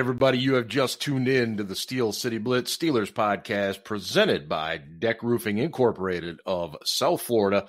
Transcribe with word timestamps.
Everybody, 0.00 0.38
you 0.38 0.54
have 0.54 0.66
just 0.66 1.02
tuned 1.02 1.28
in 1.28 1.58
to 1.58 1.62
the 1.62 1.76
Steel 1.76 2.12
City 2.12 2.38
Blitz 2.38 2.74
Steelers 2.74 3.12
podcast 3.12 3.84
presented 3.84 4.48
by 4.48 4.78
Deck 4.78 5.22
Roofing 5.22 5.58
Incorporated 5.58 6.40
of 6.46 6.74
South 6.86 7.20
Florida. 7.20 7.68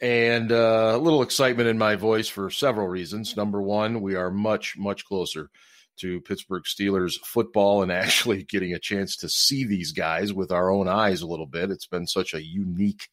And 0.00 0.50
uh, 0.50 0.94
a 0.94 0.98
little 0.98 1.22
excitement 1.22 1.68
in 1.68 1.78
my 1.78 1.94
voice 1.94 2.26
for 2.26 2.50
several 2.50 2.88
reasons. 2.88 3.36
Number 3.36 3.62
one, 3.62 4.00
we 4.00 4.16
are 4.16 4.32
much, 4.32 4.74
much 4.76 5.04
closer 5.04 5.48
to 5.98 6.20
Pittsburgh 6.22 6.64
Steelers 6.64 7.14
football 7.24 7.84
and 7.84 7.92
actually 7.92 8.42
getting 8.42 8.74
a 8.74 8.80
chance 8.80 9.14
to 9.18 9.28
see 9.28 9.64
these 9.64 9.92
guys 9.92 10.32
with 10.32 10.50
our 10.50 10.72
own 10.72 10.88
eyes 10.88 11.22
a 11.22 11.28
little 11.28 11.46
bit. 11.46 11.70
It's 11.70 11.86
been 11.86 12.08
such 12.08 12.34
a 12.34 12.44
unique, 12.44 13.08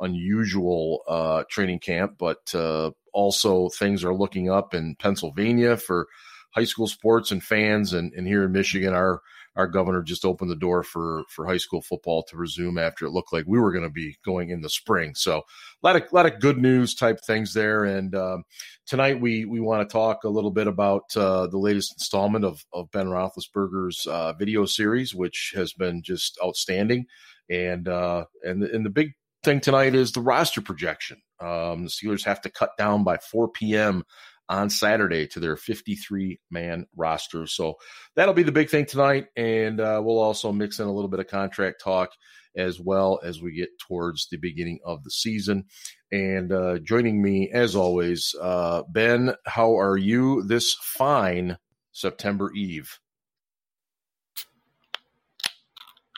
unusual 0.00 1.02
uh, 1.06 1.44
training 1.50 1.80
camp, 1.80 2.14
but 2.18 2.54
uh, 2.54 2.92
also 3.12 3.68
things 3.68 4.02
are 4.02 4.14
looking 4.14 4.50
up 4.50 4.72
in 4.72 4.96
Pennsylvania 4.98 5.76
for 5.76 6.08
high 6.58 6.64
school 6.64 6.88
sports 6.88 7.30
and 7.30 7.42
fans. 7.42 7.92
And, 7.92 8.12
and 8.14 8.26
here 8.26 8.44
in 8.44 8.52
Michigan, 8.52 8.92
our 8.92 9.22
our 9.54 9.66
governor 9.66 10.02
just 10.02 10.24
opened 10.24 10.50
the 10.50 10.56
door 10.56 10.82
for 10.82 11.24
for 11.28 11.46
high 11.46 11.56
school 11.56 11.82
football 11.82 12.22
to 12.24 12.36
resume 12.36 12.78
after 12.78 13.06
it 13.06 13.10
looked 13.10 13.32
like 13.32 13.44
we 13.46 13.58
were 13.58 13.72
going 13.72 13.84
to 13.84 13.90
be 13.90 14.16
going 14.24 14.50
in 14.50 14.60
the 14.60 14.68
spring. 14.68 15.14
So 15.14 15.38
a 15.38 15.42
lot 15.82 15.96
of 15.96 16.12
lot 16.12 16.26
of 16.26 16.40
good 16.40 16.58
news 16.58 16.94
type 16.94 17.20
things 17.24 17.54
there. 17.54 17.84
And 17.84 18.14
um, 18.14 18.44
tonight 18.86 19.20
we 19.20 19.44
we 19.44 19.60
want 19.60 19.88
to 19.88 19.92
talk 19.92 20.24
a 20.24 20.28
little 20.28 20.52
bit 20.52 20.66
about 20.66 21.04
uh, 21.16 21.46
the 21.48 21.58
latest 21.58 21.92
installment 21.92 22.44
of 22.44 22.64
of 22.72 22.90
Ben 22.92 23.06
Roethlisberger's 23.06 24.06
uh, 24.06 24.32
video 24.34 24.64
series, 24.64 25.14
which 25.14 25.52
has 25.56 25.72
been 25.72 26.02
just 26.02 26.38
outstanding. 26.44 27.06
And 27.50 27.88
uh, 27.88 28.24
and 28.44 28.62
and 28.62 28.84
the 28.84 28.90
big 28.90 29.12
thing 29.44 29.60
tonight 29.60 29.94
is 29.94 30.12
the 30.12 30.20
roster 30.20 30.60
projection. 30.60 31.20
Um, 31.40 31.84
the 31.84 31.90
Steelers 31.90 32.24
have 32.24 32.40
to 32.42 32.50
cut 32.50 32.76
down 32.76 33.04
by 33.04 33.16
4 33.18 33.48
p.m 33.48 34.04
on 34.48 34.70
Saturday 34.70 35.26
to 35.28 35.40
their 35.40 35.56
53 35.56 36.40
man 36.50 36.86
roster. 36.96 37.46
So 37.46 37.74
that'll 38.16 38.34
be 38.34 38.42
the 38.42 38.52
big 38.52 38.70
thing 38.70 38.86
tonight. 38.86 39.26
And 39.36 39.80
uh, 39.80 40.00
we'll 40.02 40.18
also 40.18 40.52
mix 40.52 40.78
in 40.78 40.86
a 40.86 40.92
little 40.92 41.10
bit 41.10 41.20
of 41.20 41.26
contract 41.26 41.82
talk 41.82 42.10
as 42.56 42.80
well 42.80 43.20
as 43.22 43.40
we 43.40 43.52
get 43.54 43.78
towards 43.78 44.28
the 44.28 44.36
beginning 44.36 44.80
of 44.84 45.04
the 45.04 45.10
season. 45.10 45.64
And 46.10 46.52
uh, 46.52 46.78
joining 46.78 47.22
me, 47.22 47.50
as 47.50 47.76
always, 47.76 48.34
uh, 48.40 48.82
Ben, 48.88 49.34
how 49.44 49.78
are 49.78 49.96
you 49.96 50.42
this 50.42 50.74
fine 50.74 51.58
September 51.92 52.50
Eve? 52.52 52.98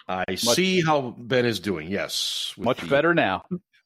I 0.08 0.24
much, 0.28 0.38
see 0.38 0.82
how 0.82 1.14
Ben 1.16 1.46
is 1.46 1.60
doing. 1.60 1.88
Yes, 1.88 2.54
much 2.58 2.80
the, 2.80 2.86
better 2.86 3.14
now. 3.14 3.44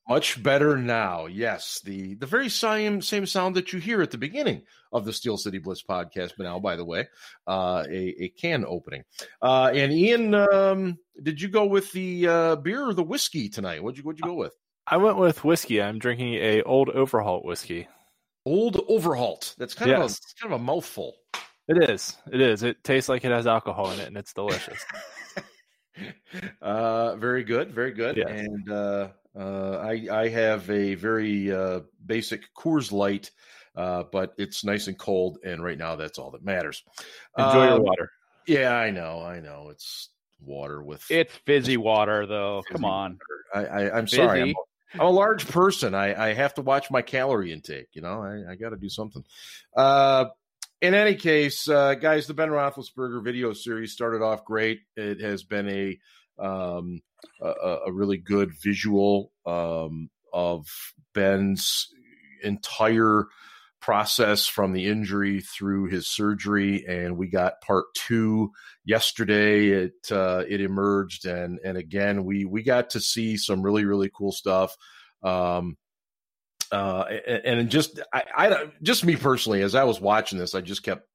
Much 0.08 0.42
better 0.42 0.77
now. 0.77 1.27
Yes, 1.27 1.80
the 1.83 2.14
the 2.16 2.27
very 2.27 2.50
same 2.50 3.00
same 3.00 3.24
sound 3.24 3.56
that 3.56 3.72
you 3.72 3.78
hear 3.78 4.02
at 4.02 4.11
the 4.11 4.19
beginning 4.19 4.62
of 4.92 5.06
the 5.06 5.12
Steel 5.12 5.38
City 5.38 5.58
Blitz 5.58 5.83
podcast. 5.83 6.33
But 6.36 6.44
now, 6.44 6.58
by 6.58 6.77
the 6.77 6.84
way, 6.84 7.08
uh, 7.46 7.84
a 7.88 8.14
a 8.24 8.28
can 8.28 8.66
opening. 8.69 9.05
Uh, 9.41 9.70
and 9.72 9.92
Ian, 9.92 10.34
um, 10.34 10.98
did 11.22 11.41
you 11.41 11.48
go 11.48 11.64
with 11.64 11.91
the 11.92 12.28
uh, 12.28 12.56
beer 12.56 12.86
or 12.86 12.92
the 12.92 13.02
whiskey 13.02 13.48
tonight? 13.48 13.83
What'd 13.83 13.96
you 13.96 14.05
What'd 14.05 14.20
you 14.20 14.27
go 14.27 14.34
with? 14.34 14.52
I 14.86 14.98
went 14.98 15.17
with 15.17 15.42
whiskey. 15.42 15.80
I'm 15.80 15.98
drinking 15.98 16.34
a 16.34 16.62
Old 16.62 16.90
Overholt 16.90 17.46
whiskey. 17.46 17.89
Old 18.45 18.84
Overholt. 18.86 19.55
That's 19.57 19.73
kind 19.73 19.90
yes. 19.90 19.98
of 19.98 20.11
a 20.18 20.42
kind 20.42 20.55
of 20.55 20.61
a 20.61 20.64
mouthful. 20.64 21.14
It 21.67 21.90
is. 21.90 22.14
It 22.30 22.42
is. 22.42 22.62
It 22.62 22.84
tastes 22.84 23.08
like 23.08 23.24
it 23.24 23.30
has 23.30 23.46
alcohol 23.46 23.90
in 23.92 24.01
it, 24.01 24.08
and 24.08 24.18
it's 24.18 24.34
delicious. 24.34 24.84
uh, 26.62 27.17
very 27.17 27.42
good. 27.42 27.73
Very 27.73 27.92
good. 27.92 28.18
Yes. 28.18 28.28
And 28.28 28.70
uh, 28.70 29.08
uh, 29.39 29.78
I, 29.78 30.06
I 30.11 30.28
have 30.28 30.70
a 30.70 30.95
very 30.95 31.52
uh, 31.52 31.80
basic 32.05 32.42
Coors 32.55 32.92
Light, 32.92 33.30
uh, 33.77 34.05
but 34.11 34.34
it's 34.39 34.64
nice 34.64 34.86
and 34.86 34.98
cold, 34.98 35.39
and 35.45 35.62
right 35.62 35.78
now 35.78 35.96
that's 35.96 36.18
all 36.18 36.30
that 36.33 36.45
matters. 36.45 36.83
Enjoy 37.36 37.64
your 37.64 37.74
um, 37.74 37.83
water. 37.83 38.11
Yeah, 38.46 38.72
I 38.74 38.90
know, 38.90 39.20
I 39.20 39.40
know. 39.40 39.68
It's 39.70 40.11
water 40.40 40.83
with 40.83 41.05
it's 41.11 41.34
fizzy 41.46 41.77
water, 41.77 42.27
though. 42.27 42.62
Fizzy 42.62 42.74
Come 42.74 42.84
on, 42.84 43.18
water. 43.52 43.68
I, 43.70 43.83
I, 43.83 43.98
am 43.98 44.06
sorry. 44.06 44.42
I'm 44.42 44.48
a, 44.50 44.55
I'm 44.95 45.06
a 45.06 45.11
large 45.11 45.48
person. 45.48 45.95
I, 45.95 46.30
I 46.30 46.34
have 46.34 46.55
to 46.55 46.62
watch 46.62 46.90
my 46.90 47.02
calorie 47.02 47.52
intake. 47.52 47.89
You 47.92 48.02
know, 48.02 48.22
I, 48.22 48.52
I 48.52 48.55
got 48.55 48.70
to 48.70 48.77
do 48.77 48.89
something. 48.89 49.24
Uh, 49.77 50.27
in 50.80 50.95
any 50.95 51.14
case, 51.14 51.68
uh, 51.68 51.95
guys, 51.95 52.27
the 52.27 52.34
Ben 52.34 52.51
Roethlisberger 52.51 53.24
video 53.24 53.52
series 53.52 53.92
started 53.92 54.22
off 54.22 54.45
great. 54.45 54.80
It 54.96 55.20
has 55.22 55.42
been 55.42 55.68
a 55.68 55.98
um, 56.39 57.01
a, 57.40 57.79
a 57.86 57.92
really 57.92 58.18
good 58.18 58.52
visual 58.62 59.33
um, 59.46 60.11
of 60.33 60.67
Ben's 61.14 61.89
entire 62.42 63.27
process 63.80 64.46
from 64.46 64.73
the 64.73 64.86
injury 64.86 65.40
through 65.40 65.86
his 65.86 66.07
surgery, 66.07 66.86
and 66.86 67.18
we 67.18 67.29
got 67.29 67.61
part 67.61 67.84
two 67.95 68.51
yesterday. 68.84 69.68
It 69.68 70.11
uh, 70.11 70.45
it 70.48 70.61
emerged, 70.61 71.27
and 71.27 71.58
and 71.64 71.77
again 71.77 72.24
we 72.24 72.45
we 72.45 72.63
got 72.63 72.90
to 72.90 73.01
see 73.01 73.36
some 73.36 73.63
really 73.63 73.84
really 73.84 74.11
cool 74.14 74.33
stuff. 74.33 74.77
Um, 75.23 75.77
uh, 76.73 77.05
and, 77.27 77.61
and 77.61 77.70
just 77.70 78.01
I, 78.13 78.24
I 78.36 78.67
just 78.83 79.05
me 79.05 79.17
personally, 79.17 79.63
as 79.63 79.74
I 79.74 79.84
was 79.84 80.01
watching 80.01 80.39
this, 80.39 80.55
I 80.55 80.61
just 80.61 80.83
kept 80.83 81.07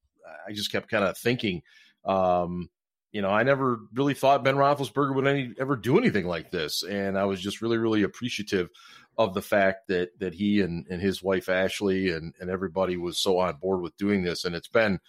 I 0.47 0.53
just 0.53 0.71
kept 0.71 0.89
kind 0.89 1.03
of 1.03 1.17
thinking. 1.17 1.63
Um, 2.05 2.69
you 3.11 3.21
know, 3.21 3.29
I 3.29 3.43
never 3.43 3.79
really 3.93 4.13
thought 4.13 4.43
Ben 4.43 4.55
Roethlisberger 4.55 5.15
would 5.15 5.27
any, 5.27 5.53
ever 5.59 5.75
do 5.75 5.97
anything 5.97 6.27
like 6.27 6.51
this, 6.51 6.83
and 6.83 7.17
I 7.17 7.25
was 7.25 7.41
just 7.41 7.61
really, 7.61 7.77
really 7.77 8.03
appreciative 8.03 8.69
of 9.17 9.33
the 9.33 9.41
fact 9.41 9.87
that 9.87 10.17
that 10.19 10.33
he 10.33 10.61
and, 10.61 10.85
and 10.89 11.01
his 11.01 11.21
wife 11.21 11.49
Ashley 11.49 12.11
and 12.11 12.33
and 12.39 12.49
everybody 12.49 12.97
was 12.97 13.17
so 13.17 13.39
on 13.39 13.55
board 13.57 13.81
with 13.81 13.97
doing 13.97 14.23
this, 14.23 14.45
and 14.45 14.55
it's 14.55 14.67
been 14.67 14.99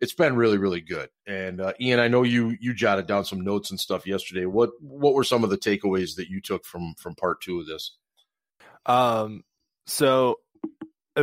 it's 0.00 0.14
been 0.14 0.36
really, 0.36 0.58
really 0.58 0.80
good. 0.80 1.08
And 1.26 1.60
uh, 1.60 1.72
Ian, 1.80 2.00
I 2.00 2.08
know 2.08 2.22
you 2.22 2.56
you 2.60 2.74
jotted 2.74 3.06
down 3.06 3.24
some 3.24 3.40
notes 3.40 3.70
and 3.70 3.80
stuff 3.80 4.06
yesterday. 4.06 4.46
What 4.46 4.70
what 4.80 5.14
were 5.14 5.24
some 5.24 5.44
of 5.44 5.50
the 5.50 5.58
takeaways 5.58 6.16
that 6.16 6.28
you 6.28 6.40
took 6.40 6.64
from 6.64 6.94
from 6.96 7.14
part 7.14 7.40
two 7.40 7.60
of 7.60 7.66
this? 7.66 7.96
Um, 8.86 9.42
so 9.86 10.36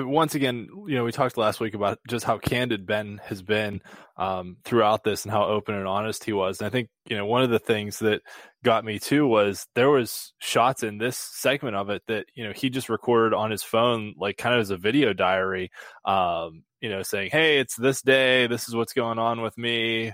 once 0.03 0.35
again, 0.35 0.67
you 0.87 0.95
know, 0.95 1.03
we 1.03 1.11
talked 1.11 1.37
last 1.37 1.59
week 1.59 1.73
about 1.73 1.99
just 2.07 2.25
how 2.25 2.37
candid 2.37 2.85
Ben 2.85 3.21
has 3.25 3.41
been 3.41 3.81
um, 4.17 4.57
throughout 4.63 5.03
this 5.03 5.23
and 5.23 5.31
how 5.31 5.45
open 5.45 5.75
and 5.75 5.87
honest 5.87 6.23
he 6.23 6.33
was. 6.33 6.59
And 6.59 6.67
I 6.67 6.69
think, 6.69 6.89
you 7.07 7.15
know, 7.15 7.25
one 7.25 7.43
of 7.43 7.49
the 7.49 7.59
things 7.59 7.99
that 7.99 8.21
got 8.63 8.83
me 8.83 8.99
too 8.99 9.27
was 9.27 9.67
there 9.75 9.89
was 9.89 10.33
shots 10.39 10.83
in 10.83 10.97
this 10.97 11.17
segment 11.17 11.75
of 11.75 11.89
it 11.89 12.03
that, 12.07 12.25
you 12.33 12.43
know, 12.43 12.53
he 12.53 12.69
just 12.69 12.89
recorded 12.89 13.35
on 13.35 13.51
his 13.51 13.63
phone, 13.63 14.15
like 14.17 14.37
kind 14.37 14.55
of 14.55 14.61
as 14.61 14.71
a 14.71 14.77
video 14.77 15.13
diary, 15.13 15.71
um, 16.03 16.63
you 16.81 16.89
know, 16.89 17.03
saying, 17.03 17.29
Hey, 17.31 17.59
it's 17.59 17.75
this 17.75 18.01
day. 18.01 18.47
This 18.47 18.67
is 18.67 18.75
what's 18.75 18.93
going 18.93 19.19
on 19.19 19.41
with 19.41 19.57
me 19.57 20.13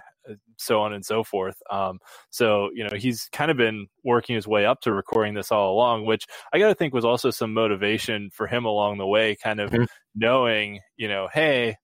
so 0.58 0.82
on 0.82 0.94
and 0.94 1.06
so 1.06 1.24
forth. 1.24 1.62
Um, 1.70 2.00
so 2.30 2.70
you 2.74 2.84
know 2.84 2.96
he's 2.96 3.28
kind 3.32 3.52
of 3.52 3.58
been 3.58 3.88
working 4.04 4.36
his 4.36 4.48
way 4.48 4.66
up 4.66 4.82
to 4.82 4.94
recording 4.94 5.34
this 5.34 5.52
all 5.52 5.74
along, 5.74 6.06
which 6.06 6.26
I 6.54 6.60
got 6.60 6.70
to 6.70 6.76
think 6.76 6.94
was 6.94 7.06
also 7.06 7.32
some 7.32 7.54
motivation 7.54 8.30
for 8.32 8.48
him 8.48 8.66
along 8.66 8.98
the 8.98 9.08
way, 9.08 9.36
kind 9.36 9.60
of 9.60 9.72
mm-hmm. 9.72 9.84
knowing 10.16 10.80
you 10.98 11.08
know, 11.08 11.28
hey, 11.34 11.78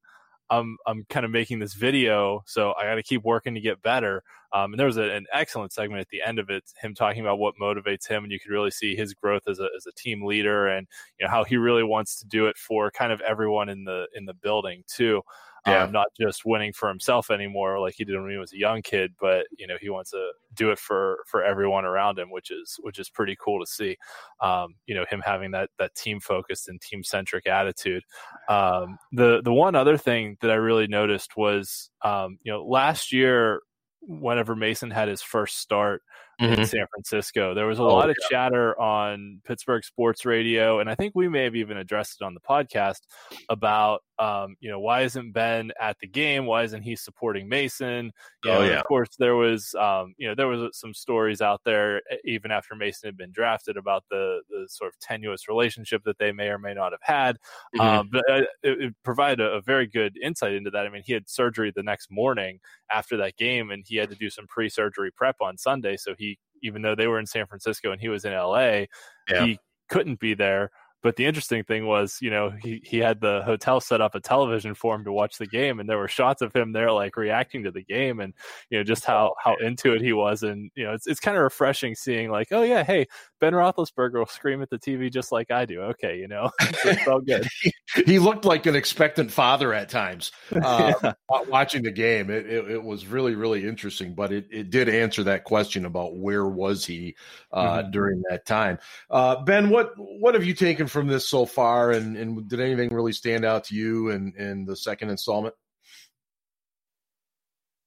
I'm 0.49 0.77
I'm 0.85 1.05
kind 1.09 1.25
of 1.25 1.31
making 1.31 1.59
this 1.59 1.73
video, 1.73 2.41
so 2.45 2.73
I 2.79 2.85
got 2.85 2.95
to 2.95 3.03
keep 3.03 3.23
working 3.23 3.55
to 3.55 3.61
get 3.61 3.81
better. 3.81 4.23
Um, 4.53 4.73
and 4.73 4.79
there 4.79 4.87
was 4.87 4.97
a, 4.97 5.03
an 5.03 5.25
excellent 5.33 5.73
segment 5.73 6.01
at 6.01 6.09
the 6.09 6.21
end 6.21 6.39
of 6.39 6.49
it, 6.49 6.63
him 6.81 6.93
talking 6.93 7.21
about 7.21 7.39
what 7.39 7.55
motivates 7.61 8.07
him, 8.07 8.23
and 8.23 8.31
you 8.31 8.39
could 8.39 8.51
really 8.51 8.71
see 8.71 8.95
his 8.95 9.13
growth 9.13 9.43
as 9.47 9.59
a 9.59 9.67
as 9.75 9.85
a 9.85 9.91
team 9.93 10.25
leader, 10.25 10.67
and 10.67 10.87
you 11.19 11.25
know 11.25 11.31
how 11.31 11.43
he 11.43 11.57
really 11.57 11.83
wants 11.83 12.19
to 12.19 12.27
do 12.27 12.47
it 12.47 12.57
for 12.57 12.91
kind 12.91 13.11
of 13.11 13.21
everyone 13.21 13.69
in 13.69 13.83
the 13.83 14.07
in 14.15 14.25
the 14.25 14.33
building 14.33 14.83
too 14.87 15.21
yeah. 15.67 15.83
um, 15.83 15.91
not 15.91 16.07
just 16.19 16.45
winning 16.45 16.73
for 16.73 16.87
himself 16.87 17.29
anymore 17.29 17.79
like 17.79 17.95
he 17.97 18.05
did 18.05 18.19
when 18.19 18.31
he 18.31 18.37
was 18.37 18.53
a 18.53 18.57
young 18.57 18.81
kid, 18.81 19.13
but 19.19 19.45
you 19.57 19.67
know 19.67 19.75
he 19.79 19.89
wants 19.89 20.11
to 20.11 20.31
do 20.53 20.71
it 20.71 20.79
for 20.79 21.23
for 21.27 21.43
everyone 21.43 21.85
around 21.85 22.17
him, 22.17 22.31
which 22.31 22.51
is 22.51 22.79
which 22.81 22.99
is 22.99 23.09
pretty 23.09 23.35
cool 23.39 23.59
to 23.59 23.69
see. 23.69 23.97
Um, 24.39 24.75
you 24.85 24.95
know 24.95 25.05
him 25.09 25.21
having 25.25 25.51
that 25.51 25.69
that 25.77 25.95
team 25.95 26.19
focused 26.19 26.69
and 26.69 26.79
team 26.79 27.03
centric 27.03 27.47
attitude. 27.47 28.03
Um, 28.49 28.97
the 29.11 29.41
the 29.43 29.53
one 29.53 29.75
other 29.75 29.97
thing 29.97 30.37
that 30.41 30.51
I 30.51 30.55
really 30.55 30.87
noticed 30.87 31.35
was 31.35 31.89
um, 32.01 32.37
you 32.43 32.51
know 32.51 32.63
last 32.65 33.11
year 33.11 33.61
whenever 34.01 34.55
Mason 34.55 34.91
had 34.91 35.07
his 35.07 35.21
first 35.21 35.57
start 35.57 36.03
mm-hmm. 36.41 36.61
in 36.61 36.67
San 36.67 36.85
Francisco. 36.91 37.53
There 37.53 37.65
was 37.65 37.79
a 37.79 37.83
oh, 37.83 37.87
lot 37.87 38.09
of 38.09 38.15
yeah. 38.21 38.27
chatter 38.29 38.79
on 38.79 39.41
Pittsburgh 39.45 39.83
sports 39.83 40.25
radio, 40.25 40.79
and 40.79 40.89
I 40.89 40.95
think 40.95 41.13
we 41.15 41.27
may 41.27 41.43
have 41.43 41.55
even 41.55 41.77
addressed 41.77 42.17
it 42.21 42.25
on 42.25 42.33
the 42.33 42.39
podcast 42.39 43.01
about, 43.49 44.01
um, 44.19 44.55
you 44.59 44.69
know, 44.69 44.79
why 44.79 45.01
isn't 45.01 45.31
Ben 45.31 45.71
at 45.79 45.97
the 45.99 46.07
game? 46.07 46.45
Why 46.45 46.63
isn't 46.63 46.81
he 46.81 46.95
supporting 46.95 47.47
Mason? 47.47 48.11
You 48.43 48.51
oh, 48.51 48.53
know, 48.59 48.63
yeah. 48.65 48.79
Of 48.79 48.85
course, 48.85 49.09
there 49.19 49.35
was, 49.35 49.75
um, 49.75 50.13
you 50.17 50.27
know, 50.27 50.35
there 50.35 50.47
was 50.47 50.77
some 50.77 50.93
stories 50.93 51.41
out 51.41 51.61
there 51.65 52.01
even 52.25 52.51
after 52.51 52.75
Mason 52.75 53.07
had 53.07 53.17
been 53.17 53.31
drafted 53.31 53.77
about 53.77 54.03
the 54.09 54.41
the 54.49 54.67
sort 54.69 54.89
of 54.89 54.99
tenuous 54.99 55.47
relationship 55.47 56.03
that 56.05 56.17
they 56.17 56.31
may 56.31 56.47
or 56.47 56.57
may 56.57 56.73
not 56.73 56.93
have 56.93 57.01
had. 57.03 57.37
Mm-hmm. 57.75 57.81
Um, 57.81 58.09
but 58.11 58.29
uh, 58.29 58.41
it, 58.63 58.81
it 58.81 58.93
provided 59.03 59.39
a, 59.39 59.53
a 59.53 59.61
very 59.61 59.87
good 59.87 60.17
insight 60.21 60.53
into 60.53 60.71
that. 60.71 60.85
I 60.85 60.89
mean, 60.89 61.03
he 61.05 61.13
had 61.13 61.29
surgery 61.29 61.71
the 61.75 61.83
next 61.83 62.09
morning 62.09 62.59
after 62.91 63.17
that 63.17 63.37
game, 63.37 63.69
and 63.69 63.83
he 63.85 63.97
had 63.97 64.09
to 64.09 64.15
do 64.15 64.29
some 64.29 64.47
pre-surgery 64.47 65.11
prep 65.11 65.35
on 65.41 65.57
Sunday, 65.57 65.97
so 65.97 66.15
he 66.17 66.26
even 66.63 66.81
though 66.81 66.95
they 66.95 67.07
were 67.07 67.19
in 67.19 67.25
San 67.25 67.45
Francisco 67.45 67.91
and 67.91 68.01
he 68.01 68.09
was 68.09 68.25
in 68.25 68.33
LA, 68.33 68.85
yeah. 69.29 69.45
he 69.45 69.59
couldn't 69.89 70.19
be 70.19 70.33
there. 70.33 70.71
But 71.03 71.15
the 71.15 71.25
interesting 71.25 71.63
thing 71.63 71.85
was, 71.85 72.17
you 72.21 72.31
know, 72.31 72.49
he, 72.49 72.81
he 72.83 72.97
had 72.97 73.21
the 73.21 73.41
hotel 73.45 73.79
set 73.79 74.01
up 74.01 74.15
a 74.15 74.19
television 74.19 74.73
for 74.73 74.95
him 74.95 75.03
to 75.05 75.11
watch 75.11 75.37
the 75.37 75.45
game, 75.45 75.79
and 75.79 75.87
there 75.87 75.97
were 75.97 76.07
shots 76.07 76.41
of 76.41 76.53
him 76.55 76.71
there, 76.71 76.91
like 76.91 77.15
reacting 77.15 77.63
to 77.63 77.71
the 77.71 77.83
game, 77.83 78.19
and 78.19 78.33
you 78.69 78.77
know, 78.77 78.83
just 78.83 79.05
how 79.05 79.35
how 79.43 79.55
into 79.57 79.93
it 79.93 80.01
he 80.01 80.13
was, 80.13 80.43
and 80.43 80.71
you 80.75 80.85
know, 80.85 80.93
it's 80.93 81.07
it's 81.07 81.19
kind 81.19 81.37
of 81.37 81.43
refreshing 81.43 81.93
seeing 81.95 82.31
like, 82.31 82.47
oh 82.51 82.63
yeah, 82.63 82.83
hey, 82.83 83.05
Ben 83.39 83.53
Roethlisberger 83.53 84.15
will 84.15 84.25
scream 84.25 84.61
at 84.61 84.69
the 84.69 84.79
TV 84.79 85.11
just 85.11 85.31
like 85.31 85.51
I 85.51 85.65
do. 85.65 85.81
Okay, 85.81 86.17
you 86.17 86.27
know, 86.27 86.51
it 86.59 86.99
felt 87.01 87.25
good. 87.25 87.47
he 88.05 88.19
looked 88.19 88.45
like 88.45 88.65
an 88.65 88.75
expectant 88.75 89.31
father 89.31 89.73
at 89.73 89.89
times 89.89 90.31
uh, 90.51 90.93
yeah. 91.03 91.13
watching 91.47 91.83
the 91.83 91.91
game. 91.91 92.29
It, 92.29 92.45
it, 92.47 92.71
it, 92.71 92.83
was 92.83 93.05
really 93.05 93.35
really 93.35 93.67
interesting, 93.67 94.13
but 94.13 94.31
it, 94.31 94.47
it 94.49 94.69
did 94.69 94.89
answer 94.89 95.23
that 95.23 95.43
question 95.43 95.85
about 95.85 96.17
where 96.17 96.47
was 96.47 96.85
he 96.85 97.15
uh, 97.51 97.79
mm-hmm. 97.79 97.91
during 97.91 98.23
that 98.29 98.45
time. 98.45 98.79
Uh, 99.09 99.43
ben, 99.43 99.69
what 99.69 99.91
what 99.95 100.33
have 100.33 100.43
you 100.43 100.53
taken 100.53 100.86
from 100.87 101.07
this 101.07 101.29
so 101.29 101.45
far, 101.45 101.91
and, 101.91 102.17
and 102.17 102.49
did 102.49 102.59
anything 102.59 102.93
really 102.93 103.13
stand 103.13 103.45
out 103.45 103.65
to 103.65 103.75
you 103.75 104.09
in 104.09 104.33
in 104.37 104.65
the 104.65 104.75
second 104.75 105.09
installment? 105.09 105.55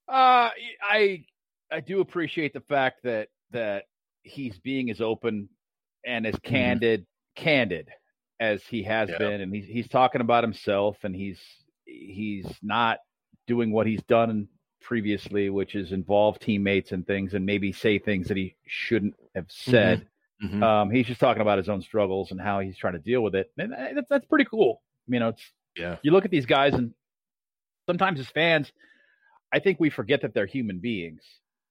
Uh, 0.08 0.50
I 0.82 1.24
I 1.70 1.80
do 1.80 2.00
appreciate 2.00 2.52
the 2.52 2.60
fact 2.60 3.04
that 3.04 3.28
that 3.52 3.84
he's 4.22 4.58
being 4.58 4.90
as 4.90 5.00
open 5.00 5.48
and 6.04 6.26
as 6.26 6.34
mm-hmm. 6.34 6.54
candid 6.54 7.00
mm-hmm. 7.00 7.44
candid 7.44 7.88
as 8.38 8.62
he 8.64 8.82
has 8.84 9.10
yeah. 9.10 9.18
been, 9.18 9.40
and 9.40 9.54
he's 9.54 9.66
he's 9.66 9.88
talking 9.88 10.20
about 10.20 10.44
himself, 10.44 10.98
and 11.04 11.14
he's 11.14 11.40
he's 11.84 12.46
not 12.62 12.98
doing 13.46 13.72
what 13.72 13.86
he's 13.86 14.02
done 14.04 14.48
previously, 14.80 15.50
which 15.50 15.74
is 15.74 15.92
involve 15.92 16.38
teammates 16.38 16.92
and 16.92 17.06
things, 17.06 17.34
and 17.34 17.44
maybe 17.44 17.72
say 17.72 17.98
things 17.98 18.28
that 18.28 18.36
he 18.36 18.56
shouldn't 18.66 19.14
have 19.34 19.46
said. 19.48 19.98
Mm-hmm. 19.98 20.06
Mm-hmm. 20.42 20.62
Um, 20.62 20.90
he's 20.90 21.06
just 21.06 21.20
talking 21.20 21.42
about 21.42 21.58
his 21.58 21.68
own 21.68 21.82
struggles 21.82 22.30
and 22.30 22.40
how 22.40 22.60
he's 22.60 22.76
trying 22.78 22.94
to 22.94 22.98
deal 22.98 23.22
with 23.22 23.34
it, 23.34 23.50
and 23.58 23.72
that's, 23.72 24.08
that's 24.08 24.26
pretty 24.26 24.46
cool. 24.46 24.82
You 25.06 25.20
know, 25.20 25.28
it's 25.28 25.42
yeah. 25.76 25.96
You 26.02 26.12
look 26.12 26.24
at 26.24 26.30
these 26.30 26.46
guys, 26.46 26.74
and 26.74 26.94
sometimes 27.86 28.20
as 28.20 28.28
fans, 28.28 28.72
I 29.52 29.58
think 29.58 29.78
we 29.80 29.90
forget 29.90 30.22
that 30.22 30.32
they're 30.32 30.46
human 30.46 30.78
beings, 30.78 31.22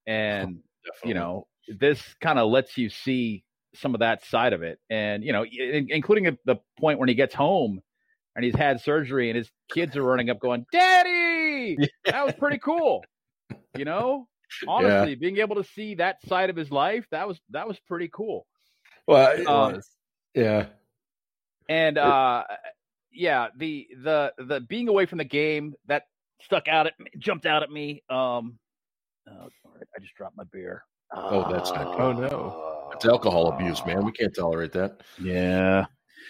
and 0.06 0.60
oh, 0.88 1.08
you 1.08 1.16
know, 1.16 1.48
this 1.68 2.02
kind 2.22 2.38
of 2.38 2.52
lets 2.52 2.78
you 2.78 2.90
see 2.90 3.44
some 3.76 3.94
of 3.94 4.00
that 4.02 4.24
side 4.26 4.54
of 4.54 4.62
it, 4.62 4.80
and 4.90 5.24
you 5.24 5.34
know, 5.34 5.46
including 5.46 6.38
the 6.46 6.58
point 6.80 7.00
when 7.00 7.10
he 7.10 7.16
gets 7.16 7.34
home 7.34 7.82
and 8.36 8.46
he's 8.46 8.56
had 8.56 8.80
surgery, 8.82 9.30
and 9.30 9.38
his 9.38 9.50
kids 9.72 9.98
are 9.98 10.04
running 10.04 10.30
up, 10.30 10.40
going, 10.40 10.66
"Daddy, 10.72 11.76
that 12.06 12.24
was 12.24 12.36
pretty 12.36 12.60
cool." 12.60 13.04
You 13.76 13.86
know, 13.86 14.28
honestly, 14.68 15.12
yeah. 15.12 15.18
being 15.20 15.38
able 15.38 15.56
to 15.56 15.64
see 15.64 15.96
that 15.96 16.18
side 16.28 16.50
of 16.52 16.56
his 16.56 16.70
life, 16.70 17.06
that 17.12 17.28
was 17.28 17.40
that 17.50 17.68
was 17.68 17.80
pretty 17.88 18.10
cool. 18.14 18.46
Well, 19.10 19.50
um, 19.50 19.82
yeah, 20.36 20.68
and 21.68 21.98
uh, 21.98 22.44
yeah, 23.12 23.48
the 23.58 23.88
the 24.04 24.34
the 24.38 24.62
being 24.62 24.88
away 24.88 25.06
from 25.08 25.18
the 25.18 25.26
game 25.26 25.74
that 25.88 26.04
stuck 26.44 26.68
out 26.68 26.88
at 26.88 27.00
me, 27.00 27.10
jumped 27.18 27.46
out 27.46 27.64
at 27.64 27.72
me. 27.72 28.04
Um, 28.10 28.60
oh, 29.28 29.50
I 29.68 30.00
just 30.00 30.16
dropped 30.16 30.38
my 30.38 30.44
beer. 30.52 30.84
Oh, 31.12 31.52
that's 31.52 31.72
not 31.72 31.98
good. 31.98 32.02
Oh 32.02 32.14
no. 32.14 32.66
It's 32.94 33.06
alcohol 33.06 33.48
abuse, 33.48 33.86
man. 33.86 34.04
We 34.04 34.12
can't 34.12 34.36
tolerate 34.36 34.74
that. 34.74 35.02
Yeah. 35.22 35.86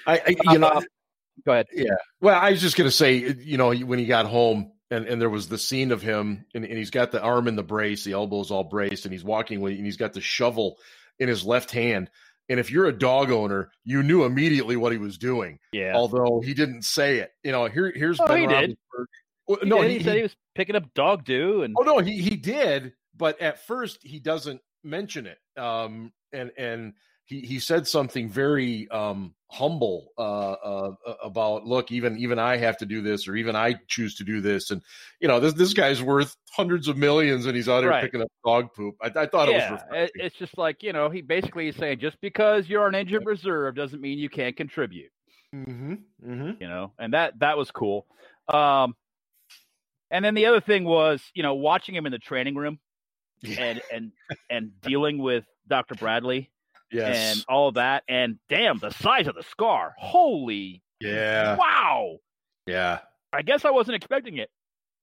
I, 0.05 0.19
I 0.19 0.51
you 0.51 0.59
know, 0.59 0.67
uh, 0.67 0.81
go 1.45 1.53
ahead. 1.53 1.67
Yeah. 1.73 1.95
Well, 2.21 2.39
I 2.39 2.51
was 2.51 2.61
just 2.61 2.75
going 2.77 2.89
to 2.89 2.95
say, 2.95 3.15
you 3.15 3.57
know, 3.57 3.73
when 3.73 3.97
he 3.97 4.05
got 4.05 4.25
home 4.25 4.73
and, 4.91 5.05
and 5.05 5.21
there 5.21 5.29
was 5.29 5.47
the 5.47 5.57
scene 5.57 5.91
of 5.91 6.01
him 6.01 6.45
and, 6.53 6.65
and 6.65 6.77
he's 6.77 6.91
got 6.91 7.11
the 7.11 7.21
arm 7.21 7.47
in 7.47 7.55
the 7.55 7.63
brace, 7.63 8.03
the 8.03 8.11
elbow's 8.13 8.51
all 8.51 8.65
braced, 8.65 9.05
and 9.05 9.13
he's 9.13 9.23
walking 9.23 9.61
with, 9.61 9.73
and 9.73 9.85
he's 9.85 9.97
got 9.97 10.13
the 10.13 10.21
shovel 10.21 10.77
in 11.17 11.29
his 11.29 11.45
left 11.45 11.71
hand. 11.71 12.09
And 12.49 12.59
if 12.59 12.71
you're 12.71 12.87
a 12.87 12.93
dog 12.93 13.31
owner, 13.31 13.71
you 13.83 14.01
knew 14.01 14.23
immediately 14.23 14.75
what 14.75 14.91
he 14.91 14.97
was 14.97 15.17
doing. 15.17 15.59
Yeah. 15.71 15.93
Although 15.95 16.41
he 16.43 16.53
didn't 16.53 16.83
say 16.83 17.19
it. 17.19 17.31
You 17.43 17.51
know, 17.51 17.65
here 17.65 17.91
here's 17.95 18.19
oh, 18.19 18.27
Ben 18.27 18.41
he 18.41 18.47
did. 18.47 18.77
Well, 19.47 19.59
he 19.61 19.69
no, 19.69 19.81
did. 19.81 19.91
He, 19.91 19.97
he, 19.99 20.03
said 20.03 20.15
he 20.15 20.23
was 20.23 20.35
picking 20.55 20.75
up 20.75 20.91
dog 20.93 21.23
do 21.23 21.63
and 21.63 21.75
Oh 21.79 21.83
no, 21.83 21.99
he 21.99 22.21
he 22.21 22.35
did, 22.35 22.93
but 23.15 23.39
at 23.39 23.65
first 23.65 23.99
he 24.01 24.19
doesn't 24.19 24.61
mention 24.83 25.27
it. 25.27 25.37
Um, 25.57 26.11
and 26.33 26.51
and 26.57 26.93
he 27.29 27.41
he 27.41 27.59
said 27.59 27.87
something 27.87 28.27
very 28.27 28.89
um, 28.89 29.35
humble 29.51 30.11
uh, 30.17 30.51
uh, 30.51 30.91
about 31.23 31.63
look, 31.63 31.91
even 31.91 32.17
even 32.17 32.39
I 32.39 32.57
have 32.57 32.75
to 32.77 32.87
do 32.87 33.03
this, 33.03 33.27
or 33.27 33.35
even 33.35 33.55
I 33.55 33.75
choose 33.87 34.15
to 34.15 34.23
do 34.23 34.41
this, 34.41 34.71
and 34.71 34.81
you 35.19 35.27
know 35.27 35.39
this 35.39 35.53
this 35.53 35.73
guy's 35.75 36.01
worth 36.01 36.35
hundreds 36.51 36.87
of 36.87 36.97
millions, 36.97 37.45
and 37.45 37.55
he's 37.55 37.69
out 37.69 37.81
here 37.81 37.91
right. 37.91 38.03
picking 38.03 38.23
up 38.23 38.31
dog 38.43 38.73
poop. 38.73 38.95
I, 38.99 39.11
I 39.15 39.25
thought 39.27 39.47
yeah, 39.47 39.67
it 39.67 39.71
was. 39.91 40.09
It's 40.15 40.35
just 40.37 40.57
like 40.57 40.81
you 40.81 40.91
know 40.91 41.11
he 41.11 41.21
basically 41.21 41.67
is 41.67 41.75
saying 41.75 41.99
just 41.99 42.19
because 42.19 42.67
you're 42.67 42.87
an 42.87 42.95
injured 42.95 43.27
reserve 43.27 43.75
doesn't 43.75 44.01
mean 44.01 44.17
you 44.17 44.29
can't 44.29 44.57
contribute. 44.57 45.11
Mm-hmm. 45.55 45.93
Mm-hmm. 46.25 46.51
You 46.59 46.67
know, 46.67 46.93
and 46.97 47.13
that 47.13 47.37
that 47.39 47.59
was 47.59 47.69
cool. 47.69 48.07
Um, 48.51 48.95
and 50.09 50.25
then 50.25 50.33
the 50.33 50.47
other 50.47 50.61
thing 50.61 50.83
was, 50.83 51.21
you 51.35 51.43
know, 51.43 51.53
watching 51.53 51.93
him 51.93 52.07
in 52.07 52.11
the 52.11 52.17
training 52.17 52.55
room 52.55 52.79
and 53.55 53.83
and 53.93 54.13
and 54.49 54.71
dealing 54.81 55.19
with 55.19 55.45
Dr. 55.67 55.93
Bradley 55.93 56.49
yes. 56.91 57.37
and 57.37 57.45
all 57.47 57.71
that. 57.73 58.03
And 58.07 58.37
damn, 58.49 58.79
the 58.79 58.91
size 58.91 59.27
of 59.27 59.35
the 59.35 59.43
scar. 59.43 59.95
Holy 59.97 60.81
yeah. 60.99 61.55
Wow. 61.55 62.17
Yeah. 62.67 62.99
I 63.31 63.41
guess 63.41 63.63
I 63.65 63.69
wasn't 63.69 63.95
expecting 63.95 64.37
it 64.37 64.49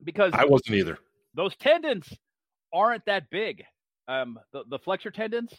because 0.02 0.32
I 0.34 0.44
wasn't 0.44 0.76
either. 0.76 0.98
Those 1.34 1.56
tendons 1.56 2.12
aren't 2.72 3.04
that 3.06 3.30
big. 3.30 3.64
Um 4.08 4.38
the, 4.52 4.64
the 4.68 4.78
flexor 4.78 5.10
tendons, 5.10 5.52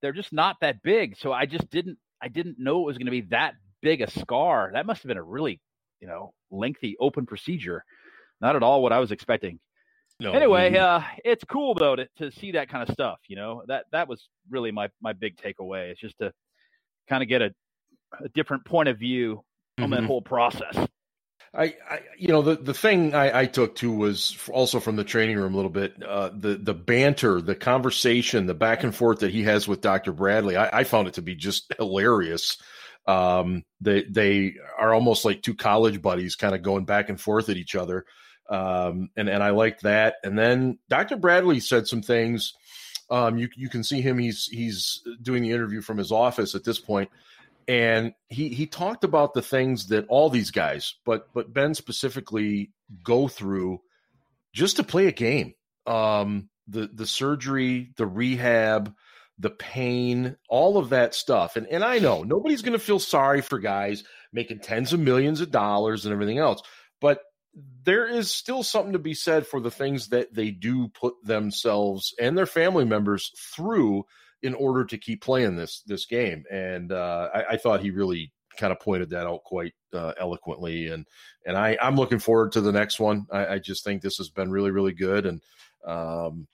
they're 0.00 0.12
just 0.12 0.32
not 0.32 0.56
that 0.60 0.82
big. 0.82 1.16
So 1.16 1.32
I 1.32 1.46
just 1.46 1.68
didn't 1.70 1.98
I 2.22 2.28
didn't 2.28 2.58
know 2.58 2.80
it 2.80 2.86
was 2.86 2.98
going 2.98 3.06
to 3.06 3.10
be 3.10 3.22
that 3.30 3.54
big 3.82 4.00
a 4.00 4.10
scar. 4.10 4.70
That 4.72 4.86
must 4.86 5.02
have 5.02 5.08
been 5.08 5.18
a 5.18 5.22
really, 5.22 5.60
you 6.00 6.06
know, 6.06 6.32
lengthy 6.50 6.96
open 7.00 7.26
procedure. 7.26 7.84
Not 8.40 8.56
at 8.56 8.62
all 8.62 8.82
what 8.82 8.92
I 8.92 9.00
was 9.00 9.12
expecting. 9.12 9.58
No, 10.20 10.32
anyway, 10.32 10.76
uh, 10.76 11.00
it's 11.24 11.44
cool 11.44 11.74
though 11.74 11.96
to, 11.96 12.08
to 12.18 12.30
see 12.30 12.52
that 12.52 12.68
kind 12.68 12.88
of 12.88 12.92
stuff. 12.92 13.18
You 13.28 13.36
know 13.36 13.62
that 13.66 13.86
that 13.92 14.08
was 14.08 14.28
really 14.50 14.70
my 14.70 14.88
my 15.00 15.12
big 15.12 15.36
takeaway. 15.36 15.90
It's 15.90 16.00
just 16.00 16.18
to 16.18 16.32
kind 17.08 17.22
of 17.22 17.28
get 17.28 17.42
a, 17.42 17.52
a 18.20 18.28
different 18.28 18.64
point 18.64 18.88
of 18.88 18.98
view 18.98 19.42
on 19.78 19.84
mm-hmm. 19.84 19.94
that 19.94 20.04
whole 20.04 20.22
process. 20.22 20.76
I, 21.54 21.74
I, 21.88 22.00
you 22.18 22.28
know, 22.28 22.40
the 22.40 22.56
the 22.56 22.72
thing 22.72 23.14
I, 23.14 23.40
I, 23.40 23.46
took 23.46 23.74
too 23.74 23.92
was 23.92 24.38
also 24.50 24.80
from 24.80 24.96
the 24.96 25.04
training 25.04 25.36
room 25.36 25.52
a 25.52 25.56
little 25.56 25.70
bit. 25.70 26.02
Uh, 26.02 26.30
the 26.34 26.54
the 26.54 26.72
banter, 26.72 27.42
the 27.42 27.54
conversation, 27.54 28.46
the 28.46 28.54
back 28.54 28.84
and 28.84 28.94
forth 28.94 29.18
that 29.20 29.32
he 29.32 29.42
has 29.42 29.68
with 29.68 29.82
Dr. 29.82 30.12
Bradley. 30.12 30.56
I, 30.56 30.80
I 30.80 30.84
found 30.84 31.08
it 31.08 31.14
to 31.14 31.22
be 31.22 31.34
just 31.34 31.70
hilarious. 31.76 32.56
Um, 33.06 33.64
they 33.82 34.04
they 34.04 34.54
are 34.78 34.94
almost 34.94 35.26
like 35.26 35.42
two 35.42 35.54
college 35.54 36.00
buddies, 36.00 36.36
kind 36.36 36.54
of 36.54 36.62
going 36.62 36.86
back 36.86 37.10
and 37.10 37.20
forth 37.20 37.50
at 37.50 37.58
each 37.58 37.74
other. 37.74 38.06
Um, 38.48 39.10
and 39.16 39.28
and 39.28 39.42
I 39.42 39.50
liked 39.50 39.82
that. 39.82 40.16
And 40.24 40.38
then 40.38 40.78
Dr. 40.88 41.16
Bradley 41.16 41.60
said 41.60 41.86
some 41.86 42.02
things. 42.02 42.54
Um, 43.10 43.38
you 43.38 43.48
you 43.56 43.68
can 43.68 43.84
see 43.84 44.00
him. 44.00 44.18
He's 44.18 44.46
he's 44.46 45.02
doing 45.20 45.42
the 45.42 45.52
interview 45.52 45.80
from 45.80 45.98
his 45.98 46.12
office 46.12 46.54
at 46.54 46.64
this 46.64 46.78
point, 46.78 47.10
and 47.68 48.14
he 48.28 48.48
he 48.48 48.66
talked 48.66 49.04
about 49.04 49.34
the 49.34 49.42
things 49.42 49.88
that 49.88 50.06
all 50.08 50.30
these 50.30 50.50
guys, 50.50 50.94
but 51.04 51.28
but 51.34 51.52
Ben 51.52 51.74
specifically, 51.74 52.72
go 53.02 53.28
through 53.28 53.80
just 54.52 54.76
to 54.76 54.82
play 54.82 55.06
a 55.06 55.12
game. 55.12 55.54
Um, 55.86 56.48
the 56.68 56.88
the 56.92 57.06
surgery, 57.06 57.92
the 57.96 58.06
rehab, 58.06 58.94
the 59.38 59.50
pain, 59.50 60.36
all 60.48 60.78
of 60.78 60.90
that 60.90 61.14
stuff. 61.14 61.56
And 61.56 61.66
and 61.66 61.84
I 61.84 61.98
know 61.98 62.22
nobody's 62.22 62.62
going 62.62 62.72
to 62.72 62.78
feel 62.78 62.98
sorry 62.98 63.40
for 63.40 63.58
guys 63.58 64.04
making 64.32 64.60
tens 64.60 64.92
of 64.92 65.00
millions 65.00 65.40
of 65.40 65.50
dollars 65.50 66.06
and 66.06 66.12
everything 66.12 66.38
else, 66.38 66.62
but 67.00 67.20
there 67.84 68.06
is 68.06 68.30
still 68.30 68.62
something 68.62 68.92
to 68.92 68.98
be 68.98 69.14
said 69.14 69.46
for 69.46 69.60
the 69.60 69.70
things 69.70 70.08
that 70.08 70.32
they 70.34 70.50
do 70.50 70.88
put 70.88 71.14
themselves 71.24 72.14
and 72.20 72.36
their 72.36 72.46
family 72.46 72.84
members 72.84 73.30
through 73.54 74.04
in 74.42 74.54
order 74.54 74.84
to 74.84 74.98
keep 74.98 75.22
playing 75.22 75.56
this 75.56 75.82
this 75.86 76.06
game. 76.06 76.44
And 76.50 76.92
uh, 76.92 77.28
I, 77.34 77.44
I, 77.50 77.56
thought 77.56 77.80
he 77.80 77.90
really 77.90 78.32
kind 78.58 78.72
of 78.72 78.80
pointed 78.80 79.10
that 79.10 79.26
out 79.26 79.44
quite 79.44 79.74
uh, 79.92 80.12
eloquently. 80.18 80.88
And 80.88 81.06
and 81.46 81.56
I 81.56 81.76
I'm 81.80 81.96
looking 81.96 82.18
forward 82.18 82.52
to 82.52 82.60
the 82.60 82.72
next 82.72 82.98
one. 82.98 83.26
I, 83.30 83.46
I 83.46 83.58
just 83.58 83.84
think 83.84 84.02
this 84.02 84.16
has 84.16 84.30
been 84.30 84.50
really 84.50 84.70
really 84.70 84.92
good. 84.92 85.26
And 85.26 85.40
um, 85.86 86.46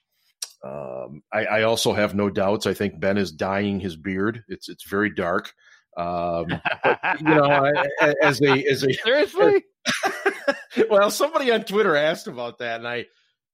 um, 0.63 1.23
I, 1.31 1.45
I 1.45 1.63
also 1.63 1.93
have 1.93 2.13
no 2.13 2.29
doubts. 2.29 2.67
I 2.67 2.73
think 2.73 2.99
Ben 2.99 3.17
is 3.17 3.31
dyeing 3.31 3.79
his 3.79 3.95
beard. 3.95 4.43
It's 4.47 4.69
it's 4.69 4.89
very 4.89 5.13
dark. 5.13 5.53
Um, 5.99 6.45
but, 6.83 7.19
you 7.19 7.25
know, 7.25 7.73
as 8.21 8.41
a 8.41 8.65
as 8.65 8.83
a 8.83 8.93
seriously, 8.93 9.65
well, 10.89 11.11
somebody 11.11 11.51
on 11.51 11.63
Twitter 11.63 11.95
asked 11.95 12.27
about 12.27 12.59
that, 12.59 12.79
and 12.79 12.87
I 12.87 13.05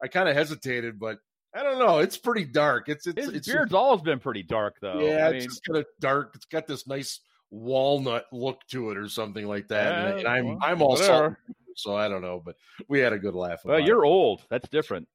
I 0.01 0.07
kind 0.07 0.29
of 0.29 0.35
hesitated, 0.35 0.99
but 0.99 1.17
I 1.55 1.63
don't 1.63 1.79
know. 1.79 1.99
It's 1.99 2.17
pretty 2.17 2.45
dark. 2.45 2.87
It's 2.87 3.07
it's 3.07 3.25
his 3.25 3.33
it's, 3.33 3.47
beard's 3.47 3.73
always 3.73 4.01
been 4.01 4.19
pretty 4.19 4.43
dark, 4.43 4.75
though. 4.79 4.99
Yeah, 4.99 5.27
I 5.27 5.29
it's 5.29 5.33
mean, 5.33 5.49
just 5.49 5.65
kind 5.65 5.79
of 5.79 5.85
dark. 5.99 6.33
It's 6.35 6.45
got 6.45 6.67
this 6.67 6.87
nice 6.87 7.19
walnut 7.49 8.25
look 8.31 8.61
to 8.71 8.91
it, 8.91 8.97
or 8.97 9.09
something 9.09 9.47
like 9.47 9.69
that. 9.69 9.91
Yeah, 9.91 10.07
and, 10.09 10.19
and, 10.19 10.27
I'm 10.27 10.45
well, 10.45 10.59
I'm 10.61 10.81
also 10.81 11.35
so 11.75 11.95
I 11.95 12.07
don't 12.07 12.21
know, 12.21 12.41
but 12.43 12.55
we 12.87 12.99
had 12.99 13.13
a 13.13 13.19
good 13.19 13.33
laugh. 13.33 13.65
Well, 13.65 13.79
you're 13.79 14.05
it. 14.05 14.07
old. 14.07 14.43
That's 14.49 14.69
different. 14.69 15.07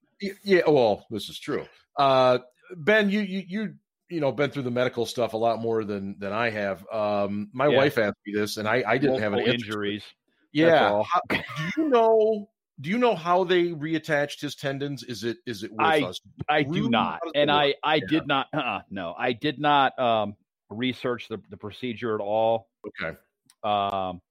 Yeah. 0.43 0.63
Well, 0.67 1.07
this 1.11 1.29
is 1.29 1.39
true. 1.39 1.65
Uh, 1.97 2.39
ben, 2.77 3.09
you 3.09 3.21
you 3.21 3.45
you 3.47 3.75
you 4.11 4.21
know 4.21 4.33
been 4.33 4.51
through 4.51 4.65
the 4.65 4.71
medical 4.71 5.07
stuff 5.07 5.33
a 5.35 5.37
lot 5.37 5.61
more 5.61 5.85
than 5.85 6.19
than 6.19 6.33
I 6.33 6.51
have. 6.51 6.85
Um, 6.93 7.49
my 7.53 7.69
Yeah. 7.69 7.77
wife 7.79 7.99
asked 7.99 8.19
me 8.27 8.33
this, 8.35 8.57
and 8.57 8.69
I 8.69 8.83
I 8.87 8.99
didn't 8.99 9.21
have 9.21 9.33
any 9.33 9.47
injuries. 9.47 10.05
Yeah. 10.53 11.03
How- 11.03 11.21
do 11.31 11.43
you 11.83 11.89
know? 11.89 12.51
Do 12.81 12.89
you 12.89 12.97
know 12.97 13.15
how 13.15 13.45
they 13.45 13.69
reattached 13.69 14.41
his 14.41 14.55
tendons? 14.57 15.03
Is 15.03 15.23
it 15.23 15.37
is 15.47 15.63
it 15.63 15.71
I- 15.79 16.03
us? 16.03 16.21
I 16.49 16.63
do 16.63 16.89
not, 16.89 17.05
How 17.05 17.19
does 17.25 17.33
that 17.35 17.41
and 17.41 17.51
I 17.51 17.67
work? 17.67 17.77
I 17.85 17.95
Yeah. 17.97 18.01
did 18.09 18.27
not. 18.27 18.47
Uh, 18.55 18.81
no, 18.91 19.15
I 19.17 19.33
did 19.33 19.59
not 19.61 19.99
um, 19.99 20.35
research 20.71 21.29
the 21.29 21.39
the 21.51 21.57
procedure 21.59 22.15
at 22.15 22.21
all. 22.21 22.69
Okay, 22.87 23.17
Um, 23.63 24.23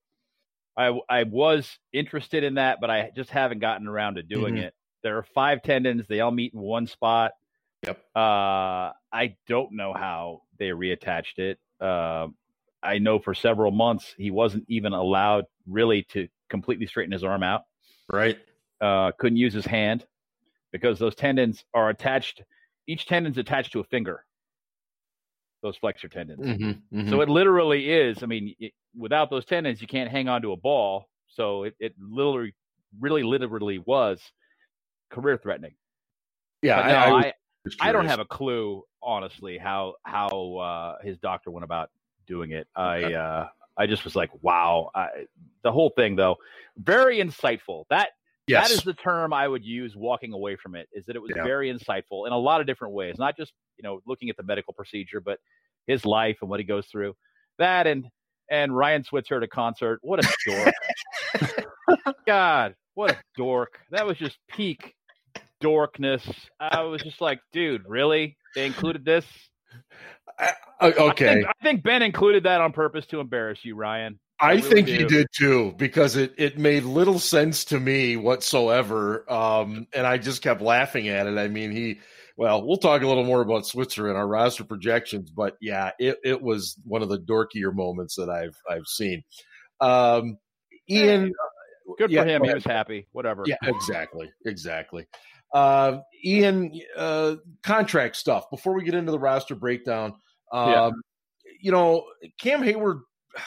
I 0.75 0.99
I 1.07 1.23
was 1.23 1.77
interested 1.93 2.43
in 2.43 2.55
that, 2.55 2.79
but 2.81 2.89
I 2.89 3.11
just 3.15 3.29
haven't 3.29 3.59
gotten 3.59 3.87
around 3.87 4.15
to 4.15 4.23
doing 4.23 4.55
Mhm. 4.55 4.63
it. 4.63 4.73
There 5.03 5.17
are 5.19 5.23
five 5.23 5.61
tendons; 5.61 6.07
they 6.07 6.19
all 6.21 6.31
meet 6.31 6.53
in 6.53 6.59
one 6.59 6.87
spot. 6.87 7.33
Yep. 7.85 7.97
Uh, 8.15 8.91
I 9.11 9.35
don't 9.47 9.73
know 9.73 9.93
how 9.93 10.41
they 10.57 10.67
reattached 10.67 11.37
it. 11.37 11.59
Um, 11.83 12.35
I 12.83 12.97
know 12.99 13.19
for 13.19 13.33
several 13.33 13.71
months 13.71 14.13
he 14.17 14.31
wasn't 14.31 14.65
even 14.67 14.93
allowed 14.93 15.45
really 15.67 16.03
to 16.11 16.27
completely 16.49 16.87
straighten 16.87 17.11
his 17.11 17.23
arm 17.23 17.43
out. 17.43 17.63
right. 18.11 18.37
Uh, 18.81 19.11
couldn't 19.19 19.35
use 19.37 19.53
his 19.53 19.65
hand 19.65 20.05
because 20.71 20.99
those 20.99 21.13
tendons 21.13 21.65
are 21.73 21.89
attached. 21.89 22.41
Each 22.87 23.05
tendon's 23.05 23.37
attached 23.37 23.73
to 23.73 23.81
a 23.81 23.83
finger. 23.83 24.23
Those 25.61 25.75
flexor 25.75 26.07
tendons. 26.07 26.39
Mm-hmm, 26.39 27.09
So 27.09 27.19
it 27.19 27.27
literally 27.27 27.91
is. 27.91 28.23
I 28.23 28.25
mean, 28.25 28.55
it, 28.57 28.71
without 28.97 29.29
those 29.29 29.43
tendons, 29.43 29.81
you 29.81 29.87
can't 29.87 30.09
hang 30.09 30.29
on 30.29 30.41
to 30.43 30.53
a 30.53 30.57
ball. 30.57 31.09
So 31.27 31.63
it, 31.63 31.75
it 31.79 31.93
literally, 31.99 32.55
really, 32.99 33.23
literally 33.23 33.79
was 33.79 34.21
career 35.11 35.37
threatening. 35.37 35.73
yeah, 36.61 36.75
no, 36.77 36.81
I, 36.81 37.03
I, 37.03 37.11
was 37.11 37.25
I, 37.81 37.91
don't 37.91 38.05
have 38.07 38.19
a 38.19 38.25
clue, 38.25 38.83
honestly, 39.01 39.57
how 39.57 39.95
how 40.03 40.55
uh, 40.57 40.97
his 41.03 41.17
doctor 41.19 41.51
went 41.51 41.63
about 41.63 41.89
doing 42.27 42.51
it. 42.51 42.67
I 42.75 42.97
Okay. 42.97 43.15
uh, 43.15 43.47
I 43.77 43.87
just 43.87 44.03
was 44.03 44.15
like, 44.15 44.29
wow. 44.41 44.91
I, 44.95 45.07
the 45.63 45.71
whole 45.71 45.91
thing, 45.95 46.15
though, 46.15 46.37
very 46.77 47.19
insightful. 47.19 47.85
That 47.89 48.09
Yes, 48.47 48.69
that 48.69 48.75
is 48.75 48.83
the 48.83 48.93
term 48.93 49.33
I 49.33 49.47
would 49.47 49.63
use 49.65 49.95
walking 49.95 50.33
away 50.33 50.55
from 50.55 50.75
it. 50.75 50.89
Is 50.93 51.05
that 51.05 51.15
it 51.15 51.21
was 51.21 51.31
Yeah. 51.35 51.43
very 51.43 51.71
insightful 51.73 52.27
in 52.27 52.33
a 52.33 52.37
lot 52.37 52.61
of 52.61 52.67
different 52.67 52.93
ways, 52.93 53.15
not 53.19 53.37
just 53.37 53.53
you 53.77 53.83
know 53.83 54.01
looking 54.07 54.29
at 54.29 54.37
the 54.37 54.43
medical 54.43 54.73
procedure, 54.73 55.21
but 55.21 55.39
his 55.87 56.05
life 56.05 56.37
and 56.41 56.49
what 56.49 56.59
he 56.59 56.65
goes 56.65 56.87
through. 56.87 57.15
That 57.59 57.87
and 57.87 58.07
and 58.49 58.75
Ryan 58.75 59.03
Switzer 59.03 59.37
at 59.37 59.43
a 59.43 59.47
concert. 59.47 59.99
What 60.01 60.19
a 60.19 60.27
dork! 60.45 60.73
God, 62.27 62.75
what 62.95 63.11
a 63.11 63.17
dork! 63.37 63.79
That 63.91 64.05
was 64.07 64.17
just 64.17 64.37
peak 64.49 64.95
dorkness. 65.61 66.23
I 66.59 66.83
was 66.83 67.01
just 67.01 67.21
like, 67.21 67.39
dude, 67.53 67.83
really? 67.87 68.37
They 68.55 68.65
included 68.65 69.05
this? 69.05 69.25
I- 70.37 70.53
I 70.81 70.91
okay. 70.93 71.33
think, 71.33 71.47
I 71.47 71.63
think 71.63 71.83
Ben 71.83 72.01
included 72.01 72.43
that 72.43 72.61
on 72.61 72.71
purpose 72.71 73.05
to 73.07 73.19
embarrass 73.19 73.59
you, 73.63 73.75
Ryan. 73.75 74.17
I, 74.39 74.53
really 74.53 74.61
think 74.61 74.87
he 74.87 75.03
did 75.03 75.27
too 75.35 75.73
because 75.75 76.15
it 76.15 76.33
it 76.37 76.57
made 76.57 76.83
little 76.83 77.19
sense 77.19 77.65
to 77.65 77.79
me 77.79 78.15
whatsoever, 78.15 79.29
um, 79.29 79.87
and 79.93 80.07
I 80.07 80.17
just 80.17 80.41
kept 80.41 80.61
laughing 80.61 81.09
at 81.09 81.27
it. 81.27 81.37
I 81.37 81.49
mean, 81.49 81.71
he. 81.71 81.99
Well, 82.37 82.65
we'll 82.65 82.77
talk 82.77 83.01
a 83.01 83.07
little 83.07 83.25
more 83.25 83.41
about 83.41 83.67
Switzerland, 83.67 84.15
our 84.15 84.25
roster 84.25 84.63
projections, 84.63 85.29
but 85.29 85.57
yeah, 85.59 85.91
it, 85.99 86.19
it 86.23 86.41
was 86.41 86.77
one 86.85 87.01
of 87.01 87.09
the 87.09 87.19
dorkier 87.19 87.73
moments 87.73 88.15
that 88.15 88.29
I've 88.29 88.55
I've 88.69 88.87
seen. 88.87 89.23
Um, 89.81 90.37
Ian, 90.89 91.33
Good 91.97 92.11
yeah, 92.11 92.23
for 92.23 92.29
him. 92.29 92.41
go 92.41 92.47
He 92.47 92.53
was 92.53 92.63
happy. 92.63 93.07
Whatever. 93.11 93.43
Yeah, 93.45 93.57
exactly, 93.63 94.31
exactly. 94.45 95.05
Uh, 95.53 95.99
Ian, 96.23 96.79
uh, 96.95 97.35
contract 97.63 98.15
stuff. 98.15 98.49
Before 98.49 98.73
we 98.73 98.83
get 98.83 98.93
into 98.93 99.11
the 99.11 99.19
roster 99.19 99.55
breakdown, 99.55 100.13
um, 100.51 100.69
Yeah. 100.69 100.91
you 101.61 101.71
know, 101.71 102.05
Cam 102.39 102.61
Hayward. 102.63 102.99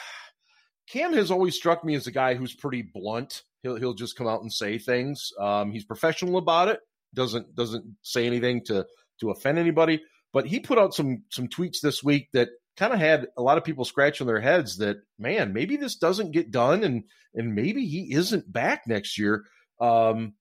Cam 0.89 1.13
has 1.13 1.31
always 1.31 1.55
struck 1.55 1.83
me 1.83 1.95
as 1.95 2.07
a 2.07 2.11
guy 2.11 2.35
who's 2.35 2.53
pretty 2.53 2.81
blunt. 2.81 3.43
He'll 3.63 3.77
he'll 3.77 3.93
just 3.93 4.17
come 4.17 4.27
out 4.27 4.41
and 4.41 4.51
say 4.51 4.77
things. 4.77 5.31
Um, 5.39 5.71
he's 5.71 5.85
professional 5.85 6.37
about 6.37 6.67
it. 6.67 6.79
Doesn't 7.13 7.55
doesn't 7.55 7.85
say 8.01 8.25
anything 8.27 8.63
to 8.65 8.85
to 9.21 9.31
offend 9.31 9.57
anybody. 9.57 10.01
But 10.33 10.45
he 10.47 10.59
put 10.59 10.77
out 10.77 10.93
some 10.93 11.23
some 11.29 11.47
tweets 11.47 11.79
this 11.81 12.03
week 12.03 12.29
that 12.33 12.49
kind 12.75 12.91
of 12.91 12.99
had 12.99 13.27
a 13.37 13.41
lot 13.41 13.57
of 13.57 13.63
people 13.63 13.85
scratching 13.85 14.27
their 14.27 14.41
heads. 14.41 14.77
That 14.77 14.97
man, 15.17 15.53
maybe 15.53 15.77
this 15.77 15.95
doesn't 15.95 16.31
get 16.31 16.51
done, 16.51 16.83
and 16.83 17.03
and 17.33 17.55
maybe 17.55 17.85
he 17.87 18.13
isn't 18.13 18.51
back 18.51 18.83
next 18.87 19.17
year. 19.17 19.45
Um, 19.83 20.35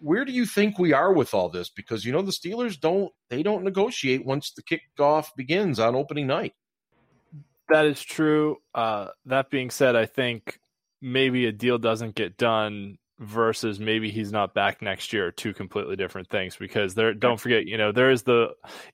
where 0.00 0.24
do 0.24 0.32
you 0.32 0.46
think 0.46 0.78
we 0.78 0.94
are 0.94 1.12
with 1.12 1.34
all 1.34 1.50
this? 1.50 1.68
Because 1.68 2.06
you 2.06 2.12
know 2.12 2.22
the 2.22 2.32
Steelers 2.32 2.80
don't 2.80 3.12
they 3.28 3.42
don't 3.42 3.62
negotiate 3.62 4.24
once 4.24 4.52
the 4.52 4.62
kickoff 4.62 5.28
begins 5.36 5.78
on 5.78 5.94
opening 5.94 6.26
night. 6.26 6.54
That 7.68 7.84
is 7.84 8.02
true. 8.02 8.56
Uh, 8.74 9.08
that 9.26 9.50
being 9.50 9.68
said, 9.70 9.94
I 9.94 10.06
think 10.06 10.58
maybe 11.02 11.44
a 11.46 11.52
deal 11.52 11.76
doesn't 11.76 12.14
get 12.14 12.38
done 12.38 12.96
versus 13.20 13.78
maybe 13.80 14.10
he's 14.10 14.30
not 14.32 14.54
back 14.54 14.80
next 14.80 15.12
year 15.12 15.32
two 15.32 15.52
completely 15.52 15.96
different 15.96 16.28
things 16.30 16.56
because 16.56 16.94
there 16.94 17.12
don't 17.12 17.40
forget 17.40 17.66
you 17.66 17.76
know 17.76 17.90
there 17.90 18.12
is 18.12 18.22
the 18.22 18.46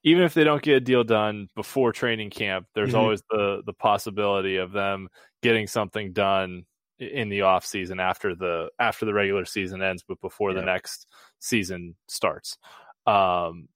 even 0.03 0.23
if 0.23 0.33
they 0.33 0.43
don't 0.43 0.63
get 0.63 0.77
a 0.77 0.79
deal 0.79 1.03
done 1.03 1.47
before 1.55 1.91
training 1.91 2.31
camp 2.31 2.65
there's 2.73 2.93
Mhm. 2.93 2.97
always 2.97 3.21
the 3.29 3.61
the 3.67 3.73
possibility 3.73 4.57
of 4.57 4.71
them 4.71 5.09
getting 5.43 5.67
something 5.67 6.11
done 6.11 6.65
in 6.99 7.29
the 7.29 7.41
off 7.41 7.65
season 7.65 7.99
after 7.99 8.35
the 8.35 8.69
after 8.79 9.05
the 9.05 9.13
regular 9.13 9.45
season 9.45 9.81
ends 9.81 10.03
but 10.07 10.19
before 10.21 10.53
the 10.53 10.61
next 10.61 11.07
season 11.39 11.95
starts 12.07 12.57
um 13.05 13.67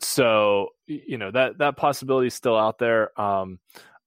so 0.00 0.68
you 0.86 1.18
know 1.18 1.30
that 1.30 1.58
that 1.58 1.76
possibility 1.76 2.28
is 2.28 2.34
still 2.34 2.56
out 2.56 2.78
there 2.78 3.18
um 3.20 3.58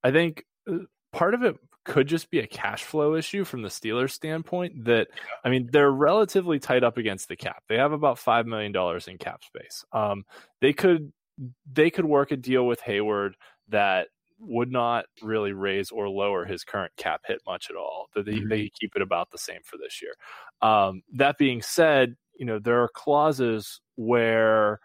I 0.04 0.12
think 0.12 0.46
uh, 0.70 0.80
part 1.12 1.34
of 1.34 1.44
it 1.44 1.56
could 1.86 2.08
just 2.08 2.30
be 2.30 2.40
a 2.40 2.48
cash 2.48 2.84
flow 2.84 3.16
issue 3.16 3.44
from 3.44 3.62
the 3.62 3.70
Steelers 3.70 4.12
standpoint 4.12 4.86
that 4.86 5.08
I 5.44 5.50
mean 5.50 5.70
they're 5.72 5.92
relatively 5.92 6.60
tight 6.60 6.84
up 6.84 6.98
against 6.98 7.28
the 7.28 7.36
cap. 7.36 7.64
They 7.68 7.78
have 7.78 7.92
about 7.92 8.20
5 8.20 8.46
million 8.46 8.72
dollars 8.72 9.08
in 9.08 9.18
cap 9.18 9.44
space. 9.44 9.86
Um 9.92 10.26
they 10.62 10.74
could 10.74 11.12
they 11.72 11.90
could 11.90 12.06
work 12.06 12.32
a 12.32 12.38
deal 12.38 12.66
with 12.66 12.80
Hayward 12.82 13.36
that 13.70 14.08
would 14.44 14.72
not 14.72 15.06
really 15.22 15.54
raise 15.54 15.92
or 15.92 16.10
lower 16.10 16.46
his 16.46 16.64
current 16.64 16.94
cap 16.98 17.22
hit 17.28 17.42
much 17.48 17.70
at 17.70 17.76
all. 17.76 18.08
That 18.16 18.26
they, 18.26 18.42
Mhm. 18.42 18.50
they 18.50 18.70
keep 18.80 18.96
it 18.96 19.02
about 19.02 19.32
the 19.32 19.38
same 19.38 19.62
for 19.66 19.78
this 19.78 20.02
year. 20.02 20.14
Um 20.62 21.02
that 21.14 21.38
being 21.38 21.62
said, 21.62 22.16
you 22.36 22.46
know 22.46 22.60
there 22.60 22.82
are 22.84 22.90
clauses 22.94 23.82
where 23.96 24.80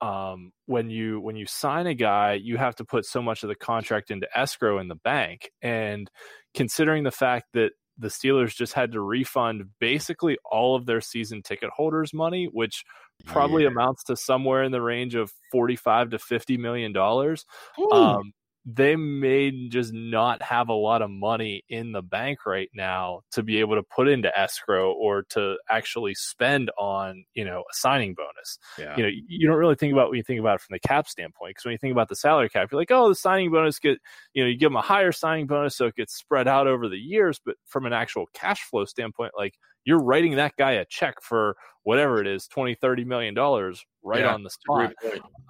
um, 0.00 0.52
when 0.66 0.90
you 0.90 1.20
when 1.20 1.36
you 1.36 1.46
sign 1.46 1.86
a 1.86 1.94
guy, 1.94 2.34
you 2.34 2.58
have 2.58 2.74
to 2.76 2.84
put 2.84 3.06
so 3.06 3.22
much 3.22 3.42
of 3.42 3.48
the 3.48 3.54
contract 3.54 4.10
into 4.10 4.28
escrow 4.38 4.78
in 4.78 4.88
the 4.88 4.96
bank. 4.96 5.50
And 5.62 6.10
considering 6.54 7.04
the 7.04 7.10
fact 7.10 7.46
that 7.54 7.72
the 7.96 8.08
Steelers 8.08 8.54
just 8.54 8.74
had 8.74 8.92
to 8.92 9.00
refund 9.00 9.70
basically 9.80 10.36
all 10.50 10.76
of 10.76 10.84
their 10.86 11.00
season 11.00 11.42
ticket 11.42 11.70
holders' 11.70 12.12
money, 12.12 12.46
which 12.52 12.84
probably 13.24 13.64
Yeah. 13.64 13.68
amounts 13.68 14.04
to 14.04 14.16
somewhere 14.16 14.62
in 14.64 14.72
the 14.72 14.82
range 14.82 15.14
of 15.14 15.32
forty-five 15.52 16.10
to 16.10 16.18
fifty 16.18 16.56
million 16.58 16.92
dollars. 16.92 17.46
Um, 17.90 18.32
they 18.64 18.96
may 18.96 19.68
just 19.68 19.92
not 19.92 20.42
have 20.42 20.68
a 20.68 20.74
lot 20.74 21.02
of 21.02 21.10
money 21.10 21.62
in 21.68 21.92
the 21.92 22.02
bank 22.02 22.46
right 22.46 22.70
now 22.74 23.20
to 23.32 23.42
be 23.42 23.60
able 23.60 23.74
to 23.76 23.82
put 23.82 24.08
into 24.08 24.36
escrow 24.38 24.92
or 24.92 25.24
to 25.30 25.56
actually 25.68 26.14
spend 26.14 26.70
on, 26.78 27.24
you 27.34 27.44
know, 27.44 27.60
a 27.60 27.74
signing 27.74 28.14
bonus 28.14 28.58
yeah. 28.78 28.96
you 28.96 29.02
know 29.02 29.10
you 29.28 29.48
don't 29.48 29.56
really 29.56 29.74
think 29.74 29.92
about 29.92 30.10
when 30.10 30.16
you 30.16 30.22
think 30.22 30.40
about 30.40 30.56
it 30.56 30.60
from 30.60 30.74
the 30.74 30.88
cap 30.88 31.08
standpoint 31.08 31.50
because 31.50 31.64
when 31.64 31.72
you 31.72 31.78
think 31.78 31.92
about 31.92 32.08
the 32.08 32.16
salary 32.16 32.48
cap 32.48 32.68
you're 32.70 32.80
like 32.80 32.90
oh 32.90 33.08
the 33.08 33.14
signing 33.14 33.50
bonus 33.50 33.78
get 33.78 33.98
you 34.32 34.42
know 34.42 34.48
you 34.48 34.56
give 34.56 34.70
them 34.70 34.76
a 34.76 34.82
higher 34.82 35.12
signing 35.12 35.46
bonus 35.46 35.76
so 35.76 35.86
it 35.86 35.96
gets 35.96 36.14
spread 36.14 36.48
out 36.48 36.66
over 36.66 36.88
the 36.88 36.96
years 36.96 37.40
but 37.44 37.56
from 37.66 37.86
an 37.86 37.92
actual 37.92 38.26
cash 38.34 38.62
flow 38.62 38.84
standpoint 38.84 39.32
like 39.36 39.54
you're 39.84 40.02
writing 40.02 40.36
that 40.36 40.56
guy 40.56 40.72
a 40.72 40.84
check 40.84 41.20
for 41.22 41.56
whatever 41.82 42.20
it 42.20 42.26
is 42.26 42.46
20 42.48 42.74
30 42.74 43.04
million 43.04 43.34
dollars 43.34 43.84
right 44.02 44.20
Yeah, 44.20 44.34
on 44.34 44.42
the 44.42 44.50
spot 44.50 44.92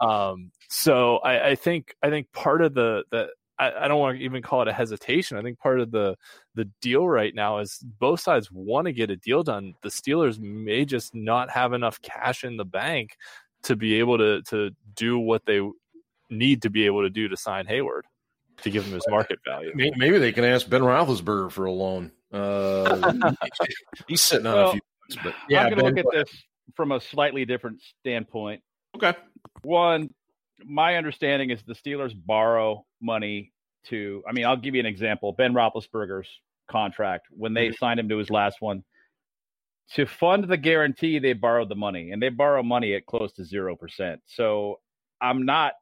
um, 0.01 0.51
so 0.69 1.19
I, 1.19 1.51
I 1.51 1.55
think 1.55 1.95
I 2.03 2.11
think 2.11 2.33
part 2.33 2.63
of 2.63 2.75
the 2.75 3.05
the 3.11 3.29
I, 3.59 3.85
I 3.85 3.89
don't 3.89 4.01
want 4.01 4.19
to 4.19 4.25
even 4.25 4.43
call 4.43 4.63
it 4.63 4.69
a 4.69 4.73
hesitation. 4.73 5.37
I 5.37 5.43
think 5.43 5.59
part 5.59 5.81
of 5.81 5.91
the 5.91 6.17
the 6.55 6.69
deal 6.81 7.07
right 7.09 7.35
now 7.35 7.59
is 7.59 7.79
both 8.01 8.21
sides 8.21 8.51
want 8.51 8.87
to 8.87 8.93
get 8.93 9.11
a 9.11 9.17
deal 9.17 9.43
done. 9.43 9.75
The 9.83 9.89
Steelers 9.89 10.39
may 10.41 10.85
just 10.85 11.15
not 11.15 11.51
have 11.51 11.73
enough 11.73 12.01
cash 12.03 12.45
in 12.45 12.57
the 12.57 12.65
bank 12.65 13.17
to 13.63 13.77
be 13.77 13.99
able 13.99 14.19
to 14.19 14.43
to 14.43 14.71
do 14.95 15.19
what 15.19 15.47
they 15.47 15.61
need 16.31 16.63
to 16.63 16.71
be 16.71 16.87
able 16.87 17.03
to 17.03 17.11
do 17.11 17.29
to 17.29 17.37
sign 17.37 17.67
Hayward 17.67 18.07
to 18.63 18.71
give 18.71 18.85
him 18.85 18.93
his 18.93 19.05
market 19.09 19.39
value. 19.45 19.73
Maybe 19.75 20.19
they 20.19 20.33
can 20.33 20.45
ask 20.45 20.69
Ben 20.69 20.83
Roethlisberger 20.83 21.51
for 21.51 21.65
a 21.67 21.73
loan. 21.73 22.13
Uh, 22.35 23.33
he's 24.09 24.21
sitting 24.21 24.47
on 24.47 24.59
a 24.59 24.73
few, 24.73 24.81
bucks, 25.09 25.23
but 25.23 25.35
yeah, 25.49 25.63
I'm 25.63 25.71
going 25.71 25.79
to 25.79 25.85
look 25.85 25.99
at 25.99 26.13
this 26.13 26.45
from 26.75 26.93
a 26.93 27.01
slightly 27.01 27.45
different 27.45 27.81
standpoint. 28.01 28.63
okay. 28.97 29.15
One, 29.63 30.11
my 30.65 30.97
understanding 30.97 31.51
is 31.51 31.63
the 31.63 31.75
Steelers 31.75 32.15
borrow 32.15 32.85
money 33.01 33.53
to. 33.87 34.23
I 34.29 34.33
mean, 34.33 34.47
I'll 34.47 34.57
give 34.57 34.75
you 34.75 34.81
an 34.81 34.87
example. 34.87 35.33
Ben 35.33 35.53
Roethlisberger's 35.53 36.29
contract 36.69 37.27
when 37.31 37.55
they 37.55 37.73
signed 37.73 38.01
him 38.01 38.09
to 38.09 38.19
his 38.19 38.31
last 38.31 38.61
one. 38.61 38.83
To 39.93 40.07
fund 40.07 40.45
the 40.45 40.57
guarantee, 40.57 41.19
they 41.19 41.35
borrowed 41.35 41.69
the 41.69 41.77
money, 41.77 42.11
and 42.11 42.21
they 42.21 42.31
borrow 42.31 42.63
money 42.63 42.95
at 42.95 43.07
close 43.07 43.33
to 43.35 43.45
zero 43.45 43.77
percent. 43.77 44.23
So 44.27 44.81
I'm 45.21 45.45
not 45.45 45.75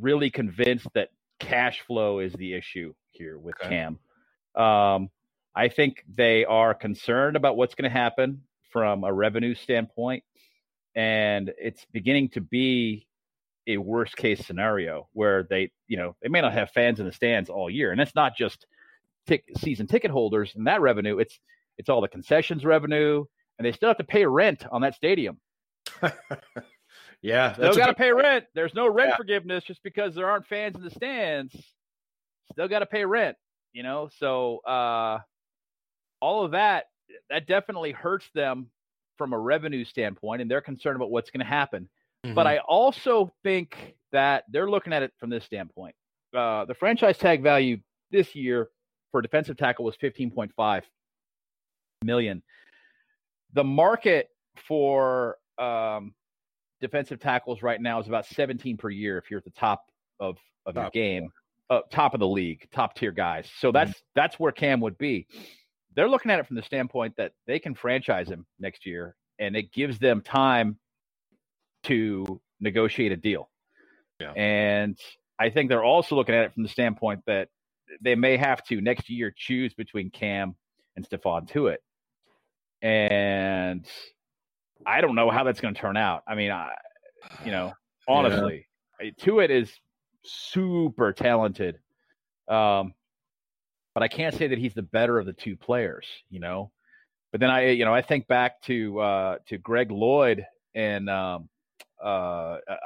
really 0.00 0.30
convinced 0.30 0.88
that 0.94 1.10
cash 1.38 1.82
flow 1.86 2.18
is 2.18 2.32
the 2.32 2.54
issue 2.54 2.94
here 3.12 3.38
with 3.38 3.54
okay. 3.60 3.68
Cam. 3.68 3.98
Um, 4.62 5.10
I 5.54 5.68
think 5.68 6.04
they 6.12 6.44
are 6.44 6.74
concerned 6.74 7.36
about 7.36 7.56
what's 7.56 7.74
going 7.74 7.90
to 7.90 7.96
happen 7.96 8.42
from 8.70 9.04
a 9.04 9.12
revenue 9.12 9.54
standpoint, 9.54 10.24
and 10.94 11.52
it's 11.58 11.86
beginning 11.92 12.30
to 12.30 12.40
be 12.40 13.06
a 13.66 13.76
worst 13.78 14.16
case 14.16 14.44
scenario 14.44 15.08
where 15.12 15.44
they, 15.44 15.70
you 15.88 15.96
know, 15.96 16.16
they 16.22 16.28
may 16.28 16.40
not 16.40 16.52
have 16.52 16.70
fans 16.70 17.00
in 17.00 17.06
the 17.06 17.12
stands 17.12 17.48
all 17.48 17.70
year, 17.70 17.92
and 17.92 18.00
it's 18.00 18.14
not 18.14 18.36
just 18.36 18.66
season 19.56 19.86
ticket 19.86 20.10
holders 20.10 20.52
and 20.54 20.66
that 20.66 20.80
revenue. 20.80 21.18
It's 21.18 21.38
it's 21.78 21.88
all 21.88 22.00
the 22.00 22.08
concessions 22.08 22.64
revenue, 22.64 23.24
and 23.58 23.66
they 23.66 23.72
still 23.72 23.88
have 23.88 23.98
to 23.98 24.04
pay 24.04 24.26
rent 24.26 24.64
on 24.70 24.82
that 24.82 24.94
stadium. 24.94 25.38
yeah, 27.22 27.52
still 27.54 27.74
got 27.74 27.86
to 27.86 27.94
pay 27.94 28.12
rent. 28.12 28.44
There's 28.54 28.74
no 28.74 28.88
rent 28.88 29.10
yeah. 29.10 29.16
forgiveness 29.16 29.64
just 29.64 29.82
because 29.82 30.14
there 30.14 30.28
aren't 30.28 30.46
fans 30.46 30.76
in 30.76 30.82
the 30.82 30.90
stands. 30.90 31.54
Still 32.52 32.68
got 32.68 32.80
to 32.80 32.86
pay 32.86 33.04
rent, 33.04 33.36
you 33.72 33.82
know. 33.82 34.08
So 34.18 34.58
uh, 34.58 35.18
all 36.20 36.44
of 36.44 36.52
that 36.52 36.86
that 37.30 37.46
definitely 37.46 37.92
hurts 37.92 38.28
them 38.34 38.68
from 39.16 39.32
a 39.32 39.38
revenue 39.38 39.84
standpoint, 39.84 40.42
and 40.42 40.50
they're 40.50 40.60
concerned 40.60 40.96
about 40.96 41.10
what's 41.10 41.30
going 41.30 41.44
to 41.44 41.46
happen. 41.46 41.88
Mm-hmm. 42.24 42.34
But 42.34 42.46
I 42.46 42.58
also 42.58 43.32
think 43.42 43.96
that 44.12 44.44
they're 44.50 44.68
looking 44.68 44.92
at 44.92 45.02
it 45.02 45.12
from 45.18 45.30
this 45.30 45.44
standpoint. 45.44 45.94
Uh, 46.34 46.64
the 46.64 46.74
franchise 46.74 47.18
tag 47.18 47.42
value 47.42 47.78
this 48.10 48.34
year 48.34 48.68
for 49.12 49.22
defensive 49.22 49.56
tackle 49.56 49.84
was 49.84 49.96
15.5 49.96 50.82
million. 52.04 52.42
The 53.52 53.64
market 53.64 54.30
for 54.66 55.36
um, 55.58 56.14
defensive 56.80 57.20
tackles 57.20 57.62
right 57.62 57.80
now 57.80 58.00
is 58.00 58.08
about 58.08 58.26
17 58.26 58.76
per 58.76 58.90
year 58.90 59.18
if 59.18 59.30
you're 59.30 59.38
at 59.38 59.44
the 59.44 59.50
top 59.50 59.86
of, 60.18 60.38
of 60.66 60.74
top. 60.74 60.94
your 60.94 61.02
game, 61.02 61.30
uh, 61.70 61.80
top 61.90 62.14
of 62.14 62.20
the 62.20 62.26
league, 62.26 62.66
top 62.72 62.94
tier 62.94 63.12
guys. 63.12 63.48
So 63.58 63.70
that's 63.70 63.90
mm-hmm. 63.90 64.06
that's 64.14 64.40
where 64.40 64.52
Cam 64.52 64.80
would 64.80 64.98
be. 64.98 65.26
They're 65.94 66.08
looking 66.08 66.30
at 66.30 66.40
it 66.40 66.46
from 66.46 66.56
the 66.56 66.62
standpoint 66.62 67.14
that 67.16 67.32
they 67.46 67.58
can 67.58 67.74
franchise 67.74 68.28
him 68.28 68.46
next 68.58 68.86
year, 68.86 69.14
and 69.38 69.56
it 69.56 69.72
gives 69.72 69.98
them 69.98 70.22
time 70.22 70.78
to 71.84 72.40
negotiate 72.60 73.12
a 73.12 73.16
deal. 73.16 73.50
Yeah. 74.20 74.32
And 74.32 74.98
I 75.38 75.50
think 75.50 75.68
they're 75.68 75.84
also 75.84 76.16
looking 76.16 76.34
at 76.34 76.44
it 76.44 76.54
from 76.54 76.62
the 76.62 76.68
standpoint 76.68 77.22
that 77.26 77.48
they 78.00 78.14
may 78.14 78.36
have 78.36 78.64
to 78.64 78.80
next 78.80 79.10
year 79.10 79.32
choose 79.36 79.74
between 79.74 80.10
Cam 80.10 80.54
and 80.96 81.08
Stephon 81.08 81.48
Tuitt. 81.48 81.78
And 82.82 83.86
I 84.86 85.00
don't 85.00 85.14
know 85.14 85.30
how 85.30 85.44
that's 85.44 85.60
going 85.60 85.74
to 85.74 85.80
turn 85.80 85.96
out. 85.96 86.22
I 86.26 86.34
mean, 86.34 86.50
I, 86.50 86.72
you 87.44 87.50
know, 87.50 87.72
honestly, 88.08 88.66
yeah. 89.00 89.10
Tuitt 89.20 89.50
is 89.50 89.72
super 90.22 91.12
talented. 91.12 91.78
Um, 92.48 92.94
but 93.94 94.02
I 94.02 94.08
can't 94.08 94.34
say 94.34 94.48
that 94.48 94.58
he's 94.58 94.74
the 94.74 94.82
better 94.82 95.18
of 95.18 95.26
the 95.26 95.32
two 95.32 95.56
players, 95.56 96.06
you 96.30 96.40
know. 96.40 96.70
But 97.32 97.40
then 97.40 97.50
I, 97.50 97.70
you 97.70 97.84
know, 97.84 97.94
I 97.94 98.02
think 98.02 98.26
back 98.26 98.60
to 98.62 99.00
uh, 99.00 99.38
to 99.48 99.58
Greg 99.58 99.90
Lloyd 99.90 100.44
and 100.74 101.08
um, 101.08 101.48
uh, 102.02 102.58
uh, 102.68 102.76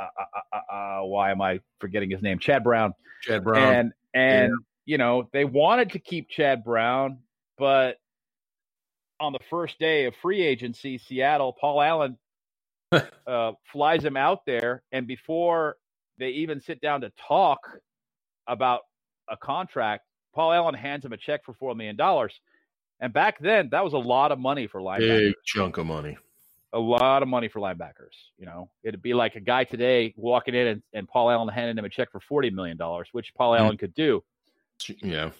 uh, 0.52 0.72
uh, 0.72 1.00
why 1.02 1.30
am 1.30 1.40
I 1.40 1.60
forgetting 1.80 2.10
his 2.10 2.22
name? 2.22 2.38
Chad 2.38 2.62
Brown. 2.62 2.94
Chad 3.22 3.44
Brown. 3.44 3.74
And 3.74 3.92
and 4.14 4.50
yeah. 4.50 4.92
you 4.92 4.98
know 4.98 5.28
they 5.32 5.44
wanted 5.44 5.90
to 5.92 5.98
keep 5.98 6.28
Chad 6.28 6.64
Brown, 6.64 7.18
but 7.56 7.96
on 9.20 9.32
the 9.32 9.40
first 9.50 9.78
day 9.78 10.04
of 10.04 10.14
free 10.22 10.42
agency, 10.42 10.98
Seattle, 10.98 11.52
Paul 11.52 11.82
Allen 11.82 12.18
uh, 13.26 13.52
flies 13.72 14.04
him 14.04 14.16
out 14.16 14.46
there, 14.46 14.82
and 14.92 15.06
before 15.06 15.76
they 16.18 16.30
even 16.30 16.60
sit 16.60 16.80
down 16.80 17.00
to 17.00 17.12
talk 17.26 17.58
about 18.46 18.82
a 19.28 19.36
contract, 19.36 20.04
Paul 20.38 20.52
Allen 20.52 20.74
hands 20.76 21.04
him 21.04 21.12
a 21.12 21.16
check 21.16 21.44
for 21.44 21.52
four 21.54 21.74
million 21.74 21.96
dollars. 21.96 22.32
And 23.00 23.12
back 23.12 23.40
then, 23.40 23.70
that 23.72 23.82
was 23.82 23.92
a 23.92 23.98
lot 23.98 24.30
of 24.30 24.38
money 24.38 24.68
for 24.68 24.80
linebackers. 24.80 25.30
Big 25.30 25.34
chunk 25.44 25.78
of 25.78 25.86
money. 25.86 26.16
A 26.72 26.78
lot 26.78 27.24
of 27.24 27.28
money 27.28 27.48
for 27.48 27.58
linebackers. 27.58 28.14
You 28.38 28.46
know, 28.46 28.70
it'd 28.84 29.02
be 29.02 29.14
like 29.14 29.34
a 29.34 29.40
guy 29.40 29.64
today 29.64 30.14
walking 30.16 30.54
in 30.54 30.68
and, 30.68 30.82
and 30.92 31.08
Paul 31.08 31.32
Allen 31.32 31.48
handing 31.48 31.76
him 31.76 31.84
a 31.84 31.88
check 31.88 32.12
for 32.12 32.20
forty 32.20 32.50
million 32.50 32.76
dollars, 32.76 33.08
which 33.10 33.34
Paul 33.34 33.54
mm-hmm. 33.54 33.64
Allen 33.64 33.76
could 33.78 33.94
do. 33.94 34.22
Yeah. 35.02 35.30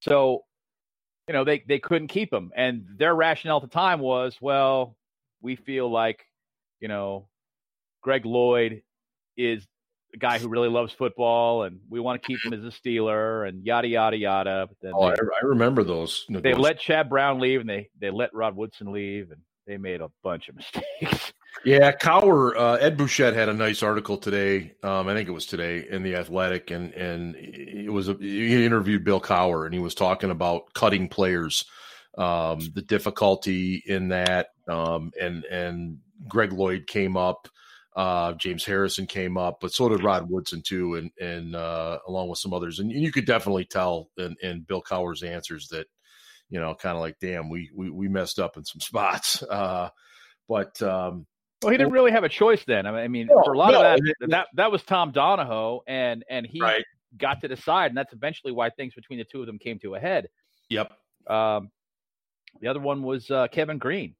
So, 0.00 0.44
you 1.26 1.32
know, 1.32 1.44
they 1.44 1.64
they 1.66 1.78
couldn't 1.78 2.08
keep 2.08 2.30
him, 2.30 2.52
and 2.54 2.84
their 2.98 3.14
rationale 3.14 3.56
at 3.56 3.62
the 3.62 3.68
time 3.68 3.98
was, 3.98 4.36
well, 4.42 4.94
we 5.40 5.56
feel 5.56 5.90
like, 5.90 6.26
you 6.80 6.88
know, 6.88 7.28
Greg 8.02 8.26
Lloyd 8.26 8.82
is 9.38 9.66
a 10.14 10.16
guy 10.16 10.38
who 10.38 10.48
really 10.48 10.68
loves 10.68 10.92
football, 10.92 11.64
and 11.64 11.80
we 11.88 12.00
want 12.00 12.22
to 12.22 12.26
keep 12.26 12.44
him 12.44 12.52
as 12.52 12.64
a 12.64 12.76
Steeler, 12.76 13.48
and 13.48 13.64
yada 13.64 13.88
yada 13.88 14.16
yada. 14.16 14.66
But 14.68 14.76
then 14.80 14.92
oh, 14.94 15.10
they, 15.10 15.16
I 15.16 15.44
remember 15.44 15.84
those. 15.84 16.24
They 16.28 16.54
let 16.54 16.80
Chad 16.80 17.08
Brown 17.08 17.40
leave, 17.40 17.60
and 17.60 17.68
they 17.68 17.90
they 18.00 18.10
let 18.10 18.32
Rod 18.34 18.56
Woodson 18.56 18.92
leave, 18.92 19.30
and 19.30 19.40
they 19.66 19.76
made 19.76 20.00
a 20.00 20.10
bunch 20.22 20.48
of 20.48 20.56
mistakes. 21.02 21.32
Yeah, 21.64 21.92
Cowher, 21.92 22.56
uh, 22.56 22.74
Ed 22.74 22.96
Bouchette 22.96 23.34
had 23.34 23.48
a 23.48 23.54
nice 23.54 23.82
article 23.82 24.16
today. 24.16 24.74
Um, 24.82 25.08
I 25.08 25.14
think 25.14 25.28
it 25.28 25.32
was 25.32 25.46
today 25.46 25.86
in 25.90 26.02
the 26.02 26.16
Athletic, 26.16 26.70
and 26.70 26.92
and 26.94 27.36
it 27.36 27.92
was 27.92 28.08
a, 28.08 28.14
he 28.14 28.64
interviewed 28.64 29.04
Bill 29.04 29.20
Cowher, 29.20 29.64
and 29.64 29.74
he 29.74 29.80
was 29.80 29.94
talking 29.94 30.30
about 30.30 30.72
cutting 30.74 31.08
players, 31.08 31.64
um, 32.16 32.60
the 32.74 32.82
difficulty 32.82 33.82
in 33.86 34.08
that, 34.08 34.48
um, 34.68 35.10
and 35.20 35.44
and 35.44 35.98
Greg 36.28 36.52
Lloyd 36.52 36.86
came 36.86 37.16
up 37.16 37.48
uh, 37.96 38.32
James 38.34 38.64
Harrison 38.64 39.06
came 39.06 39.36
up, 39.36 39.58
but 39.60 39.72
so 39.72 39.88
did 39.88 40.04
Rod 40.04 40.30
Woodson 40.30 40.62
too, 40.62 40.94
and 40.94 41.10
and 41.20 41.56
uh, 41.56 41.98
along 42.06 42.28
with 42.28 42.38
some 42.38 42.52
others. 42.52 42.78
And 42.78 42.90
you 42.90 43.10
could 43.10 43.26
definitely 43.26 43.64
tell 43.64 44.10
in, 44.16 44.36
in 44.42 44.60
Bill 44.60 44.82
Cowher's 44.82 45.22
answers 45.22 45.68
that, 45.68 45.86
you 46.50 46.60
know, 46.60 46.74
kind 46.74 46.96
of 46.96 47.00
like, 47.00 47.16
damn, 47.20 47.48
we, 47.48 47.70
we 47.74 47.90
we 47.90 48.08
messed 48.08 48.38
up 48.38 48.56
in 48.56 48.64
some 48.64 48.80
spots. 48.80 49.42
Uh, 49.42 49.88
but 50.48 50.80
um, 50.82 51.26
well, 51.62 51.72
he 51.72 51.78
didn't 51.78 51.92
really 51.92 52.12
have 52.12 52.24
a 52.24 52.28
choice 52.28 52.62
then. 52.66 52.86
I 52.86 53.08
mean, 53.08 53.26
no, 53.26 53.42
for 53.42 53.54
a 53.54 53.58
lot 53.58 53.72
no, 53.72 53.82
of 53.82 54.00
that, 54.00 54.28
that 54.28 54.46
that 54.54 54.70
was 54.70 54.82
Tom 54.82 55.10
Donahoe, 55.10 55.82
and 55.86 56.24
and 56.30 56.46
he 56.46 56.60
right. 56.60 56.84
got 57.16 57.40
to 57.40 57.48
decide, 57.48 57.90
and 57.90 57.96
that's 57.96 58.12
eventually 58.12 58.52
why 58.52 58.70
things 58.70 58.94
between 58.94 59.18
the 59.18 59.24
two 59.24 59.40
of 59.40 59.46
them 59.46 59.58
came 59.58 59.78
to 59.80 59.94
a 59.94 60.00
head. 60.00 60.28
Yep. 60.68 60.92
Um, 61.26 61.70
the 62.60 62.68
other 62.68 62.80
one 62.80 63.02
was 63.02 63.30
uh, 63.30 63.48
Kevin 63.48 63.78
Greene. 63.78 64.14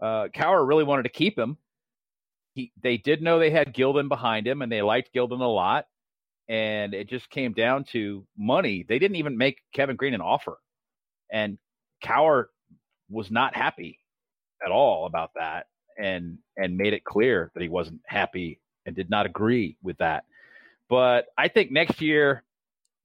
Uh, 0.00 0.28
Cowher 0.28 0.66
really 0.66 0.84
wanted 0.84 1.02
to 1.02 1.08
keep 1.08 1.36
him 1.36 1.56
he 2.58 2.72
they 2.82 2.96
did 2.96 3.22
know 3.22 3.38
they 3.38 3.50
had 3.50 3.72
Gildon 3.72 4.08
behind 4.08 4.46
him, 4.46 4.62
and 4.62 4.70
they 4.70 4.82
liked 4.82 5.14
Gildon 5.14 5.40
a 5.40 5.46
lot. 5.46 5.86
And 6.48 6.94
it 6.94 7.08
just 7.08 7.30
came 7.30 7.52
down 7.52 7.84
to 7.92 8.26
money. 8.36 8.84
They 8.88 8.98
didn't 8.98 9.16
even 9.16 9.36
make 9.36 9.60
Kevin 9.72 9.96
Greene 9.96 10.14
an 10.14 10.20
offer, 10.20 10.58
and 11.30 11.58
Cowher 12.02 12.46
was 13.10 13.30
not 13.30 13.54
happy 13.54 14.00
at 14.64 14.72
all 14.72 15.06
about 15.06 15.30
that, 15.36 15.66
and 15.98 16.38
and 16.56 16.76
made 16.76 16.94
it 16.94 17.04
clear 17.04 17.50
that 17.54 17.62
he 17.62 17.68
wasn't 17.68 18.00
happy 18.06 18.60
and 18.86 18.96
did 18.96 19.10
not 19.10 19.26
agree 19.26 19.76
with 19.82 19.98
that. 19.98 20.24
But 20.88 21.26
I 21.36 21.48
think 21.48 21.70
next 21.70 22.00
year 22.00 22.42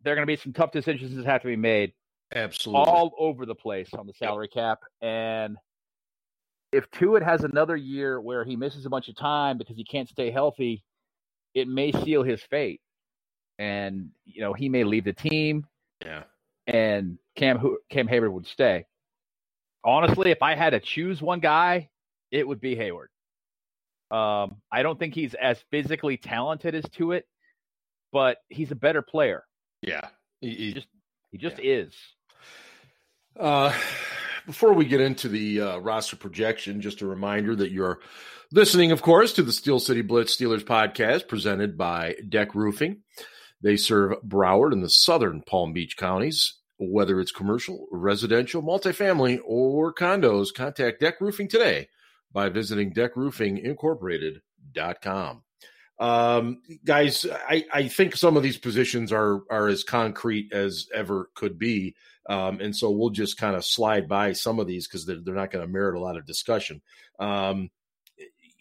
there 0.01 0.13
are 0.13 0.15
going 0.15 0.25
to 0.25 0.33
be 0.33 0.41
some 0.41 0.53
tough 0.53 0.71
decisions 0.71 1.15
that 1.15 1.25
have 1.25 1.41
to 1.41 1.47
be 1.47 1.57
made. 1.57 1.93
Absolutely, 2.33 2.91
all 2.91 3.13
over 3.19 3.45
the 3.45 3.55
place 3.55 3.89
on 3.93 4.07
the 4.07 4.13
salary 4.13 4.47
cap, 4.47 4.79
and 5.01 5.57
if 6.73 6.89
Tuitt 6.91 7.23
has 7.23 7.43
another 7.43 7.75
year 7.75 8.19
where 8.19 8.43
he 8.43 8.55
misses 8.55 8.85
a 8.85 8.89
bunch 8.89 9.07
of 9.07 9.15
time 9.15 9.57
because 9.57 9.77
he 9.77 9.83
can't 9.83 10.09
stay 10.09 10.31
healthy, 10.31 10.83
it 11.53 11.67
may 11.67 11.91
seal 11.91 12.23
his 12.23 12.41
fate. 12.49 12.81
And 13.59 14.09
you 14.25 14.41
know 14.41 14.53
he 14.53 14.67
may 14.69 14.83
leave 14.83 15.05
the 15.05 15.13
team. 15.13 15.67
Yeah. 16.03 16.23
And 16.65 17.17
Cam 17.35 17.77
Cam 17.89 18.07
Hayward 18.07 18.33
would 18.33 18.47
stay. 18.47 18.85
Honestly, 19.85 20.31
if 20.31 20.41
I 20.41 20.55
had 20.55 20.71
to 20.71 20.79
choose 20.79 21.21
one 21.21 21.39
guy, 21.39 21.89
it 22.31 22.47
would 22.47 22.61
be 22.61 22.75
Hayward. 22.75 23.09
Um, 24.09 24.57
I 24.71 24.81
don't 24.81 24.97
think 24.97 25.13
he's 25.13 25.33
as 25.33 25.57
physically 25.71 26.17
talented 26.17 26.73
as 26.75 26.83
Tuitt, 26.85 27.23
but 28.11 28.37
he's 28.49 28.71
a 28.71 28.75
better 28.75 29.01
player. 29.01 29.43
Yeah, 29.81 30.07
he, 30.39 30.53
he 30.55 30.73
just 30.73 30.87
he 31.31 31.37
just 31.37 31.57
yeah. 31.59 31.73
is. 31.73 31.93
Uh, 33.39 33.73
before 34.45 34.73
we 34.73 34.85
get 34.85 35.01
into 35.01 35.29
the 35.29 35.61
uh, 35.61 35.77
roster 35.77 36.15
projection, 36.15 36.81
just 36.81 37.01
a 37.01 37.07
reminder 37.07 37.55
that 37.55 37.71
you're 37.71 37.99
listening, 38.51 38.91
of 38.91 39.01
course, 39.01 39.33
to 39.33 39.43
the 39.43 39.51
Steel 39.51 39.79
City 39.79 40.01
Blitz 40.01 40.35
Steelers 40.35 40.63
podcast 40.63 41.27
presented 41.27 41.77
by 41.77 42.15
Deck 42.27 42.55
Roofing. 42.55 43.01
They 43.61 43.77
serve 43.77 44.21
Broward 44.23 44.73
and 44.73 44.83
the 44.83 44.89
southern 44.89 45.41
Palm 45.41 45.73
Beach 45.73 45.95
counties. 45.97 46.55
Whether 46.79 47.21
it's 47.21 47.31
commercial, 47.31 47.85
residential, 47.91 48.61
multifamily, 48.61 49.39
or 49.45 49.93
condos, 49.93 50.53
contact 50.53 50.99
Deck 50.99 51.21
Roofing 51.21 51.47
today 51.47 51.87
by 52.33 52.49
visiting 52.49 52.93
deckroofingincorporated.com. 52.93 55.43
Um, 55.99 56.61
guys, 56.83 57.25
I, 57.31 57.63
I 57.71 57.87
think 57.87 58.17
some 58.17 58.35
of 58.35 58.43
these 58.43 58.57
positions 58.57 59.13
are 59.13 59.41
are 59.49 59.67
as 59.67 59.83
concrete 59.83 60.51
as 60.51 60.87
ever 60.93 61.29
could 61.35 61.59
be. 61.59 61.95
Um, 62.29 62.59
and 62.61 62.75
so 62.75 62.89
we'll 62.89 63.09
just 63.09 63.37
kind 63.37 63.55
of 63.55 63.65
slide 63.65 64.07
by 64.07 64.33
some 64.33 64.59
of 64.59 64.67
these 64.67 64.87
because 64.87 65.05
they're, 65.05 65.19
they're, 65.21 65.35
not 65.35 65.51
going 65.51 65.65
to 65.65 65.71
merit 65.71 65.95
a 65.95 65.99
lot 65.99 66.17
of 66.17 66.25
discussion. 66.25 66.81
Um, 67.19 67.69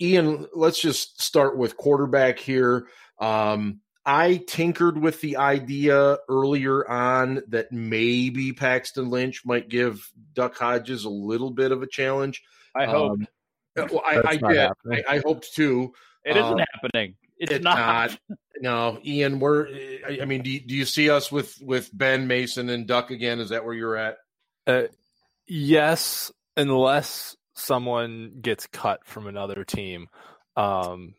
Ian, 0.01 0.49
let's 0.53 0.81
just 0.81 1.23
start 1.23 1.57
with 1.57 1.77
quarterback 1.77 2.39
here. 2.39 2.89
Um, 3.21 3.81
I 4.05 4.43
tinkered 4.49 4.99
with 4.99 5.21
the 5.21 5.37
idea 5.37 6.19
earlier 6.29 6.89
on 6.89 7.43
that 7.49 7.71
maybe 7.71 8.53
Paxton 8.53 9.11
Lynch 9.11 9.43
might 9.45 9.69
give 9.69 10.11
Duck 10.33 10.57
Hodges 10.57 11.05
a 11.05 11.11
little 11.11 11.51
bit 11.51 11.71
of 11.71 11.83
a 11.83 11.87
challenge. 11.87 12.43
I 12.75 12.87
hope. 12.87 13.13
Um, 13.13 13.27
well, 13.77 14.03
I, 14.05 14.23
I 14.27 14.37
did. 14.37 14.71
I, 14.91 15.03
I, 15.09 15.19
hoped 15.25 15.55
too. 15.55 15.93
It 16.25 16.37
isn't 16.37 16.61
um, 16.61 16.67
happening. 16.75 17.15
It's, 17.43 17.51
it's 17.51 17.65
not. 17.65 17.77
not. 17.77 18.39
No, 18.61 19.01
Ian. 19.05 19.41
We're. 19.41 19.67
I 20.21 20.25
mean, 20.25 20.43
do 20.43 20.51
you, 20.51 20.61
do 20.61 20.75
you 20.75 20.85
see 20.85 21.11
us 21.11 21.33
with 21.33 21.61
with 21.61 21.91
Ben 21.93 22.29
Mason 22.29 22.71
and 22.71 22.87
Duck 22.87 23.11
again? 23.11 23.41
Is 23.41 23.49
that 23.49 23.65
where 23.65 23.75
you're 23.75 23.97
at? 23.97 24.19
Uh, 24.65 24.85
yes, 25.49 26.31
unless 26.57 27.37
someone 27.55 28.39
gets 28.41 28.69
cut 28.69 29.05
from 29.05 29.27
another 29.27 29.65
team 29.65 30.07
um, 30.57 31.15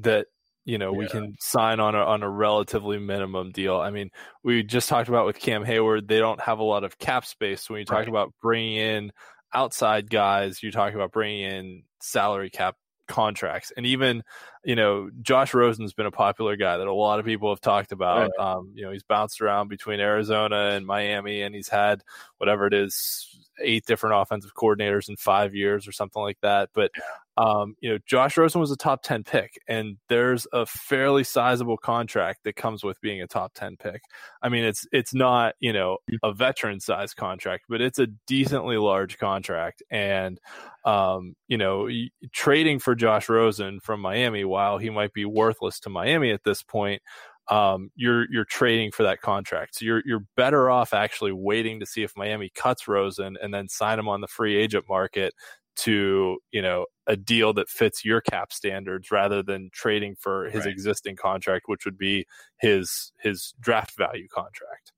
that 0.00 0.26
you 0.64 0.78
know 0.78 0.92
yeah. 0.92 0.98
we 0.98 1.06
can 1.06 1.36
sign 1.38 1.78
on 1.78 1.94
a 1.94 1.98
on 1.98 2.24
a 2.24 2.28
relatively 2.28 2.98
minimum 2.98 3.52
deal. 3.52 3.76
I 3.76 3.90
mean, 3.90 4.10
we 4.42 4.64
just 4.64 4.88
talked 4.88 5.08
about 5.08 5.26
with 5.26 5.38
Cam 5.38 5.64
Hayward, 5.64 6.08
they 6.08 6.18
don't 6.18 6.40
have 6.40 6.58
a 6.58 6.64
lot 6.64 6.82
of 6.82 6.98
cap 6.98 7.24
space. 7.24 7.70
When 7.70 7.78
you 7.78 7.84
talk 7.84 7.98
right. 7.98 8.08
about 8.08 8.34
bringing 8.42 8.74
in 8.74 9.12
outside 9.54 10.10
guys, 10.10 10.64
you 10.64 10.72
talk 10.72 10.94
about 10.94 11.12
bringing 11.12 11.42
in 11.44 11.82
salary 12.00 12.50
cap 12.50 12.74
contracts, 13.06 13.72
and 13.76 13.86
even 13.86 14.22
you 14.64 14.76
know 14.76 15.10
Josh 15.22 15.54
Rosen's 15.54 15.92
been 15.92 16.06
a 16.06 16.10
popular 16.10 16.56
guy 16.56 16.76
that 16.76 16.86
a 16.86 16.92
lot 16.92 17.18
of 17.18 17.24
people 17.24 17.50
have 17.50 17.60
talked 17.60 17.92
about. 17.92 18.30
Right. 18.38 18.52
Um, 18.52 18.72
you 18.74 18.84
know, 18.84 18.90
he's 18.90 19.02
bounced 19.02 19.40
around 19.40 19.68
between 19.68 20.00
Arizona 20.00 20.70
and 20.72 20.86
Miami, 20.86 21.42
and 21.42 21.54
he's 21.54 21.68
had 21.68 22.02
whatever 22.38 22.66
it 22.66 22.74
is 22.74 23.28
eight 23.60 23.86
different 23.86 24.16
offensive 24.16 24.54
coordinators 24.54 25.08
in 25.08 25.16
five 25.16 25.54
years 25.54 25.86
or 25.86 25.92
something 25.92 26.22
like 26.22 26.38
that. 26.42 26.70
But 26.74 26.90
um, 27.36 27.74
you 27.80 27.90
know, 27.90 27.98
Josh 28.06 28.36
Rosen 28.36 28.60
was 28.60 28.70
a 28.70 28.76
top 28.76 29.02
ten 29.02 29.24
pick, 29.24 29.58
and 29.66 29.96
there's 30.08 30.46
a 30.52 30.66
fairly 30.66 31.24
sizable 31.24 31.76
contract 31.76 32.44
that 32.44 32.54
comes 32.54 32.84
with 32.84 33.00
being 33.00 33.22
a 33.22 33.26
top 33.26 33.54
ten 33.54 33.76
pick. 33.76 34.02
I 34.40 34.48
mean, 34.48 34.64
it's 34.64 34.86
it's 34.92 35.12
not 35.14 35.54
you 35.58 35.72
know 35.72 35.98
a 36.22 36.32
veteran 36.32 36.78
size 36.78 37.12
contract, 37.12 37.64
but 37.68 37.80
it's 37.80 37.98
a 37.98 38.06
decently 38.26 38.76
large 38.76 39.18
contract, 39.18 39.82
and 39.90 40.38
um, 40.84 41.34
you 41.48 41.56
know, 41.56 41.88
trading 42.32 42.78
for 42.78 42.94
Josh 42.94 43.28
Rosen 43.28 43.80
from 43.80 44.00
Miami, 44.00 44.44
while 44.44 44.78
he 44.78 44.90
might 44.90 45.12
be 45.12 45.24
worthless 45.24 45.80
to 45.80 45.90
Miami 45.90 46.30
at 46.30 46.44
this 46.44 46.62
point, 46.62 47.02
um, 47.48 47.90
you're 47.94 48.30
you're 48.30 48.44
trading 48.44 48.90
for 48.90 49.02
that 49.02 49.20
contract. 49.20 49.76
So 49.76 49.84
you're 49.84 50.02
you're 50.04 50.24
better 50.36 50.70
off 50.70 50.94
actually 50.94 51.32
waiting 51.32 51.80
to 51.80 51.86
see 51.86 52.02
if 52.02 52.12
Miami 52.16 52.50
cuts 52.54 52.88
Rosen 52.88 53.36
and 53.42 53.52
then 53.52 53.68
sign 53.68 53.98
him 53.98 54.08
on 54.08 54.20
the 54.20 54.28
free 54.28 54.56
agent 54.56 54.86
market 54.88 55.34
to 55.76 56.38
you 56.52 56.62
know 56.62 56.86
a 57.06 57.16
deal 57.16 57.52
that 57.52 57.68
fits 57.68 58.04
your 58.04 58.20
cap 58.20 58.52
standards 58.52 59.10
rather 59.10 59.42
than 59.42 59.68
trading 59.72 60.14
for 60.18 60.48
his 60.48 60.64
right. 60.64 60.72
existing 60.72 61.16
contract, 61.16 61.64
which 61.66 61.84
would 61.84 61.98
be 61.98 62.26
his 62.58 63.12
his 63.20 63.54
draft 63.60 63.96
value 63.96 64.28
contract. 64.28 64.92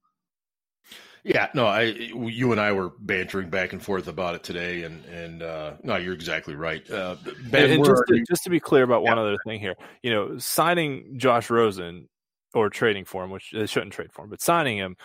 Yeah, 1.24 1.48
no, 1.54 1.66
I 1.66 1.82
you 1.82 2.52
and 2.52 2.60
I 2.60 2.70
were 2.70 2.92
bantering 3.00 3.50
back 3.50 3.72
and 3.72 3.82
forth 3.82 4.06
about 4.06 4.36
it 4.36 4.44
today, 4.44 4.84
and 4.84 5.04
and 5.06 5.42
uh, 5.42 5.72
no, 5.82 5.96
you're 5.96 6.14
exactly 6.14 6.54
right. 6.54 6.88
Uh, 6.88 7.16
ben, 7.50 7.72
and, 7.72 7.84
just, 7.84 8.02
to, 8.06 8.24
just 8.28 8.44
to 8.44 8.50
be 8.50 8.60
clear 8.60 8.84
about 8.84 9.02
yeah. 9.02 9.08
one 9.08 9.18
other 9.18 9.36
thing 9.44 9.58
here, 9.58 9.74
you 10.02 10.12
know, 10.12 10.38
signing 10.38 11.18
Josh 11.18 11.50
Rosen 11.50 12.08
or 12.56 12.70
trading 12.70 13.04
for 13.04 13.22
him, 13.22 13.30
which 13.30 13.52
they 13.52 13.66
shouldn't 13.66 13.92
trade 13.92 14.12
for 14.12 14.24
him, 14.24 14.30
but 14.30 14.40
signing 14.40 14.78
him, 14.78 14.96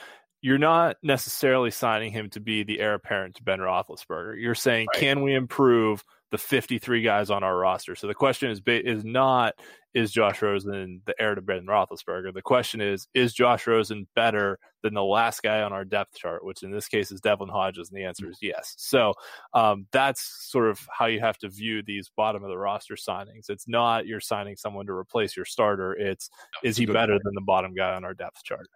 you're 0.42 0.58
not 0.58 0.96
necessarily 1.04 1.70
signing 1.70 2.12
him 2.12 2.30
to 2.30 2.40
be 2.40 2.64
the 2.64 2.80
heir 2.80 2.94
apparent 2.94 3.36
to 3.36 3.44
Ben 3.44 3.60
Roethlisberger. 3.60 4.42
You're 4.42 4.56
saying, 4.56 4.88
right. 4.94 5.00
can 5.00 5.22
we 5.22 5.36
improve 5.36 6.04
the 6.32 6.38
53 6.38 7.02
guys 7.02 7.30
on 7.30 7.44
our 7.44 7.58
roster? 7.58 7.96
So 7.96 8.08
the 8.08 8.14
question 8.14 8.50
is 8.50 8.62
is 8.66 9.04
not 9.04 9.54
is 9.94 10.12
Josh 10.12 10.42
Rosen 10.42 11.02
the 11.06 11.14
heir 11.20 11.36
to 11.36 11.42
Ben 11.42 11.66
Roethlisberger? 11.66 12.34
The 12.34 12.42
question 12.42 12.82
is 12.82 13.08
is 13.14 13.34
Josh 13.34 13.68
Rosen 13.68 14.08
better 14.16 14.58
than 14.84 14.94
the 14.94 15.04
last 15.04 15.44
guy 15.44 15.62
on 15.62 15.74
our 15.74 15.86
depth 15.86 16.16
chart, 16.16 16.44
which 16.44 16.64
in 16.64 16.72
this 16.72 16.88
case 16.88 17.12
is 17.12 17.22
Devlin 17.22 17.50
Hodges, 17.50 17.90
and 17.90 17.98
the 17.98 18.06
answer 18.06 18.30
is 18.30 18.38
yes. 18.42 18.74
So 18.78 19.14
um, 19.54 19.88
that's 19.92 20.50
sort 20.50 20.70
of 20.70 20.80
how 20.98 21.06
you 21.08 21.20
have 21.20 21.38
to 21.40 21.50
view 21.50 21.84
these 21.86 22.10
bottom 22.16 22.44
of 22.44 22.50
the 22.50 22.58
roster 22.58 22.96
signings. 22.96 23.50
It's 23.50 23.68
not 23.68 24.08
you're 24.08 24.20
signing 24.20 24.56
someone 24.56 24.86
to 24.88 24.94
replace 24.94 25.36
your 25.36 25.46
starter. 25.46 25.94
It's 25.94 26.30
is 26.64 26.78
he 26.78 26.86
better 26.86 27.14
point. 27.14 27.24
than 27.24 27.36
the 27.36 27.42
bottom 27.42 27.74
guy 27.74 27.94
on 27.94 28.04
our 28.04 28.14
depth 28.14 28.44
chart? 28.44 28.68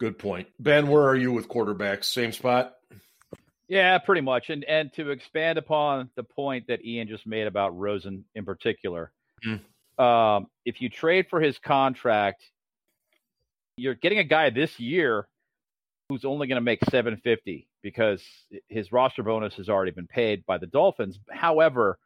Good 0.00 0.18
point, 0.18 0.48
Ben. 0.58 0.88
Where 0.88 1.06
are 1.06 1.16
you 1.16 1.32
with 1.32 1.48
quarterbacks? 1.48 2.04
Same 2.04 2.32
spot. 2.32 2.74
Yeah, 3.68 3.98
pretty 3.98 4.20
much. 4.20 4.50
And 4.50 4.64
and 4.64 4.92
to 4.94 5.10
expand 5.10 5.58
upon 5.58 6.10
the 6.16 6.22
point 6.22 6.66
that 6.68 6.84
Ian 6.84 7.08
just 7.08 7.26
made 7.26 7.46
about 7.46 7.76
Rosen 7.76 8.24
in 8.34 8.44
particular, 8.44 9.12
mm. 9.46 9.60
um, 10.02 10.46
if 10.64 10.80
you 10.80 10.88
trade 10.88 11.26
for 11.30 11.40
his 11.40 11.58
contract, 11.58 12.42
you're 13.76 13.94
getting 13.94 14.18
a 14.18 14.24
guy 14.24 14.50
this 14.50 14.78
year 14.78 15.26
who's 16.08 16.24
only 16.24 16.46
going 16.46 16.56
to 16.56 16.60
make 16.60 16.84
750 16.90 17.66
because 17.82 18.22
his 18.68 18.92
roster 18.92 19.22
bonus 19.22 19.54
has 19.54 19.68
already 19.68 19.90
been 19.90 20.06
paid 20.06 20.44
by 20.46 20.58
the 20.58 20.66
Dolphins. 20.66 21.18
However, 21.30 21.98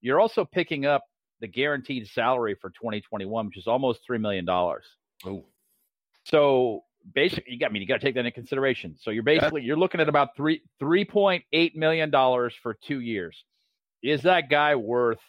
you're 0.00 0.20
also 0.20 0.44
picking 0.44 0.86
up 0.86 1.04
the 1.40 1.46
guaranteed 1.46 2.08
salary 2.08 2.56
for 2.60 2.70
2021, 2.70 3.46
which 3.46 3.56
is 3.56 3.66
almost 3.66 4.00
three 4.06 4.18
million 4.18 4.44
dollars. 4.44 4.84
Oh, 5.24 5.44
so 6.24 6.84
basically, 7.12 7.52
you 7.52 7.58
got 7.58 7.70
I 7.70 7.72
mean 7.72 7.82
you 7.82 7.88
got 7.88 8.00
to 8.00 8.06
take 8.06 8.14
that 8.14 8.20
into 8.20 8.30
consideration. 8.30 8.96
So 9.00 9.10
you're 9.10 9.22
basically 9.22 9.62
you're 9.62 9.76
looking 9.76 10.00
at 10.00 10.08
about 10.08 10.36
three 10.36 10.62
three 10.78 11.04
point 11.04 11.44
eight 11.52 11.76
million 11.76 12.10
dollars 12.10 12.54
for 12.62 12.74
two 12.74 13.00
years. 13.00 13.44
Is 14.02 14.22
that 14.22 14.48
guy 14.50 14.74
worth 14.74 15.20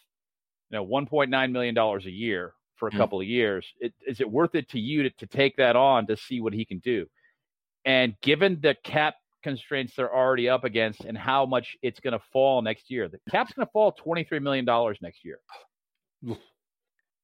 you 0.70 0.78
know 0.78 0.86
1.9 0.86 1.52
million 1.52 1.76
dollars 1.76 2.06
a 2.06 2.12
year 2.12 2.54
for 2.76 2.88
a 2.88 2.92
mm. 2.92 2.98
couple 2.98 3.20
of 3.20 3.28
years? 3.28 3.66
It, 3.80 3.94
is 4.06 4.22
it 4.22 4.30
worth 4.30 4.56
it 4.56 4.70
to 4.70 4.80
you 4.80 5.04
to, 5.04 5.10
to 5.12 5.28
take 5.28 5.58
that 5.58 5.76
on 5.76 6.08
to 6.08 6.18
see 6.18 6.42
what 6.42 6.54
he 6.54 6.66
can 6.66 6.80
do? 6.80 7.08
And 7.86 8.16
given 8.22 8.60
the 8.62 8.76
cap 8.84 9.16
constraints 9.44 9.94
they're 9.96 10.14
already 10.14 10.50
up 10.50 10.64
against 10.64 11.02
and 11.02 11.16
how 11.16 11.46
much 11.46 11.78
it's 11.84 12.00
going 12.00 12.14
to 12.14 12.22
fall 12.34 12.62
next 12.64 12.90
year, 12.90 13.08
the 13.08 13.20
cap's 13.30 13.54
going 13.54 13.66
to 13.66 13.72
fall 13.72 13.96
$23 14.06 14.42
million 14.42 14.66
next 15.02 15.24
year. 15.24 15.40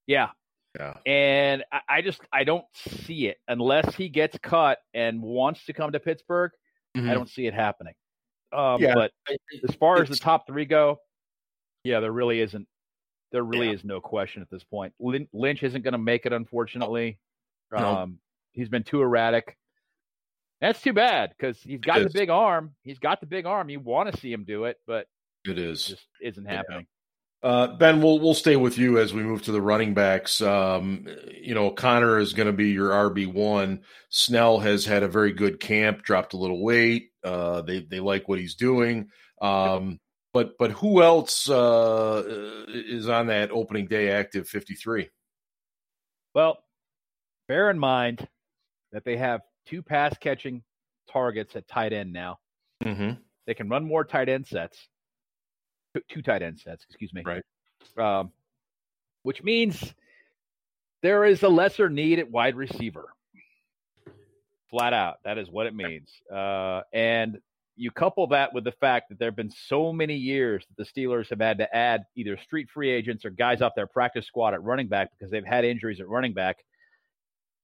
Yeah. 0.08 0.30
Yeah. 0.80 0.94
And 1.06 1.64
I, 1.72 1.82
I, 1.90 2.02
just 2.02 2.22
I 2.32 2.44
don't 2.44 2.66
see 2.76 3.28
it 3.28 3.38
unless 3.48 3.96
he 3.96 4.10
gets 4.10 4.38
cut 4.42 4.80
and 4.94 5.22
wants 5.22 5.66
to 5.66 5.74
come 5.74 5.92
to 5.92 6.00
Pittsburgh. 6.00 6.52
Mm-hmm. 6.96 7.10
I 7.10 7.14
don't 7.14 7.30
see 7.30 7.46
it 7.46 7.54
happening. 7.54 7.94
Um, 8.54 8.82
yeah. 8.82 8.94
But 8.94 9.12
as 9.68 9.76
far 9.76 10.02
as 10.02 10.10
the 10.10 10.16
top 10.16 10.48
three 10.48 10.66
go, 10.66 11.00
yeah, 11.84 12.00
there 12.00 12.12
really 12.12 12.40
isn't. 12.42 12.68
There 13.32 13.44
really 13.44 13.68
yeah. 13.68 13.74
is 13.74 13.86
no 13.86 14.02
question 14.02 14.42
at 14.42 14.50
this 14.50 14.64
point. 14.64 14.94
Lynch 15.00 15.64
isn't 15.64 15.84
going 15.84 15.94
to 15.94 15.98
make 15.98 16.26
it, 16.26 16.34
unfortunately. 16.34 17.18
No. 17.72 17.78
Um, 17.78 18.20
he's 18.52 18.68
been 18.68 18.84
too 18.84 19.02
erratic. 19.02 19.58
That's 20.60 20.82
too 20.82 20.94
bad 20.94 21.34
because 21.36 21.60
he's 21.62 21.80
got 21.80 22.04
the 22.04 22.10
big 22.10 22.30
arm. 22.30 22.76
He's 22.84 23.00
got 23.00 23.20
the 23.20 23.26
big 23.26 23.46
arm. 23.46 23.70
You 23.70 23.80
want 23.80 24.14
to 24.14 24.20
see 24.20 24.32
him 24.32 24.44
do 24.44 24.66
it, 24.66 24.78
but 24.86 25.08
it 25.46 25.58
is 25.58 25.88
just 25.88 26.06
isn't 26.22 26.46
happening. 26.46 26.82
Yeah. 26.82 27.01
Uh, 27.44 27.68
ben, 27.76 28.02
we'll 28.02 28.20
we'll 28.20 28.36
stay 28.36 28.56
with 28.56 28.78
you 28.78 29.00
as 29.00 29.14
we 29.14 29.24
move 29.24 29.42
to 29.42 29.52
the 29.52 29.62
running 29.62 29.96
backs. 29.96 30.42
Um, 30.42 31.08
you 31.42 31.56
know, 31.56 31.72
Connor 31.72 32.20
is 32.20 32.34
going 32.34 32.46
to 32.46 32.54
be 32.54 32.70
your 32.70 32.90
RB 32.90 33.32
one. 33.32 33.82
Snell 34.10 34.60
has 34.60 34.86
had 34.86 35.02
a 35.02 35.08
very 35.08 35.34
good 35.34 35.60
camp, 35.60 36.04
dropped 36.04 36.34
a 36.34 36.38
little 36.38 36.64
weight. 36.64 37.10
Uh, 37.24 37.62
they 37.62 37.80
they 37.80 38.00
like 38.00 38.30
what 38.30 38.40
he's 38.40 38.56
doing. 38.56 39.10
Um, 39.42 40.00
but 40.34 40.52
but 40.60 40.72
who 40.72 41.02
else 41.02 41.50
uh, 41.50 42.24
is 42.68 43.10
on 43.10 43.28
that 43.28 43.52
opening 43.52 43.88
day 43.88 44.12
active 44.12 44.48
fifty 44.48 44.76
three? 44.76 45.10
Well, 46.36 46.60
bear 47.48 47.72
in 47.72 47.80
mind 47.80 48.28
that 48.92 49.04
they 49.04 49.18
have 49.18 49.42
two 49.66 49.82
pass 49.82 50.16
catching 50.20 50.64
targets 51.12 51.56
at 51.56 51.68
tight 51.68 51.92
end 51.92 52.14
now. 52.14 52.38
Mm-hmm. 52.84 53.20
They 53.48 53.54
can 53.54 53.68
run 53.68 53.84
more 53.84 54.06
tight 54.06 54.30
end 54.30 54.48
sets, 54.48 54.88
two 56.10 56.22
tight 56.22 56.42
end 56.42 56.60
sets, 56.60 56.86
excuse 56.88 57.14
me. 57.14 57.24
Right. 57.26 57.44
Um, 57.98 58.32
which 59.24 59.44
means 59.44 59.94
there 61.02 61.26
is 61.26 61.44
a 61.44 61.50
lesser 61.50 61.90
need 61.90 62.20
at 62.20 62.30
wide 62.30 62.56
receiver. 62.56 63.10
Flat 64.70 64.94
out, 64.94 65.18
that 65.26 65.38
is 65.38 65.50
what 65.50 65.68
it 65.68 65.76
means. 65.76 66.10
Uh, 66.34 66.82
and 66.94 67.40
you 67.76 67.92
couple 67.92 68.28
that 68.28 68.54
with 68.54 68.64
the 68.64 68.72
fact 68.72 69.10
that 69.10 69.20
there 69.20 69.28
have 69.28 69.36
been 69.36 69.52
so 69.52 69.92
many 69.92 70.16
years 70.16 70.66
that 70.68 70.78
the 70.78 71.02
Steelers 71.02 71.30
have 71.30 71.40
had 71.40 71.58
to 71.58 71.76
add 71.76 72.04
either 72.16 72.38
street 72.38 72.70
free 72.70 72.90
agents 72.90 73.26
or 73.26 73.30
guys 73.32 73.62
off 73.62 73.74
their 73.76 73.88
practice 73.88 74.26
squad 74.26 74.54
at 74.54 74.64
running 74.64 74.88
back 74.88 75.10
because 75.12 75.32
they've 75.32 75.46
had 75.46 75.66
injuries 75.66 76.00
at 76.00 76.08
running 76.08 76.34
back 76.34 76.58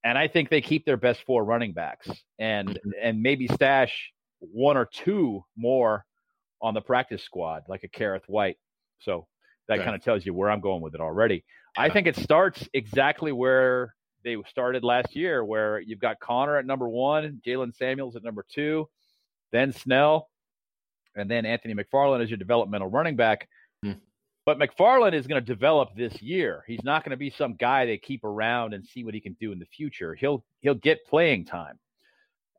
and 0.08 0.18
I 0.18 0.28
think 0.28 0.50
they 0.50 0.62
keep 0.62 0.86
their 0.86 0.98
best 0.98 1.24
four 1.24 1.44
running 1.44 1.74
backs 1.74 2.10
and 2.40 2.80
and 3.02 3.22
maybe 3.22 3.48
stash 3.48 4.14
one 4.40 4.78
or 4.78 4.86
two 4.86 5.44
more 5.58 6.06
on 6.62 6.74
the 6.74 6.82
practice 6.82 7.24
squad, 7.24 7.64
like 7.68 7.84
a 7.84 7.88
Kerrith 7.88 8.28
Whyte. 8.28 8.58
So 9.00 9.28
that 9.68 9.80
kind 9.80 9.96
of 9.96 10.04
tells 10.04 10.26
you 10.26 10.34
where 10.34 10.50
I'm 10.50 10.62
going 10.62 10.82
with 10.82 10.96
it 10.96 11.02
already. 11.02 11.44
Yeah. 11.78 11.84
I 11.84 11.90
think 11.90 12.08
it 12.08 12.16
starts 12.16 12.68
exactly 12.74 13.32
where 13.32 13.94
they 14.24 14.38
started 14.50 14.84
last 14.84 15.16
year, 15.16 15.44
where 15.44 15.80
you've 15.80 16.00
got 16.00 16.20
Connor 16.20 16.58
at 16.58 16.66
number 16.66 16.88
one, 16.88 17.42
Jaylen 17.46 17.76
Samuels 17.76 18.16
at 18.16 18.24
number 18.24 18.46
two, 18.50 18.90
then 19.52 19.72
Snell, 19.72 20.30
and 21.16 21.30
then 21.30 21.46
Anthony 21.46 21.74
McFarland 21.74 22.24
as 22.24 22.30
your 22.30 22.38
developmental 22.38 22.90
running 22.90 23.16
back. 23.16 23.48
Mm. 23.86 24.00
But 24.46 24.60
McFarland 24.60 25.14
is 25.14 25.28
going 25.28 25.44
to 25.44 25.46
develop 25.46 25.90
this 25.96 26.22
year. 26.22 26.64
He's 26.68 26.84
not 26.84 27.04
going 27.04 27.12
to 27.12 27.18
be 27.18 27.30
some 27.30 27.56
guy 27.56 27.86
they 27.86 27.98
keep 27.98 28.24
around 28.24 28.74
and 28.74 28.86
see 28.86 29.04
what 29.04 29.14
he 29.14 29.20
can 29.20 29.36
do 29.40 29.52
in 29.52 29.60
the 29.60 29.66
future. 29.66 30.16
He'll 30.16 30.44
he'll 30.62 30.76
get 30.76 31.06
playing 31.06 31.46
time. 31.46 31.80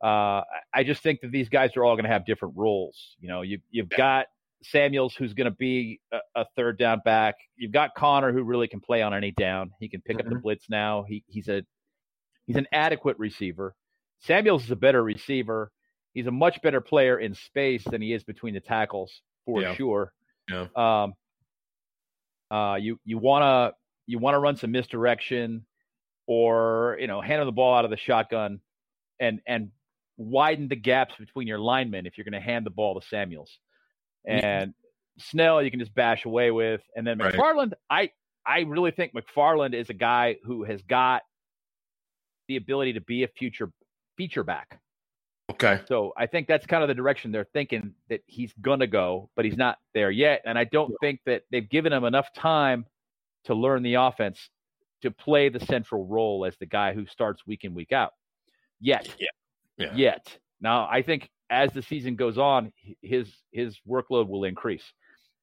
Uh, 0.01 0.43
I 0.73 0.83
just 0.85 1.03
think 1.03 1.21
that 1.21 1.31
these 1.31 1.49
guys 1.49 1.75
are 1.75 1.83
all 1.83 1.95
going 1.95 2.05
to 2.05 2.11
have 2.11 2.25
different 2.25 2.55
roles. 2.57 3.15
You 3.19 3.27
know, 3.27 3.41
you 3.41 3.59
you've 3.69 3.89
got 3.89 4.27
Samuels 4.63 5.13
who's 5.15 5.33
going 5.33 5.45
to 5.45 5.57
be 5.57 5.99
a, 6.11 6.19
a, 6.35 6.45
third 6.55 6.77
down 6.77 7.01
back. 7.03 7.35
You've 7.57 7.71
got 7.71 7.95
Connor, 7.95 8.31
who 8.31 8.43
really 8.43 8.67
can 8.67 8.79
play 8.79 9.01
on 9.01 9.13
any 9.13 9.31
down. 9.31 9.71
He 9.79 9.89
can 9.89 10.01
pick 10.01 10.17
mm-hmm. 10.17 10.27
up 10.27 10.29
the 10.29 10.35
mm-hmm. 10.35 10.43
blitz 10.43 10.69
now. 10.69 11.03
He 11.07 11.23
he's 11.27 11.47
a 11.49 11.63
he's 12.45 12.55
an 12.55 12.67
adequate 12.71 13.17
receiver. 13.19 13.75
Samuels 14.21 14.65
is 14.65 14.71
a 14.71 14.75
better 14.75 15.03
receiver. 15.03 15.71
He's 16.13 16.27
a 16.27 16.31
much 16.31 16.61
better 16.61 16.81
player 16.81 17.19
in 17.19 17.35
space 17.35 17.83
than 17.83 18.01
he 18.01 18.13
is 18.13 18.23
between 18.23 18.53
the 18.53 18.59
tackles 18.59 19.21
for 19.45 19.61
yeah. 19.61 19.75
sure. 19.75 20.11
Yeah. 20.49 20.67
Um, 20.75 21.13
uh, 22.51 22.75
you 22.75 22.99
you 23.05 23.17
want 23.17 23.43
to 23.43 23.75
you 24.07 24.17
want 24.17 24.35
to 24.35 24.39
run 24.39 24.55
some 24.55 24.71
misdirection, 24.71 25.65
or 26.25 26.97
you 26.99 27.07
know, 27.07 27.21
hand 27.21 27.45
the 27.47 27.51
ball 27.51 27.75
out 27.75 27.85
of 27.85 27.91
the 27.91 27.97
shotgun, 27.97 28.59
and 29.19 29.39
and 29.45 29.69
widen 30.19 30.67
the 30.67 30.75
gaps 30.75 31.15
between 31.17 31.47
your 31.47 31.59
linemen 31.59 32.05
if 32.05 32.17
you're 32.17 32.25
going 32.25 32.33
to 32.33 32.39
hand 32.39 32.65
the 32.65 32.71
ball 32.71 32.99
to 32.99 33.07
Samuels. 33.07 33.57
And 34.27 34.73
yeah. 35.17 35.23
Snell, 35.23 35.63
you 35.63 35.71
can 35.71 35.79
just 35.79 35.95
bash 35.95 36.25
away 36.25 36.51
with, 36.51 36.81
and 36.95 37.07
then 37.07 37.17
McFarland. 37.17 37.73
Right. 37.89 38.11
I 38.45 38.59
I 38.59 38.59
really 38.61 38.91
think 38.91 39.13
McFarland 39.13 39.73
is 39.73 39.89
a 39.89 39.93
guy 39.93 40.37
who 40.43 40.63
has 40.63 40.81
got 40.83 41.23
the 42.47 42.57
ability 42.57 42.93
to 42.93 43.01
be 43.01 43.23
a 43.23 43.27
future 43.27 43.71
feature 44.17 44.43
back. 44.43 44.79
Okay. 45.51 45.81
So 45.87 46.13
I 46.17 46.25
think 46.27 46.47
that's 46.47 46.65
kind 46.65 46.83
of 46.83 46.89
the 46.89 46.95
direction 46.95 47.31
they're 47.31 47.47
thinking 47.53 47.93
that 48.09 48.21
he's 48.27 48.53
going 48.61 48.79
to 48.81 48.87
go, 48.87 49.29
but 49.35 49.45
he's 49.45 49.57
not 49.57 49.77
there 49.93 50.11
yet. 50.11 50.41
And 50.45 50.57
I 50.57 50.63
don't 50.65 50.91
yeah. 50.91 50.95
think 51.01 51.21
that 51.25 51.43
they've 51.51 51.67
given 51.67 51.91
him 51.91 52.03
enough 52.03 52.31
time 52.33 52.85
to 53.45 53.55
learn 53.55 53.83
the 53.83 53.95
offense 53.95 54.49
to 55.01 55.11
play 55.11 55.49
the 55.49 55.59
central 55.59 56.05
role 56.05 56.45
as 56.45 56.55
the 56.57 56.65
guy 56.65 56.93
who 56.93 57.05
starts 57.07 57.47
week 57.47 57.63
in, 57.63 57.73
week 57.73 57.91
out 57.91 58.13
yet. 58.79 59.07
Yeah. 59.19 59.29
Yeah. 59.79 59.93
Yet. 59.95 60.37
Now, 60.61 60.87
I 60.91 61.01
think 61.01 61.29
as 61.49 61.71
the 61.71 61.81
season 61.81 62.15
goes 62.15 62.37
on, 62.37 62.71
his 63.01 63.31
his 63.51 63.77
workload 63.87 64.27
will 64.27 64.43
increase. 64.43 64.83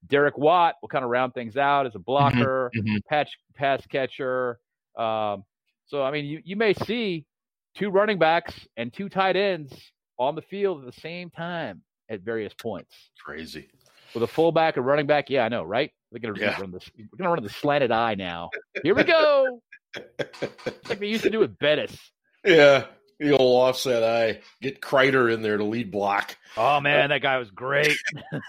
Derek 0.05 0.37
Watt 0.37 0.75
will 0.81 0.89
kind 0.89 1.03
of 1.03 1.09
round 1.09 1.33
things 1.33 1.57
out 1.57 1.85
as 1.85 1.95
a 1.95 1.97
mm-hmm. 1.97 2.03
blocker, 2.03 2.71
mm-hmm. 2.75 2.97
patch 3.09 3.31
pass 3.55 3.85
catcher. 3.87 4.59
Um, 4.97 5.43
so 5.87 6.03
I 6.03 6.11
mean, 6.11 6.25
you, 6.25 6.41
you 6.43 6.55
may 6.55 6.73
see 6.73 7.25
two 7.75 7.89
running 7.89 8.19
backs 8.19 8.53
and 8.77 8.93
two 8.93 9.09
tight 9.09 9.35
ends 9.35 9.73
on 10.17 10.35
the 10.35 10.41
field 10.41 10.79
at 10.79 10.93
the 10.93 11.01
same 11.01 11.29
time 11.29 11.81
at 12.09 12.21
various 12.21 12.53
points. 12.53 12.93
Crazy. 13.23 13.69
With 14.13 14.23
a 14.23 14.27
fullback, 14.27 14.77
and 14.77 14.85
running 14.85 15.05
back, 15.05 15.29
yeah, 15.29 15.43
I 15.43 15.49
know, 15.49 15.63
right? 15.63 15.91
We're 16.11 16.19
gonna 16.19 16.39
yeah. 16.39 16.59
run 16.59 16.71
this. 16.71 16.89
We're 16.97 17.17
gonna 17.17 17.31
run 17.31 17.43
the 17.43 17.49
slanted 17.49 17.91
eye 17.91 18.15
now. 18.15 18.49
Here 18.81 18.95
we 18.95 19.03
go. 19.03 19.61
like 20.87 20.99
they 20.99 21.07
used 21.07 21.23
to 21.23 21.29
do 21.29 21.39
with 21.39 21.57
Bettis. 21.59 21.97
Yeah, 22.45 22.85
the 23.19 23.37
old 23.37 23.69
offset 23.69 24.03
eye. 24.03 24.41
Get 24.61 24.81
Kreider 24.81 25.33
in 25.33 25.41
there 25.41 25.57
to 25.57 25.63
lead 25.63 25.91
block. 25.91 26.37
Oh 26.55 26.79
man, 26.79 27.05
uh, 27.05 27.07
that 27.15 27.21
guy 27.21 27.37
was 27.37 27.51
great. 27.51 27.97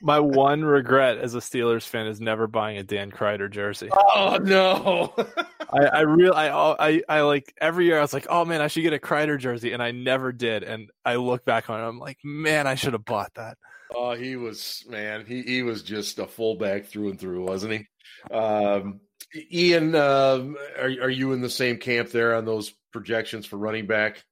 My 0.00 0.20
one 0.20 0.64
regret 0.64 1.18
as 1.18 1.34
a 1.34 1.38
Steelers 1.38 1.84
fan 1.84 2.06
is 2.06 2.20
never 2.20 2.46
buying 2.46 2.78
a 2.78 2.84
Dan 2.84 3.10
Kreider 3.10 3.50
jersey. 3.50 3.88
Oh 3.92 4.38
no! 4.40 5.12
I, 5.72 5.86
I 5.86 6.00
really, 6.02 6.36
I, 6.36 6.50
I, 6.50 7.02
I 7.08 7.20
like 7.22 7.52
every 7.60 7.86
year. 7.86 7.98
I 7.98 8.02
was 8.02 8.12
like, 8.12 8.28
oh 8.30 8.44
man, 8.44 8.60
I 8.60 8.68
should 8.68 8.82
get 8.82 8.92
a 8.92 8.98
Kreider 8.98 9.38
jersey, 9.38 9.72
and 9.72 9.82
I 9.82 9.90
never 9.90 10.30
did. 10.30 10.62
And 10.62 10.90
I 11.04 11.16
look 11.16 11.44
back 11.44 11.68
on 11.68 11.80
it, 11.80 11.84
I'm 11.84 11.98
like, 11.98 12.18
man, 12.22 12.68
I 12.68 12.76
should 12.76 12.92
have 12.92 13.04
bought 13.04 13.34
that. 13.34 13.58
Oh, 13.94 14.14
he 14.14 14.36
was 14.36 14.84
man. 14.88 15.24
He 15.26 15.42
he 15.42 15.62
was 15.62 15.82
just 15.82 16.18
a 16.18 16.26
fullback 16.26 16.86
through 16.86 17.10
and 17.10 17.20
through, 17.20 17.44
wasn't 17.44 17.72
he? 17.72 18.34
Um, 18.34 19.00
Ian, 19.34 19.94
uh, 19.94 20.46
are 20.78 20.86
are 20.86 21.10
you 21.10 21.32
in 21.32 21.40
the 21.40 21.50
same 21.50 21.78
camp 21.78 22.10
there 22.10 22.34
on 22.34 22.44
those 22.44 22.72
projections 22.92 23.46
for 23.46 23.56
running 23.56 23.86
back? 23.86 24.24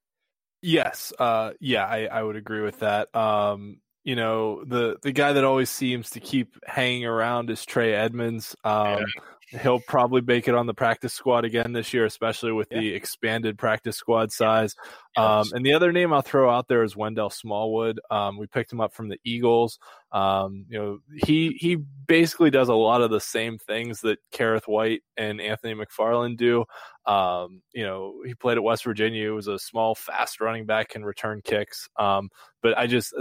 Yes. 0.61 1.13
Uh, 1.17 1.51
yeah, 1.59 1.85
I, 1.85 2.05
I 2.05 2.23
would 2.23 2.35
agree 2.35 2.61
with 2.61 2.79
that. 2.79 3.15
Um, 3.15 3.79
you 4.03 4.15
know, 4.15 4.63
the 4.63 4.97
the 5.01 5.11
guy 5.11 5.33
that 5.33 5.43
always 5.43 5.69
seems 5.69 6.11
to 6.11 6.19
keep 6.19 6.55
hanging 6.65 7.05
around 7.05 7.49
is 7.49 7.65
Trey 7.65 7.93
Edmunds. 7.93 8.55
Um, 8.63 8.99
yeah. 8.99 9.05
He'll 9.49 9.79
probably 9.79 10.19
make 10.19 10.49
it 10.49 10.55
on 10.55 10.65
the 10.65 10.73
practice 10.73 11.13
squad 11.13 11.45
again 11.45 11.71
this 11.71 11.93
year, 11.93 12.03
especially 12.03 12.51
with 12.51 12.67
yeah. 12.69 12.79
the 12.79 12.93
expanded 12.93 13.57
practice 13.57 13.95
squad 13.95 14.31
size. 14.31 14.75
Um, 15.15 15.47
and 15.53 15.65
the 15.65 15.73
other 15.73 15.93
name 15.93 16.11
I'll 16.11 16.21
throw 16.21 16.49
out 16.49 16.67
there 16.67 16.83
is 16.83 16.97
Wendell 16.97 17.29
Smallwood. 17.29 17.99
Um, 18.11 18.37
we 18.37 18.47
picked 18.47 18.73
him 18.73 18.81
up 18.81 18.93
from 18.93 19.07
the 19.07 19.17
Eagles. 19.23 19.79
Um, 20.11 20.65
you 20.67 20.77
know, 20.77 20.99
he 21.15 21.57
he 21.59 21.75
basically 21.75 22.49
does 22.49 22.67
a 22.67 22.73
lot 22.73 23.01
of 23.01 23.09
the 23.09 23.21
same 23.21 23.57
things 23.57 24.01
that 24.01 24.19
Kerrith 24.33 24.67
Whyte 24.67 25.01
and 25.15 25.39
Anthony 25.39 25.75
McFarland 25.75 26.37
do. 26.37 26.65
Um, 27.05 27.61
you 27.73 27.85
know, 27.85 28.15
he 28.25 28.35
played 28.35 28.57
at 28.57 28.63
West 28.63 28.83
Virginia. 28.83 29.23
He 29.23 29.29
was 29.29 29.47
a 29.47 29.57
small, 29.57 29.95
fast 29.95 30.41
running 30.41 30.65
back, 30.65 30.89
can 30.89 31.05
return 31.05 31.41
kicks. 31.41 31.87
Um, 31.97 32.29
but 32.61 32.77
I 32.77 32.87
just 32.87 33.13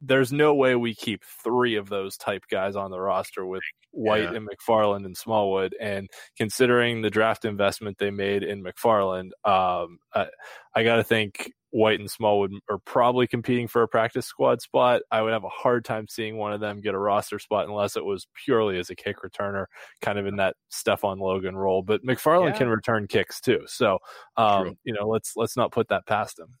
there's 0.00 0.32
no 0.32 0.54
way 0.54 0.76
we 0.76 0.94
keep 0.94 1.22
three 1.24 1.76
of 1.76 1.88
those 1.88 2.16
type 2.16 2.44
guys 2.50 2.76
on 2.76 2.90
the 2.90 3.00
roster 3.00 3.44
with 3.44 3.62
Whyte 3.92 4.22
yeah. 4.22 4.34
and 4.34 4.48
McFarland 4.48 5.04
and 5.04 5.16
Smallwood. 5.16 5.74
And 5.80 6.08
considering 6.36 7.02
the 7.02 7.10
draft 7.10 7.44
investment 7.44 7.98
they 7.98 8.10
made 8.10 8.42
in 8.42 8.62
McFarland, 8.62 9.30
um, 9.44 9.98
I, 10.14 10.26
I 10.74 10.84
got 10.84 10.96
to 10.96 11.04
think 11.04 11.52
Whyte 11.72 12.00
and 12.00 12.10
Smallwood 12.10 12.52
are 12.68 12.78
probably 12.78 13.26
competing 13.26 13.68
for 13.68 13.82
a 13.82 13.88
practice 13.88 14.26
squad 14.26 14.60
spot. 14.60 15.02
I 15.10 15.22
would 15.22 15.32
have 15.32 15.44
a 15.44 15.48
hard 15.48 15.84
time 15.84 16.06
seeing 16.08 16.36
one 16.36 16.52
of 16.52 16.60
them 16.60 16.80
get 16.80 16.94
a 16.94 16.98
roster 16.98 17.38
spot 17.38 17.68
unless 17.68 17.96
it 17.96 18.04
was 18.04 18.26
purely 18.44 18.78
as 18.78 18.90
a 18.90 18.96
kick 18.96 19.18
returner, 19.24 19.66
kind 20.00 20.18
of 20.18 20.26
in 20.26 20.36
that 20.36 20.56
Stefan 20.70 21.18
Logan 21.18 21.56
role. 21.56 21.82
But 21.82 22.04
McFarland 22.04 22.52
yeah. 22.52 22.58
can 22.58 22.68
return 22.68 23.06
kicks 23.06 23.40
too, 23.40 23.60
so 23.66 23.98
um, 24.36 24.76
you 24.82 24.92
know 24.92 25.06
let's 25.06 25.34
let's 25.36 25.56
not 25.56 25.72
put 25.72 25.88
that 25.88 26.06
past 26.06 26.38
him. 26.40 26.56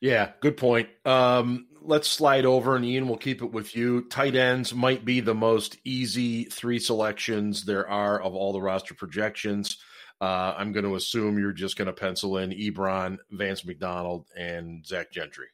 Yeah, 0.00 0.32
good 0.40 0.56
point. 0.56 0.88
Um, 1.04 1.66
let's 1.82 2.08
slide 2.08 2.46
over, 2.46 2.76
and 2.76 2.84
Ian, 2.84 3.06
we'll 3.06 3.18
keep 3.18 3.42
it 3.42 3.52
with 3.52 3.76
you. 3.76 4.02
Tight 4.08 4.34
ends 4.34 4.74
might 4.74 5.04
be 5.04 5.20
the 5.20 5.34
most 5.34 5.76
easy 5.84 6.44
three 6.44 6.78
selections 6.78 7.64
there 7.64 7.88
are 7.88 8.20
of 8.20 8.34
all 8.34 8.52
the 8.52 8.62
roster 8.62 8.94
projections. 8.94 9.76
Uh, 10.20 10.54
I'm 10.56 10.72
going 10.72 10.84
to 10.84 10.96
assume 10.96 11.38
you're 11.38 11.52
just 11.52 11.76
going 11.76 11.86
to 11.86 11.92
pencil 11.92 12.38
in 12.38 12.50
Ebron, 12.50 13.18
Vance 13.30 13.64
McDonald, 13.64 14.26
and 14.36 14.86
Zach 14.86 15.10
Gentry. 15.10 15.46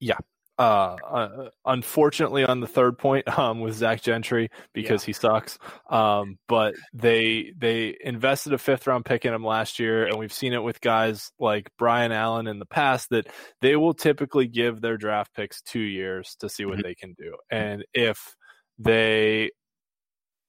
Yeah, 0.00 0.18
uh, 0.58 0.96
uh, 1.06 1.48
unfortunately 1.66 2.44
on 2.44 2.60
the 2.60 2.66
third 2.66 2.98
point 2.98 3.26
um, 3.38 3.60
with 3.60 3.74
Zach 3.74 4.02
Gentry 4.02 4.48
because 4.72 5.02
yeah. 5.02 5.06
he 5.06 5.12
sucks. 5.12 5.58
Um, 5.90 6.38
but 6.48 6.74
they 6.94 7.52
they 7.56 7.96
invested 8.00 8.52
a 8.52 8.58
fifth 8.58 8.86
round 8.86 9.04
pick 9.04 9.24
in 9.24 9.34
him 9.34 9.44
last 9.44 9.78
year, 9.78 10.06
and 10.06 10.18
we've 10.18 10.32
seen 10.32 10.52
it 10.52 10.62
with 10.62 10.80
guys 10.80 11.30
like 11.38 11.70
Brian 11.78 12.12
Allen 12.12 12.46
in 12.46 12.58
the 12.58 12.66
past 12.66 13.10
that 13.10 13.28
they 13.60 13.76
will 13.76 13.94
typically 13.94 14.46
give 14.46 14.80
their 14.80 14.96
draft 14.96 15.34
picks 15.34 15.60
two 15.62 15.80
years 15.80 16.36
to 16.40 16.48
see 16.48 16.64
what 16.64 16.78
mm-hmm. 16.78 16.82
they 16.82 16.94
can 16.94 17.14
do, 17.18 17.36
and 17.50 17.84
if 17.92 18.34
they 18.78 19.50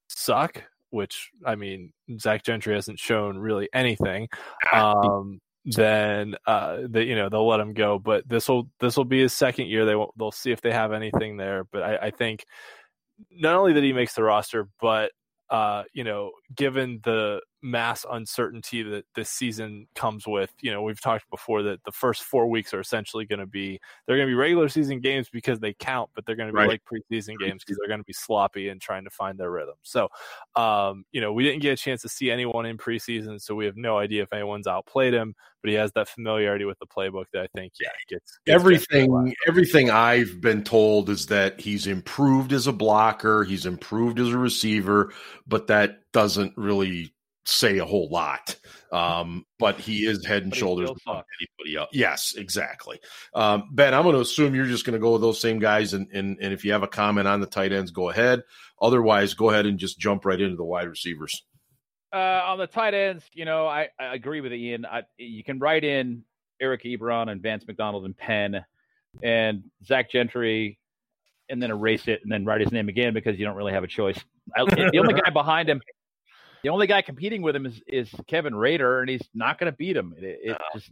suck. 0.08 0.62
Which 0.90 1.28
I 1.44 1.54
mean, 1.54 1.92
Zach 2.18 2.42
Gentry 2.44 2.74
hasn't 2.74 2.98
shown 2.98 3.36
really 3.36 3.68
anything. 3.74 4.28
Um, 4.72 5.38
then 5.74 6.34
uh, 6.46 6.78
they, 6.88 7.04
you 7.04 7.14
know 7.14 7.28
they'll 7.28 7.46
let 7.46 7.60
him 7.60 7.74
go. 7.74 7.98
But 7.98 8.28
this 8.28 8.48
will 8.48 8.68
this 8.80 8.96
will 8.96 9.04
be 9.04 9.20
his 9.20 9.32
second 9.32 9.66
year. 9.66 9.84
They 9.84 9.94
will 9.94 10.14
they'll 10.18 10.32
see 10.32 10.52
if 10.52 10.60
they 10.60 10.72
have 10.72 10.92
anything 10.92 11.36
there. 11.36 11.64
But 11.64 11.82
I, 11.82 11.96
I 12.06 12.10
think 12.10 12.44
not 13.30 13.54
only 13.54 13.74
that 13.74 13.82
he 13.82 13.92
makes 13.92 14.14
the 14.14 14.22
roster, 14.22 14.68
but 14.80 15.12
uh, 15.50 15.84
you 15.92 16.04
know, 16.04 16.32
given 16.54 17.00
the 17.02 17.40
mass 17.62 18.06
uncertainty 18.10 18.82
that 18.82 19.04
this 19.14 19.30
season 19.30 19.86
comes 19.94 20.26
with. 20.26 20.52
You 20.60 20.72
know, 20.72 20.82
we've 20.82 21.00
talked 21.00 21.28
before 21.30 21.62
that 21.64 21.82
the 21.84 21.92
first 21.92 22.22
four 22.22 22.46
weeks 22.46 22.72
are 22.72 22.80
essentially 22.80 23.24
going 23.24 23.40
to 23.40 23.46
be 23.46 23.80
they're 24.06 24.16
going 24.16 24.28
to 24.28 24.30
be 24.30 24.36
regular 24.36 24.68
season 24.68 25.00
games 25.00 25.28
because 25.28 25.58
they 25.58 25.74
count, 25.74 26.10
but 26.14 26.24
they're 26.24 26.36
going 26.36 26.48
to 26.48 26.52
be 26.52 26.58
right. 26.58 26.68
like 26.68 26.82
preseason 26.84 27.38
games 27.38 27.64
because 27.64 27.78
they're 27.78 27.88
going 27.88 28.00
to 28.00 28.04
be 28.04 28.12
sloppy 28.12 28.68
and 28.68 28.80
trying 28.80 29.04
to 29.04 29.10
find 29.10 29.38
their 29.38 29.50
rhythm. 29.50 29.74
So, 29.82 30.08
um, 30.56 31.04
you 31.12 31.20
know, 31.20 31.32
we 31.32 31.42
didn't 31.42 31.62
get 31.62 31.72
a 31.72 31.76
chance 31.76 32.02
to 32.02 32.08
see 32.08 32.30
anyone 32.30 32.66
in 32.66 32.78
preseason, 32.78 33.40
so 33.40 33.54
we 33.54 33.66
have 33.66 33.76
no 33.76 33.98
idea 33.98 34.22
if 34.22 34.32
anyone's 34.32 34.66
outplayed 34.66 35.14
him. 35.14 35.34
But 35.60 35.70
he 35.70 35.76
has 35.76 35.90
that 35.92 36.08
familiarity 36.08 36.64
with 36.64 36.78
the 36.78 36.86
playbook 36.86 37.24
that 37.32 37.42
I 37.42 37.48
think, 37.58 37.72
yeah, 37.80 37.88
gets, 38.08 38.38
gets 38.46 38.54
everything. 38.54 39.34
Everything 39.48 39.90
I've 39.90 40.40
been 40.40 40.62
told 40.62 41.10
is 41.10 41.26
that 41.26 41.60
he's 41.60 41.88
improved 41.88 42.52
as 42.52 42.68
a 42.68 42.72
blocker, 42.72 43.42
he's 43.42 43.66
improved 43.66 44.20
as 44.20 44.28
a 44.28 44.38
receiver, 44.38 45.12
but 45.48 45.66
that 45.66 46.02
doesn't 46.12 46.56
really 46.56 47.12
say 47.48 47.78
a 47.78 47.84
whole 47.84 48.08
lot. 48.10 48.56
Um, 48.92 49.44
but 49.58 49.80
he 49.80 50.06
is 50.06 50.24
head 50.24 50.44
and 50.44 50.54
shoulders 50.54 50.90
above 50.90 51.24
anybody 51.40 51.76
else. 51.76 51.90
Yes, 51.92 52.34
exactly. 52.36 53.00
Um, 53.34 53.68
ben, 53.72 53.94
I'm 53.94 54.02
going 54.02 54.14
to 54.14 54.20
assume 54.20 54.54
you're 54.54 54.66
just 54.66 54.84
going 54.84 54.94
to 54.94 54.98
go 54.98 55.12
with 55.12 55.22
those 55.22 55.40
same 55.40 55.58
guys, 55.58 55.92
and, 55.94 56.08
and 56.12 56.38
and 56.40 56.52
if 56.52 56.64
you 56.64 56.72
have 56.72 56.82
a 56.82 56.88
comment 56.88 57.28
on 57.28 57.40
the 57.40 57.46
tight 57.46 57.72
ends, 57.72 57.90
go 57.90 58.10
ahead. 58.10 58.42
Otherwise, 58.80 59.34
go 59.34 59.50
ahead 59.50 59.66
and 59.66 59.78
just 59.78 59.98
jump 59.98 60.24
right 60.24 60.40
into 60.40 60.56
the 60.56 60.64
wide 60.64 60.88
receivers. 60.88 61.42
Uh, 62.12 62.42
on 62.46 62.58
the 62.58 62.66
tight 62.66 62.94
ends, 62.94 63.24
you 63.34 63.44
know, 63.44 63.66
I, 63.66 63.88
I 64.00 64.14
agree 64.14 64.40
with 64.40 64.52
Ian. 64.52 64.86
I, 64.86 65.02
you 65.18 65.44
can 65.44 65.58
write 65.58 65.84
in 65.84 66.22
Eric 66.60 66.84
Ebron 66.84 67.30
and 67.30 67.42
Vance 67.42 67.66
McDonald 67.66 68.06
and 68.06 68.16
Penn 68.16 68.64
and 69.22 69.64
Zach 69.84 70.10
Gentry. 70.10 70.78
and 71.50 71.62
then 71.62 71.70
erase 71.70 72.08
it 72.08 72.20
and 72.22 72.30
then 72.30 72.44
write 72.44 72.60
his 72.60 72.72
name 72.72 72.88
again 72.88 73.14
because 73.14 73.38
you 73.38 73.44
don't 73.44 73.56
really 73.56 73.72
have 73.72 73.84
a 73.84 73.88
choice. 73.88 74.18
I, 74.56 74.64
the 74.64 74.98
only 74.98 75.14
guy 75.24 75.30
behind 75.30 75.68
him, 75.68 75.80
the 76.62 76.68
only 76.70 76.86
guy 76.86 77.02
competing 77.02 77.42
with 77.42 77.54
him 77.54 77.66
is, 77.66 77.80
is 77.86 78.10
Kevin 78.26 78.54
Rader, 78.54 79.00
and 79.00 79.08
he's 79.08 79.28
not 79.34 79.58
going 79.58 79.70
to 79.70 79.76
beat 79.76 79.96
him. 79.96 80.14
It, 80.18 80.38
it 80.42 80.48
no. 80.50 80.56
just 80.74 80.90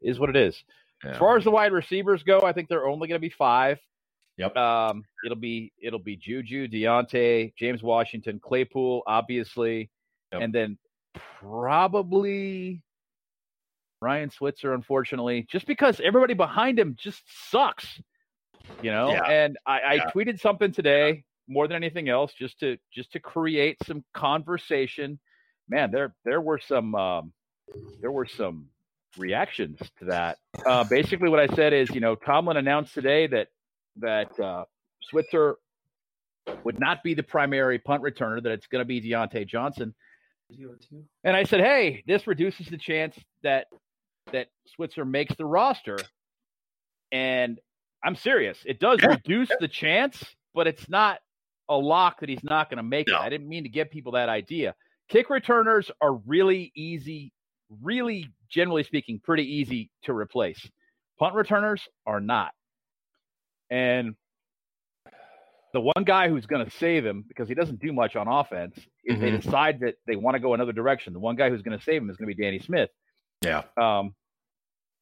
is 0.00 0.18
what 0.18 0.30
it 0.30 0.36
is. 0.36 0.62
Yeah. 1.04 1.12
As 1.12 1.18
far 1.18 1.36
as 1.36 1.44
the 1.44 1.50
wide 1.50 1.72
receivers 1.72 2.22
go, 2.22 2.40
I 2.42 2.52
think 2.52 2.68
they're 2.68 2.86
only 2.86 3.08
going 3.08 3.20
to 3.20 3.26
be 3.26 3.30
five. 3.30 3.78
Yep. 4.38 4.56
Um, 4.56 5.04
it'll 5.24 5.36
be 5.36 5.72
it'll 5.80 5.98
be 5.98 6.16
Juju, 6.16 6.68
Diontae, 6.68 7.54
James 7.56 7.82
Washington, 7.82 8.40
Claypool, 8.42 9.02
obviously, 9.06 9.90
yep. 10.32 10.42
and 10.42 10.54
then 10.54 10.78
probably 11.40 12.82
Ryan 14.00 14.30
Switzer, 14.30 14.72
unfortunately, 14.72 15.46
just 15.50 15.66
because 15.66 16.00
everybody 16.00 16.34
behind 16.34 16.78
him 16.78 16.96
just 16.98 17.22
sucks, 17.50 18.00
you 18.82 18.90
know. 18.90 19.10
Yeah. 19.10 19.24
And 19.24 19.58
I, 19.66 19.80
I 19.80 19.94
yeah. 19.94 20.10
tweeted 20.14 20.40
something 20.40 20.72
today 20.72 21.24
more 21.52 21.68
than 21.68 21.76
anything 21.76 22.08
else, 22.08 22.32
just 22.32 22.60
to 22.60 22.76
just 22.92 23.12
to 23.12 23.20
create 23.20 23.76
some 23.86 24.04
conversation. 24.14 25.18
Man, 25.68 25.90
there 25.90 26.14
there 26.24 26.40
were 26.40 26.58
some 26.58 26.94
um, 26.94 27.32
there 28.00 28.12
were 28.12 28.26
some 28.26 28.66
reactions 29.16 29.78
to 29.98 30.06
that. 30.06 30.38
Uh, 30.66 30.84
basically, 30.84 31.28
what 31.28 31.40
I 31.40 31.54
said 31.54 31.72
is, 31.72 31.90
you 31.90 32.00
know, 32.00 32.14
Tomlin 32.14 32.56
announced 32.56 32.94
today 32.94 33.26
that 33.28 33.48
that 33.96 34.38
uh, 34.40 34.64
Switzer 35.02 35.56
would 36.64 36.80
not 36.80 37.02
be 37.02 37.14
the 37.14 37.22
primary 37.22 37.78
punt 37.78 38.02
returner; 38.02 38.42
that 38.42 38.52
it's 38.52 38.66
going 38.66 38.80
to 38.80 38.86
be 38.86 39.00
Diontae 39.00 39.46
Johnson. 39.46 39.94
And 41.24 41.36
I 41.36 41.44
said, 41.44 41.60
hey, 41.60 42.02
this 42.06 42.26
reduces 42.26 42.66
the 42.66 42.76
chance 42.76 43.16
that 43.42 43.66
that 44.32 44.48
Switzer 44.66 45.04
makes 45.04 45.34
the 45.36 45.44
roster. 45.44 45.98
And 47.10 47.58
I'm 48.04 48.16
serious. 48.16 48.58
It 48.64 48.78
does 48.78 49.00
yeah. 49.02 49.08
reduce 49.08 49.50
the 49.60 49.68
chance, 49.68 50.22
but 50.54 50.66
it's 50.66 50.88
not 50.88 51.20
a 51.72 51.80
lock 51.80 52.20
that 52.20 52.28
he's 52.28 52.44
not 52.44 52.70
going 52.70 52.78
to 52.78 52.82
make 52.82 53.08
no. 53.08 53.16
it. 53.16 53.20
I 53.20 53.28
didn't 53.28 53.48
mean 53.48 53.62
to 53.64 53.68
give 53.68 53.90
people 53.90 54.12
that 54.12 54.28
idea. 54.28 54.74
Kick 55.08 55.30
returners 55.30 55.90
are 56.00 56.14
really 56.14 56.72
easy, 56.74 57.32
really, 57.82 58.28
generally 58.48 58.84
speaking, 58.84 59.20
pretty 59.22 59.44
easy 59.44 59.90
to 60.04 60.12
replace. 60.12 60.68
Punt 61.18 61.34
returners 61.34 61.82
are 62.06 62.20
not. 62.20 62.52
And 63.70 64.14
the 65.72 65.80
one 65.80 66.04
guy 66.04 66.28
who's 66.28 66.46
going 66.46 66.64
to 66.64 66.70
save 66.70 67.04
him 67.04 67.24
because 67.26 67.48
he 67.48 67.54
doesn't 67.54 67.80
do 67.80 67.92
much 67.92 68.16
on 68.16 68.28
offense, 68.28 68.78
if 69.04 69.16
mm-hmm. 69.16 69.24
they 69.24 69.30
decide 69.30 69.80
that 69.80 69.94
they 70.06 70.16
want 70.16 70.34
to 70.34 70.40
go 70.40 70.54
another 70.54 70.72
direction, 70.72 71.12
the 71.12 71.18
one 71.18 71.36
guy 71.36 71.48
who's 71.48 71.62
going 71.62 71.76
to 71.76 71.84
save 71.84 72.02
him 72.02 72.10
is 72.10 72.16
going 72.16 72.28
to 72.28 72.34
be 72.34 72.42
Danny 72.42 72.58
Smith. 72.58 72.90
Yeah. 73.42 73.62
Um, 73.80 74.14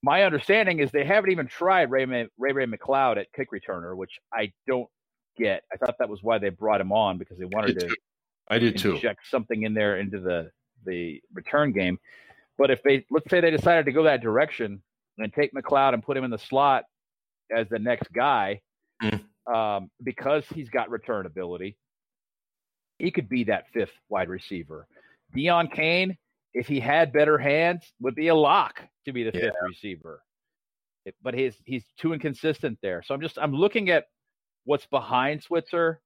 my 0.02 0.22
understanding 0.22 0.78
is 0.78 0.90
they 0.90 1.04
haven't 1.04 1.30
even 1.30 1.46
tried 1.46 1.90
Ray 1.90 2.04
Ray, 2.06 2.28
Ray 2.38 2.66
McCloud 2.66 3.18
at 3.18 3.26
kick 3.34 3.48
returner, 3.52 3.96
which 3.96 4.18
I 4.32 4.52
don't 4.66 4.88
get. 5.40 5.62
I 5.72 5.76
thought 5.76 5.96
that 5.98 6.08
was 6.08 6.22
why 6.22 6.38
they 6.38 6.50
brought 6.50 6.80
him 6.80 6.92
on 6.92 7.18
because 7.18 7.38
they 7.38 7.44
wanted 7.46 7.82
I 7.82 7.86
to. 7.86 7.96
I 8.48 8.58
did 8.58 8.78
too. 8.78 8.94
Inject 8.96 9.20
something 9.28 9.62
in 9.62 9.74
there 9.74 9.98
into 9.98 10.20
the 10.20 10.50
the 10.84 11.20
return 11.32 11.72
game. 11.72 11.98
But 12.58 12.70
if 12.70 12.82
they 12.82 13.04
let's 13.10 13.30
say 13.30 13.40
they 13.40 13.50
decided 13.50 13.86
to 13.86 13.92
go 13.92 14.04
that 14.04 14.20
direction 14.20 14.82
and 15.18 15.32
take 15.32 15.52
McCloud 15.54 15.94
and 15.94 16.02
put 16.02 16.16
him 16.16 16.24
in 16.24 16.30
the 16.30 16.38
slot 16.38 16.84
as 17.54 17.68
the 17.68 17.78
next 17.78 18.12
guy, 18.12 18.60
mm. 19.02 19.20
um, 19.52 19.90
because 20.02 20.44
he's 20.54 20.68
got 20.68 20.90
return 20.90 21.26
ability, 21.26 21.76
he 22.98 23.10
could 23.10 23.28
be 23.28 23.44
that 23.44 23.64
fifth 23.72 23.92
wide 24.08 24.28
receiver. 24.28 24.86
Deon 25.34 25.72
Cain, 25.72 26.16
if 26.54 26.66
he 26.66 26.80
had 26.80 27.12
better 27.12 27.38
hands, 27.38 27.92
would 28.00 28.14
be 28.14 28.28
a 28.28 28.34
lock 28.34 28.80
to 29.06 29.12
be 29.12 29.24
the 29.24 29.32
fifth 29.32 29.54
receiver. 29.66 30.22
But 31.22 31.34
he's 31.34 31.56
he's 31.64 31.84
too 31.98 32.12
inconsistent 32.12 32.78
there. 32.82 33.02
So 33.02 33.14
I'm 33.14 33.20
just 33.20 33.38
I'm 33.38 33.54
looking 33.54 33.90
at 33.90 34.04
what's 34.64 34.86
behind 34.86 35.42
Switzer 35.42 36.00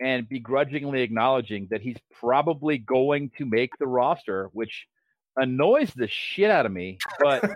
and 0.00 0.28
begrudgingly 0.28 1.02
acknowledging 1.02 1.68
that 1.70 1.80
he's 1.80 1.98
probably 2.20 2.78
going 2.78 3.30
to 3.38 3.46
make 3.46 3.70
the 3.78 3.86
roster, 3.86 4.50
which 4.52 4.86
annoys 5.36 5.92
the 5.94 6.08
shit 6.08 6.50
out 6.50 6.66
of 6.66 6.72
me. 6.72 6.98
But 7.20 7.50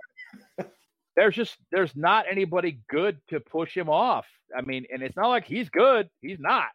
there's 1.16 1.34
just 1.34 1.56
there's 1.72 1.94
not 1.96 2.26
anybody 2.30 2.80
good 2.88 3.18
to 3.28 3.40
push 3.40 3.76
him 3.76 3.88
off. 3.88 4.26
I 4.56 4.62
mean, 4.62 4.86
and 4.92 5.02
it's 5.02 5.16
not 5.16 5.28
like 5.28 5.44
he's 5.44 5.68
good. 5.68 6.08
He's 6.20 6.38
not. 6.38 6.68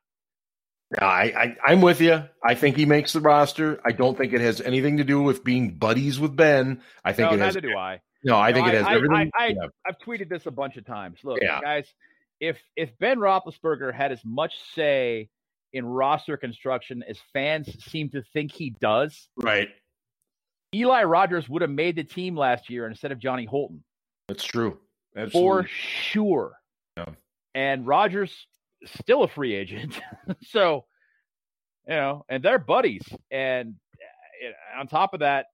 No, 0.99 1.07
I, 1.07 1.55
I 1.65 1.71
am 1.71 1.79
with 1.79 2.01
you. 2.01 2.21
I 2.43 2.53
think 2.55 2.75
he 2.75 2.85
makes 2.85 3.13
the 3.13 3.21
roster. 3.21 3.79
I 3.85 3.93
don't 3.93 4.17
think 4.17 4.33
it 4.33 4.41
has 4.41 4.59
anything 4.59 4.97
to 4.97 5.05
do 5.05 5.21
with 5.21 5.41
being 5.41 5.75
buddies 5.75 6.19
with 6.19 6.35
Ben. 6.35 6.81
I 7.05 7.13
think 7.13 7.29
no, 7.29 7.35
it 7.35 7.39
has. 7.39 7.55
Neither 7.55 7.67
do 7.69 7.77
I. 7.77 8.01
No, 8.25 8.35
I 8.35 8.51
no, 8.51 8.55
think 8.55 8.67
it 8.67 8.73
has 8.73 8.85
I, 8.85 8.95
everything. 8.95 9.31
I, 9.33 9.45
I, 9.45 9.55
have 9.85 9.97
tweeted 10.05 10.27
this 10.27 10.47
a 10.47 10.51
bunch 10.51 10.75
of 10.75 10.85
times. 10.85 11.19
Look, 11.23 11.39
yeah. 11.41 11.61
guys, 11.61 11.87
if 12.41 12.57
if 12.75 12.97
Ben 12.99 13.19
Roethlisberger 13.19 13.93
had 13.93 14.11
as 14.11 14.19
much 14.25 14.55
say 14.75 15.29
in 15.71 15.85
roster 15.85 16.35
construction 16.35 17.03
as 17.07 17.17
fans 17.31 17.69
seem 17.85 18.09
to 18.09 18.23
think 18.33 18.51
he 18.51 18.71
does, 18.81 19.29
right? 19.37 19.69
Eli 20.73 21.03
Rogers 21.03 21.47
would 21.47 21.61
have 21.61 21.71
made 21.71 21.95
the 21.95 22.03
team 22.03 22.35
last 22.35 22.69
year 22.69 22.87
instead 22.87 23.11
of 23.11 23.19
Johnny 23.19 23.45
Holton. 23.45 23.83
That's 24.27 24.43
true. 24.43 24.79
Absolutely. 25.15 25.39
For 25.39 25.67
sure. 25.67 26.53
Yeah. 26.97 27.05
And 27.53 27.85
Rogers 27.85 28.47
still 28.85 29.23
a 29.23 29.27
free 29.27 29.53
agent. 29.53 29.99
so, 30.43 30.85
you 31.87 31.95
know, 31.95 32.25
and 32.29 32.41
they're 32.41 32.57
buddies. 32.59 33.03
And 33.29 33.75
uh, 34.43 34.79
on 34.79 34.87
top 34.87 35.13
of 35.13 35.19
that, 35.19 35.47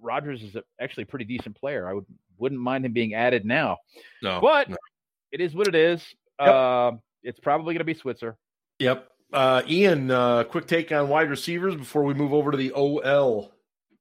Rogers 0.00 0.42
is 0.42 0.56
actually 0.80 1.02
a 1.02 1.06
pretty 1.06 1.26
decent 1.26 1.56
player. 1.56 1.88
I 1.88 1.92
would 1.92 2.06
wouldn't 2.38 2.60
mind 2.60 2.86
him 2.86 2.92
being 2.92 3.14
added 3.14 3.44
now. 3.44 3.78
No, 4.22 4.40
but 4.40 4.70
no. 4.70 4.76
It 5.32 5.40
is 5.40 5.54
what 5.54 5.68
it 5.68 5.74
is. 5.74 6.02
Yep. 6.40 6.48
Uh, 6.48 6.92
it's 7.22 7.40
probably 7.40 7.74
going 7.74 7.80
to 7.80 7.84
be 7.84 7.94
Switzer. 7.94 8.36
Yep. 8.78 9.08
Uh, 9.32 9.62
Ian, 9.68 10.10
uh, 10.10 10.44
quick 10.44 10.66
take 10.66 10.90
on 10.92 11.08
wide 11.08 11.28
receivers 11.28 11.74
before 11.74 12.04
we 12.04 12.14
move 12.14 12.32
over 12.32 12.50
to 12.50 12.56
the 12.56 12.72
OL. 12.72 13.52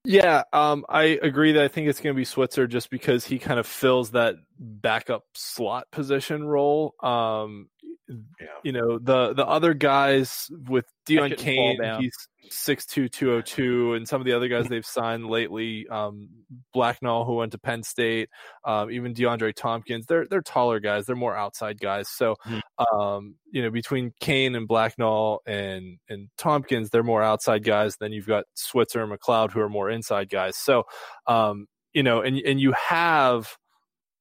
Yeah, 0.06 0.44
um, 0.54 0.86
I 0.88 1.20
agree 1.22 1.52
that 1.52 1.64
I 1.64 1.68
think 1.68 1.90
it's 1.90 2.00
going 2.00 2.16
to 2.16 2.18
be 2.18 2.24
Switzer 2.24 2.66
just 2.66 2.90
because 2.90 3.26
he 3.26 3.40
kind 3.40 3.60
of 3.60 3.68
fills 3.68 4.12
that 4.12 4.36
backup 4.58 5.26
slot 5.34 5.92
position 5.92 6.46
role. 6.46 6.96
Um, 7.04 7.68
yeah. 8.08 8.48
You 8.64 8.72
know, 8.72 9.00
the 9.00 9.34
the 9.34 9.46
other 9.46 9.74
guys 9.74 10.50
with 10.68 10.86
Deon 11.08 11.38
Cain, 11.38 11.78
he's 12.00 12.16
six 12.50 12.86
two 12.86 13.10
two 13.10 13.34
oh 13.34 13.42
two, 13.42 13.94
and 13.94 14.08
some 14.08 14.22
of 14.22 14.26
the 14.26 14.34
other 14.34 14.48
guys 14.48 14.68
they've 14.68 14.86
signed 14.86 15.26
lately, 15.26 15.86
um, 15.90 16.30
Blacknall 16.74 17.26
who 17.26 17.36
went 17.36 17.52
to 17.52 17.58
Penn 17.58 17.84
State, 17.84 18.30
um, 18.66 18.90
even 18.92 19.14
DeAndre 19.14 19.54
Thompkins, 19.54 20.06
they're 20.06 20.26
they're 20.30 20.42
taller 20.42 20.80
guys, 20.80 21.06
they're 21.06 21.16
more 21.16 21.36
outside 21.36 21.80
guys. 21.80 22.08
So, 22.10 22.36
mm-hmm. 22.46 23.00
um, 23.00 23.36
you 23.52 23.62
know, 23.62 23.70
between 23.70 24.14
Cain 24.20 24.56
and 24.56 24.68
Blacknall 24.68 25.40
and 25.46 25.98
and 26.10 26.30
Thompkins, 26.38 26.90
they're 26.90 27.04
more 27.04 27.24
outside 27.24 27.64
guys. 27.64 27.98
Then 27.98 28.14
you've 28.14 28.28
got 28.28 28.46
Switzer 28.54 29.04
and 29.04 29.12
McCloud 29.12 29.52
who 29.52 29.60
are 29.60 29.70
more 29.70 29.90
inside 29.90 30.30
guys. 30.30 30.58
So, 30.58 30.84
um, 31.28 31.68
you 31.94 32.04
know, 32.04 32.22
and 32.22 32.38
and 32.38 32.60
you 32.60 32.74
have 32.74 33.58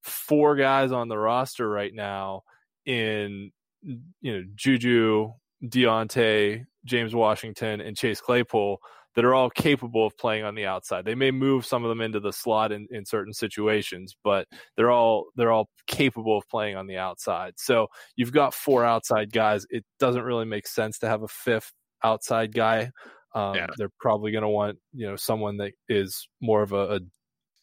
four 0.03 0.57
guys 0.57 0.93
on 0.93 1.09
the 1.09 1.19
roster 1.19 1.69
right 1.69 1.93
now 1.93 2.43
in 2.85 3.51
you 3.83 4.33
know 4.33 4.43
Juju, 4.55 5.33
Diontae, 5.65 6.65
James 6.85 7.15
Washington, 7.15 7.81
and 7.81 7.97
Chase 7.97 8.21
Claypool 8.21 8.79
that 9.17 9.25
are 9.25 9.35
all 9.35 9.49
capable 9.49 10.07
of 10.07 10.17
playing 10.19 10.45
on 10.45 10.55
the 10.55 10.67
outside. 10.67 11.07
They 11.07 11.15
may 11.15 11.31
move 11.31 11.65
some 11.65 11.85
of 11.85 11.89
them 11.89 12.03
into 12.03 12.21
the 12.21 12.33
slot 12.33 12.71
in, 12.71 12.87
in 12.91 13.07
certain 13.07 13.33
situations, 13.33 14.15
but 14.23 14.47
they're 14.77 14.91
all 14.91 15.27
they're 15.37 15.51
all 15.51 15.69
capable 15.87 16.39
of 16.39 16.49
playing 16.49 16.77
on 16.77 16.87
the 16.87 16.99
outside. 16.99 17.55
So 17.57 17.89
you've 18.15 18.33
got 18.33 18.55
four 18.55 18.85
outside 18.85 19.33
guys. 19.33 19.67
It 19.71 19.85
doesn't 19.99 20.23
really 20.23 20.45
make 20.45 20.67
sense 20.67 20.99
to 20.99 21.09
have 21.09 21.23
a 21.23 21.29
fifth 21.29 21.73
outside 22.05 22.55
guy. 22.55 22.91
Um, 23.35 23.55
yeah. 23.55 23.67
They're 23.77 23.91
probably 23.99 24.33
going 24.33 24.43
to 24.43 24.49
want 24.49 24.79
you 24.93 25.07
know 25.07 25.17
someone 25.17 25.57
that 25.59 25.73
is 25.89 26.29
more 26.41 26.63
of 26.63 26.73
a, 26.73 26.97
a 26.97 27.01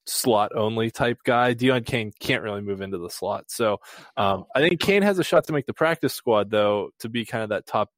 slot 0.05 0.51
only 0.55 0.91
type 0.91 1.19
guy. 1.23 1.53
Deon 1.53 1.85
Cain 1.85 2.11
can't 2.19 2.43
really 2.43 2.61
move 2.61 2.81
into 2.81 2.97
the 2.97 3.09
slot. 3.09 3.45
So 3.47 3.77
um, 4.17 4.45
I 4.55 4.67
think 4.67 4.79
Cain 4.79 5.01
has 5.01 5.19
a 5.19 5.23
shot 5.23 5.47
to 5.47 5.53
make 5.53 5.65
the 5.65 5.73
practice 5.73 6.13
squad 6.13 6.49
though 6.49 6.89
to 6.99 7.09
be 7.09 7.25
kind 7.25 7.43
of 7.43 7.49
that 7.49 7.65
top 7.65 7.89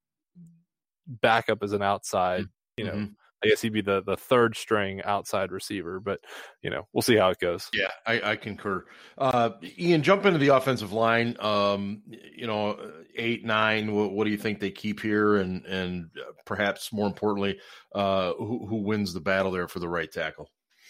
backup 1.07 1.63
as 1.63 1.73
an 1.73 1.81
outside. 1.81 2.45
You 2.77 2.85
know, 2.85 2.91
mm-hmm. 2.91 3.13
I 3.43 3.47
guess 3.47 3.61
he'd 3.61 3.73
be 3.73 3.81
the 3.81 4.01
the 4.01 4.17
third 4.17 4.55
string 4.55 5.01
outside 5.03 5.51
receiver, 5.51 5.99
but 5.99 6.19
you 6.61 6.69
know, 6.69 6.87
we'll 6.93 7.01
see 7.01 7.15
how 7.15 7.29
it 7.29 7.39
goes. 7.39 7.69
Yeah, 7.73 7.91
I, 8.05 8.31
I 8.31 8.35
concur. 8.35 8.85
Uh, 9.17 9.51
Ian, 9.77 10.03
jump 10.03 10.25
into 10.25 10.39
the 10.39 10.49
offensive 10.49 10.91
line. 10.91 11.37
Um, 11.39 12.01
you 12.35 12.47
know, 12.47 12.77
eight, 13.15 13.45
nine. 13.45 13.93
What, 13.93 14.11
what, 14.11 14.25
do 14.25 14.31
you 14.31 14.37
think 14.37 14.59
they 14.59 14.71
keep 14.71 14.99
here, 14.99 15.35
and 15.37 15.65
and 15.65 16.09
perhaps 16.45 16.91
more 16.91 17.07
importantly, 17.07 17.59
uh, 17.93 18.33
who, 18.33 18.65
who 18.67 18.77
wins 18.77 19.13
the 19.13 19.21
battle 19.21 19.51
there 19.51 19.67
for 19.67 19.79
the 19.79 19.89
right 19.89 20.11
tackle? 20.11 20.49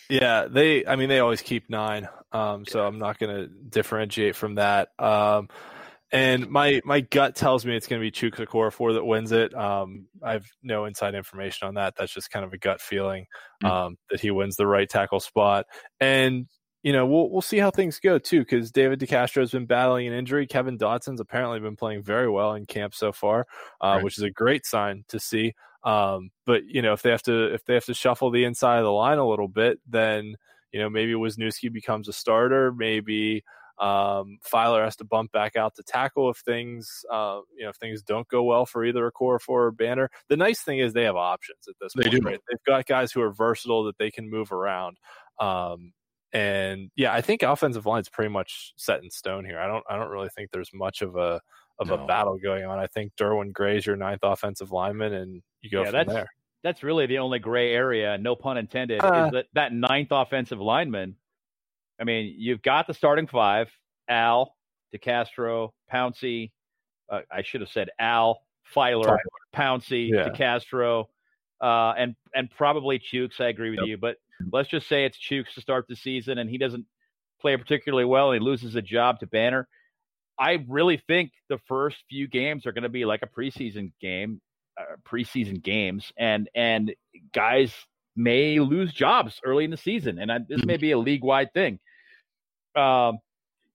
Yeah, 0.09 0.47
they. 0.49 0.85
I 0.85 0.95
mean, 0.95 1.09
they 1.09 1.19
always 1.19 1.41
keep 1.41 1.69
nine. 1.69 2.07
Um, 2.31 2.65
so 2.65 2.85
I'm 2.85 2.99
not 2.99 3.17
going 3.17 3.35
to 3.35 3.47
differentiate 3.47 4.35
from 4.35 4.55
that. 4.55 4.89
Um, 4.99 5.49
and 6.11 6.49
my 6.49 6.81
my 6.85 7.01
gut 7.01 7.35
tells 7.35 7.65
me 7.65 7.75
it's 7.75 7.87
going 7.87 8.01
to 8.01 8.03
be 8.03 8.11
Chukwuma 8.11 8.47
Okorafor 8.47 8.93
that 8.93 9.03
wins 9.03 9.31
it. 9.31 9.53
Um, 9.53 10.07
I 10.23 10.33
have 10.33 10.45
no 10.61 10.85
inside 10.85 11.15
information 11.15 11.67
on 11.67 11.75
that. 11.75 11.95
That's 11.97 12.13
just 12.13 12.29
kind 12.29 12.45
of 12.45 12.53
a 12.53 12.57
gut 12.57 12.79
feeling 12.79 13.25
hmm. 13.61 13.67
um, 13.67 13.93
mm. 13.93 13.97
that 14.09 14.21
he 14.21 14.31
wins 14.31 14.55
the 14.55 14.67
right 14.67 14.89
tackle 14.89 15.19
spot. 15.19 15.65
And 15.99 16.47
you 16.83 16.93
know, 16.93 17.07
we'll 17.07 17.31
we'll 17.31 17.41
see 17.41 17.57
how 17.57 17.71
things 17.71 17.99
go 17.99 18.19
too, 18.19 18.41
because 18.41 18.71
David 18.71 18.99
DeCastro 18.99 19.41
has 19.41 19.51
been 19.51 19.65
battling 19.65 20.07
an 20.07 20.13
injury. 20.13 20.45
Kevin 20.45 20.77
Dotson's 20.77 21.19
apparently 21.19 21.59
been 21.59 21.75
playing 21.75 22.03
very 22.03 22.29
well 22.29 22.53
in 22.53 22.67
camp 22.67 22.93
so 22.93 23.11
far, 23.11 23.47
uh, 23.81 23.95
right. 23.95 24.03
which 24.03 24.19
is 24.19 24.23
a 24.23 24.29
great 24.29 24.67
sign 24.67 25.03
to 25.07 25.19
see. 25.19 25.55
Um, 25.85 26.31
but 26.45 26.65
you 26.65 26.81
know, 26.81 26.93
if 26.93 27.01
they 27.01 27.11
have 27.11 27.23
to 27.23 27.53
if 27.53 27.63
they 27.65 27.75
have 27.75 27.85
to 27.85 27.93
shuffle 27.93 28.31
the 28.31 28.43
inside 28.43 28.79
of 28.79 28.85
the 28.85 28.91
line 28.91 29.19
a 29.19 29.27
little 29.27 29.47
bit, 29.47 29.79
then 29.87 30.35
you 30.71 30.79
know 30.79 30.89
maybe 30.89 31.13
Wisniewski 31.13 31.71
becomes 31.71 32.09
a 32.09 32.13
starter, 32.13 32.73
maybe 32.73 33.43
um, 33.77 34.37
Feiler 34.49 34.83
has 34.83 34.95
to 34.97 35.03
bump 35.03 35.31
back 35.31 35.55
out 35.57 35.75
to 35.75 35.83
tackle 35.83 36.29
if 36.29 36.37
things, 36.37 37.03
uh, 37.11 37.41
you 37.57 37.63
know, 37.63 37.69
if 37.69 37.75
things 37.75 38.01
don't 38.01 38.27
go 38.29 38.43
well 38.43 38.65
for 38.65 38.85
either 38.85 39.11
Okorafor 39.11 39.49
or 39.49 39.71
Banner. 39.71 40.09
The 40.29 40.37
nice 40.37 40.61
thing 40.61 40.79
is 40.79 40.93
they 40.93 41.03
have 41.03 41.17
options 41.17 41.67
at 41.67 41.75
this 41.81 41.93
they 41.93 42.03
point. 42.03 42.23
Do. 42.23 42.29
Right? 42.29 42.39
They've 42.49 42.63
got 42.65 42.85
guys 42.85 43.11
who 43.11 43.21
are 43.21 43.33
versatile 43.33 43.83
that 43.85 43.97
they 43.97 44.11
can 44.11 44.29
move 44.29 44.53
around. 44.53 44.97
Um, 45.39 45.91
and 46.31 46.89
yeah, 46.95 47.13
I 47.13 47.21
think 47.21 47.43
offensive 47.43 47.85
line 47.85 48.01
is 48.01 48.09
pretty 48.09 48.29
much 48.29 48.73
set 48.77 49.03
in 49.03 49.09
stone 49.09 49.45
here. 49.45 49.59
I 49.59 49.67
don't 49.67 49.83
I 49.89 49.97
don't 49.97 50.09
really 50.09 50.29
think 50.29 50.51
there's 50.51 50.71
much 50.73 51.01
of 51.01 51.15
a 51.15 51.41
of 51.79 51.87
no. 51.87 51.95
a 51.95 52.05
battle 52.07 52.37
going 52.41 52.63
on. 52.63 52.79
I 52.79 52.87
think 52.87 53.13
Derwin 53.15 53.51
Gray 53.51 53.77
is 53.77 53.85
your 53.85 53.97
ninth 53.97 54.21
offensive 54.23 54.71
lineman, 54.71 55.13
and 55.13 55.41
you 55.65 55.71
go 55.71 55.79
yeah, 55.79 55.85
from 55.85 55.93
that's, 55.93 56.13
there. 56.13 56.27
That's 56.63 56.83
really 56.83 57.05
the 57.05 57.19
only 57.19 57.39
gray 57.39 57.73
area, 57.73 58.17
no 58.17 58.35
pun 58.35 58.57
intended, 58.57 59.03
uh, 59.03 59.25
is 59.25 59.31
that 59.33 59.45
that 59.53 59.73
ninth 59.73 60.09
offensive 60.11 60.59
lineman. 60.59 61.15
I 61.99 62.03
mean, 62.05 62.35
you've 62.37 62.61
got 62.61 62.87
the 62.87 62.93
starting 62.93 63.27
five: 63.27 63.69
Al, 64.07 64.55
DeCastro, 64.95 65.71
Pouncey. 65.91 66.51
Uh, 67.09 67.21
I 67.31 67.43
should 67.43 67.61
have 67.61 67.69
said 67.69 67.89
Al, 67.99 68.41
Feiler, 68.75 69.17
Pouncey, 69.55 70.09
yeah. 70.09 70.29
DeCastro, 70.29 71.05
uh, 71.61 71.93
and 71.97 72.15
and 72.33 72.49
probably 72.49 72.99
Chooks. 72.99 73.39
I 73.39 73.47
agree 73.49 73.69
with 73.71 73.79
yep. 73.79 73.87
you, 73.87 73.97
but 73.97 74.17
let's 74.51 74.69
just 74.69 74.87
say 74.87 75.05
it's 75.05 75.17
Chooks 75.17 75.53
to 75.55 75.61
start 75.61 75.85
the 75.87 75.95
season 75.95 76.37
and 76.37 76.49
he 76.49 76.57
doesn't 76.57 76.85
play 77.41 77.55
particularly 77.57 78.05
well 78.05 78.31
and 78.31 78.41
he 78.41 78.45
loses 78.45 78.75
a 78.75 78.81
job 78.81 79.19
to 79.19 79.27
Banner. 79.27 79.67
I 80.37 80.65
really 80.67 81.01
think 81.07 81.31
the 81.47 81.59
first 81.67 81.97
few 82.09 82.27
games 82.27 82.65
are 82.65 82.73
going 82.73 82.83
to 82.83 82.89
be 82.89 83.05
like 83.05 83.21
a 83.23 83.27
preseason 83.27 83.93
game, 84.01 84.41
uh, 84.79 84.95
preseason 85.07 85.61
games, 85.61 86.11
and 86.17 86.49
and 86.55 86.93
guys 87.33 87.73
may 88.15 88.59
lose 88.59 88.93
jobs 88.93 89.39
early 89.43 89.65
in 89.65 89.71
the 89.71 89.77
season, 89.77 90.19
and 90.19 90.31
I, 90.31 90.39
this 90.47 90.63
may 90.65 90.75
mm-hmm. 90.75 90.81
be 90.81 90.91
a 90.91 90.97
league 90.97 91.23
wide 91.23 91.53
thing. 91.53 91.79
Um, 92.75 93.19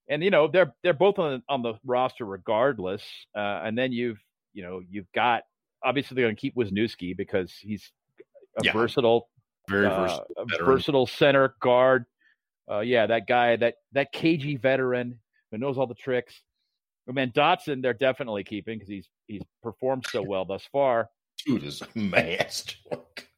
and 0.08 0.22
you 0.22 0.30
know 0.30 0.48
they're 0.48 0.74
they're 0.82 0.92
both 0.92 1.18
on 1.18 1.42
on 1.48 1.62
the 1.62 1.74
roster 1.84 2.24
regardless, 2.24 3.02
uh, 3.34 3.62
and 3.64 3.76
then 3.78 3.92
you've 3.92 4.18
you 4.52 4.62
know 4.62 4.80
you've 4.90 5.10
got 5.14 5.42
obviously 5.82 6.14
they're 6.14 6.26
going 6.26 6.36
to 6.36 6.40
keep 6.40 6.56
Wisniewski 6.56 7.16
because 7.16 7.52
he's 7.60 7.90
a 8.58 8.64
yeah. 8.64 8.72
versatile 8.72 9.28
very 9.70 9.86
uh, 9.86 10.00
versatile, 10.00 10.46
versatile 10.64 11.06
center 11.06 11.54
guard. 11.60 12.04
Uh, 12.70 12.80
yeah, 12.80 13.06
that 13.06 13.26
guy, 13.26 13.56
that 13.56 13.76
that 13.92 14.12
cagey 14.12 14.56
veteran 14.56 15.18
who 15.50 15.58
knows 15.58 15.78
all 15.78 15.86
the 15.86 15.94
tricks. 15.94 16.34
I 17.08 17.12
mean, 17.12 17.32
Dotson, 17.32 17.82
they're 17.82 17.94
definitely 17.94 18.44
keeping 18.44 18.78
because 18.78 18.88
he's 18.88 19.08
he's 19.30 19.42
performed 19.62 20.04
so 20.10 20.22
well 20.22 20.44
thus 20.44 20.68
far. 20.70 21.08
Dude 21.46 21.64
is 21.64 21.82
a 21.82 21.98
master. 21.98 22.76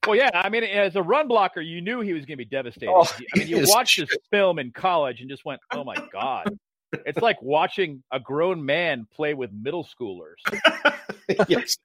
Well, 0.07 0.16
yeah, 0.16 0.30
I 0.34 0.49
mean, 0.49 0.64
as 0.64 0.97
a 0.97 1.03
run 1.03 1.28
blocker, 1.28 1.61
you 1.61 1.80
knew 1.80 2.01
he 2.01 2.12
was 2.12 2.24
going 2.24 2.36
to 2.38 2.45
be 2.45 2.45
devastated. 2.45 2.90
Oh, 2.90 3.09
I 3.34 3.38
mean, 3.38 3.49
you 3.49 3.64
watched 3.68 4.01
his 4.01 4.09
film 4.30 4.59
in 4.59 4.72
college 4.72 5.20
and 5.20 5.30
just 5.30 5.45
went, 5.45 5.61
"Oh 5.72 5.84
my 5.84 5.97
god!" 6.12 6.59
It's 7.07 7.22
like 7.22 7.40
watching 7.40 8.03
a 8.12 8.20
grown 8.20 8.66
man 8.66 9.07
play 9.14 9.32
with 9.32 9.51
middle 9.51 9.82
schoolers. 9.82 10.34
yes. 11.49 11.78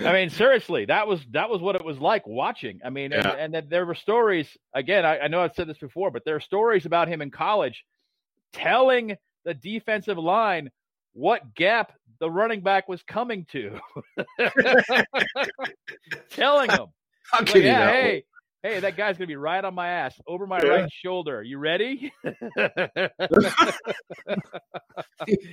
I 0.00 0.12
mean, 0.14 0.30
seriously, 0.30 0.86
that 0.86 1.06
was 1.06 1.20
that 1.32 1.50
was 1.50 1.60
what 1.60 1.76
it 1.76 1.84
was 1.84 1.98
like 1.98 2.26
watching. 2.26 2.80
I 2.82 2.88
mean, 2.88 3.10
yeah. 3.10 3.32
and, 3.32 3.54
and 3.54 3.68
there 3.68 3.84
were 3.84 3.94
stories. 3.94 4.48
Again, 4.72 5.04
I, 5.04 5.18
I 5.18 5.28
know 5.28 5.42
I've 5.42 5.54
said 5.54 5.68
this 5.68 5.76
before, 5.76 6.10
but 6.10 6.24
there 6.24 6.36
are 6.36 6.40
stories 6.40 6.86
about 6.86 7.08
him 7.08 7.20
in 7.20 7.30
college 7.30 7.84
telling 8.54 9.16
the 9.44 9.52
defensive 9.52 10.16
line 10.16 10.70
what 11.12 11.54
gap 11.54 11.92
the 12.20 12.30
running 12.30 12.60
back 12.60 12.88
was 12.88 13.02
coming 13.02 13.46
to, 13.52 13.78
telling 16.30 16.68
them, 16.68 16.86
like, 17.32 17.54
yeah, 17.54 17.90
hey, 17.90 18.24
hey, 18.62 18.80
that 18.80 18.96
guy's 18.96 19.16
gonna 19.18 19.26
be 19.26 19.36
right 19.36 19.64
on 19.64 19.74
my 19.74 19.88
ass, 19.88 20.18
over 20.26 20.46
my 20.46 20.60
yeah. 20.62 20.68
right 20.68 20.90
shoulder. 20.92 21.42
You 21.42 21.58
ready? 21.58 22.12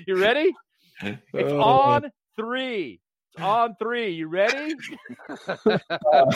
you 0.08 0.16
ready? 0.16 0.54
It's 1.02 1.52
uh, 1.52 1.62
on 1.62 2.12
three 2.36 3.00
on 3.40 3.76
three. 3.76 4.12
You 4.12 4.28
ready? 4.28 4.76
uh, 5.48 5.58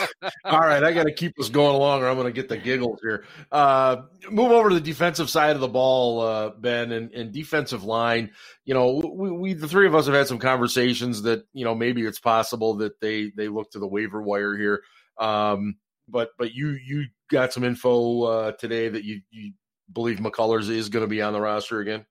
all 0.45 0.59
right, 0.59 0.83
I 0.83 0.91
got 0.91 1.03
to 1.03 1.13
keep 1.13 1.35
this 1.35 1.49
going 1.49 1.75
along, 1.75 2.01
or 2.01 2.07
I'm 2.07 2.15
going 2.15 2.27
to 2.27 2.31
get 2.31 2.49
the 2.49 2.57
giggles 2.57 2.99
here. 3.01 3.25
Uh, 3.51 4.03
move 4.29 4.51
over 4.51 4.69
to 4.69 4.75
the 4.75 4.81
defensive 4.81 5.29
side 5.29 5.55
of 5.55 5.61
the 5.61 5.67
ball, 5.67 6.21
uh, 6.21 6.49
Ben, 6.49 6.91
and, 6.91 7.11
and, 7.11 7.31
defensive 7.31 7.83
line. 7.83 8.31
You 8.65 8.73
know, 8.73 8.95
we, 9.13 9.31
we, 9.31 9.53
the 9.53 9.67
three 9.67 9.87
of 9.87 9.95
us 9.95 10.05
have 10.05 10.15
had 10.15 10.27
some 10.27 10.39
conversations 10.39 11.23
that 11.23 11.45
you 11.53 11.65
know 11.65 11.75
maybe 11.75 12.03
it's 12.05 12.19
possible 12.19 12.75
that 12.75 12.99
they 12.99 13.31
they 13.35 13.47
look 13.47 13.71
to 13.71 13.79
the 13.79 13.87
waiver 13.87 14.21
wire 14.21 14.57
here. 14.57 14.83
Um, 15.17 15.77
but 16.07 16.29
but 16.37 16.53
you 16.53 16.69
you 16.69 17.05
got 17.29 17.53
some 17.53 17.63
info 17.63 18.23
uh, 18.23 18.51
today 18.53 18.89
that 18.89 19.03
you 19.03 19.21
you 19.29 19.53
believe 19.91 20.17
McCullers 20.19 20.69
is 20.69 20.89
going 20.89 21.03
to 21.03 21.09
be 21.09 21.21
on 21.21 21.33
the 21.33 21.41
roster 21.41 21.79
again. 21.79 22.05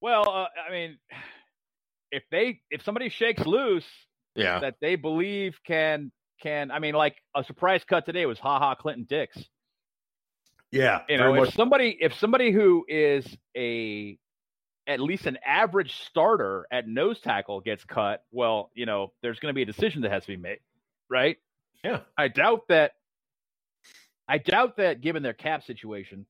Well, 0.00 0.28
uh, 0.28 0.46
I 0.66 0.72
mean 0.72 0.98
if 2.10 2.22
they 2.30 2.60
if 2.70 2.82
somebody 2.82 3.08
shakes 3.08 3.46
loose, 3.46 3.86
yeah, 4.34 4.60
that 4.60 4.76
they 4.80 4.96
believe 4.96 5.58
can 5.66 6.12
can 6.42 6.70
I 6.70 6.78
mean 6.78 6.94
like 6.94 7.16
a 7.34 7.44
surprise 7.44 7.82
cut 7.84 8.06
today 8.06 8.26
was 8.26 8.38
Ha 8.38 8.58
Ha 8.58 8.74
Clinton 8.74 9.06
Dix. 9.08 9.38
Yeah, 10.70 11.02
you 11.08 11.16
know 11.16 11.42
if 11.42 11.54
somebody 11.54 11.96
if 12.00 12.14
somebody 12.14 12.52
who 12.52 12.84
is 12.88 13.26
a 13.56 14.18
at 14.86 15.00
least 15.00 15.26
an 15.26 15.38
average 15.44 16.00
starter 16.06 16.66
at 16.72 16.88
nose 16.88 17.20
tackle 17.20 17.60
gets 17.60 17.84
cut, 17.84 18.24
well, 18.32 18.70
you 18.74 18.86
know, 18.86 19.12
there's 19.22 19.38
going 19.38 19.50
to 19.50 19.54
be 19.54 19.62
a 19.62 19.66
decision 19.66 20.00
that 20.00 20.10
has 20.10 20.22
to 20.22 20.28
be 20.28 20.36
made, 20.36 20.60
right? 21.10 21.36
Yeah. 21.84 22.00
I 22.16 22.28
doubt 22.28 22.62
that 22.68 22.92
I 24.26 24.38
doubt 24.38 24.78
that 24.78 25.00
given 25.00 25.22
their 25.22 25.34
cap 25.34 25.62
situation, 25.64 26.26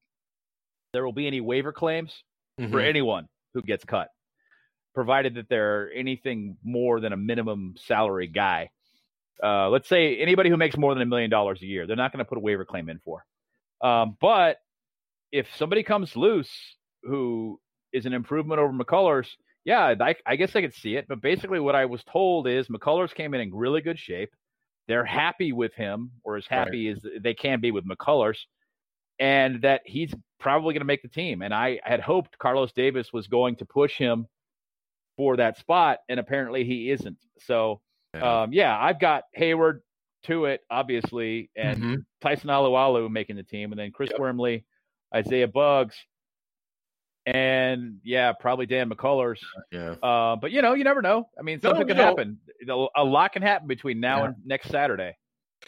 there 0.93 1.05
will 1.05 1.13
be 1.13 1.27
any 1.27 1.41
waiver 1.41 1.73
claims 1.73 2.23
mm-hmm. 2.61 2.73
for 2.73 2.81
anyone 2.81 3.29
who 3.55 3.63
gets 3.63 3.85
cut 3.85 4.11
provided 4.99 5.37
that 5.37 5.49
they're 5.49 5.93
anything 5.95 6.57
more 6.65 6.99
than 6.99 7.13
a 7.13 7.17
minimum 7.17 7.77
salary 7.79 8.27
guy. 8.27 8.69
Uh, 9.41 9.69
let's 9.69 9.89
say 9.89 10.17
anybody 10.17 10.51
who 10.51 10.57
makes 10.57 10.77
more 10.77 10.93
than 10.93 11.05
a 11.05 11.07
million 11.07 11.31
dollars 11.31 11.63
a 11.63 11.67
year, 11.67 11.87
they're 11.87 11.95
not 11.95 12.11
going 12.13 12.19
to 12.19 12.29
put 12.29 12.37
a 12.37 12.41
waiver 12.41 12.65
claim 12.65 12.89
in 12.89 12.99
for. 12.99 13.25
Um, 13.81 14.17
but 14.21 14.57
if 15.31 15.47
somebody 15.55 15.85
comes 15.85 16.17
loose 16.17 16.51
who 17.05 17.61
is 17.93 18.07
an 18.07 18.13
improvement 18.13 18.61
over 18.61 18.73
McCullers, 18.73 19.29
yeah, 19.65 19.95
I, 20.01 20.17
I, 20.27 20.35
guess 20.35 20.57
I 20.57 20.63
could 20.63 20.75
see 20.75 20.97
it. 20.97 21.07
But 21.09 21.23
basically, 21.23 21.61
what 21.61 21.77
I 21.77 21.85
was 21.85 22.03
told 22.03 22.49
is 22.49 22.67
McCullers 22.67 23.15
came 23.15 23.33
in 23.33 23.41
in 23.41 23.55
really 23.55 23.81
good 23.81 24.01
shape. 24.01 24.31
They're 24.89 25.05
happy 25.05 25.53
with 25.53 25.75
him, 25.75 26.11
or 26.25 26.37
as 26.37 26.47
happy 26.49 26.89
right. 26.89 26.97
as 26.97 27.23
they 27.23 27.35
can 27.35 27.61
be 27.61 27.71
with 27.71 27.85
McCullers, 27.87 28.39
and 29.21 29.63
that 29.63 29.83
he's 29.85 30.13
probably 30.41 30.75
going 30.75 30.81
to 30.81 30.87
make 30.87 31.03
the 31.03 31.09
team. 31.09 31.43
And 31.43 31.55
I 31.55 31.79
had 31.85 32.01
hoped 32.01 32.37
Carlos 32.39 32.73
Davis 32.73 33.13
was 33.13 33.29
going 33.29 33.55
to 33.57 33.65
push 33.65 33.97
him 33.97 34.27
for 35.19 35.37
that 35.37 35.59
spot, 35.59 35.99
and 36.09 36.19
apparently 36.19 36.65
he 36.65 36.91
isn't. 36.91 37.19
So, 37.41 37.83
yeah, 38.15 38.43
um, 38.43 38.53
yeah 38.55 38.79
I've 38.81 38.99
got 38.99 39.25
Hayward 39.35 39.83
to 40.25 40.47
it, 40.47 40.63
obviously, 40.71 41.51
and 41.57 41.79
mm-hmm. 41.79 41.95
Tyson 42.23 42.49
Alualu 42.49 43.11
making 43.11 43.37
the 43.37 43.43
team, 43.43 43.73
and 43.73 43.79
then 43.79 43.91
Chris 43.93 44.11
yep. 44.11 44.21
Wormley, 44.21 44.65
Isaiah 45.15 45.49
Buggs, 45.49 45.97
and 47.27 47.99
yeah, 48.05 48.33
probably 48.33 48.67
Dan 48.67 48.89
McCullers. 48.89 49.41
Yeah. 49.71 49.97
Uh, 50.03 50.37
but 50.37 50.53
you 50.53 50.63
know, 50.63 50.73
you 50.75 50.85
never 50.85 51.03
know. 51.03 51.29
I 51.39 51.43
mean, 51.43 51.61
something 51.61 51.87
no, 51.87 51.95
can 51.95 51.97
happen. 51.97 52.39
A 52.97 53.05
lot 53.05 53.33
can 53.33 53.43
happen 53.43 53.67
between 53.67 54.01
now 54.01 54.21
yeah. 54.21 54.25
and 54.27 54.35
next 54.47 54.71
Saturday. 54.71 55.17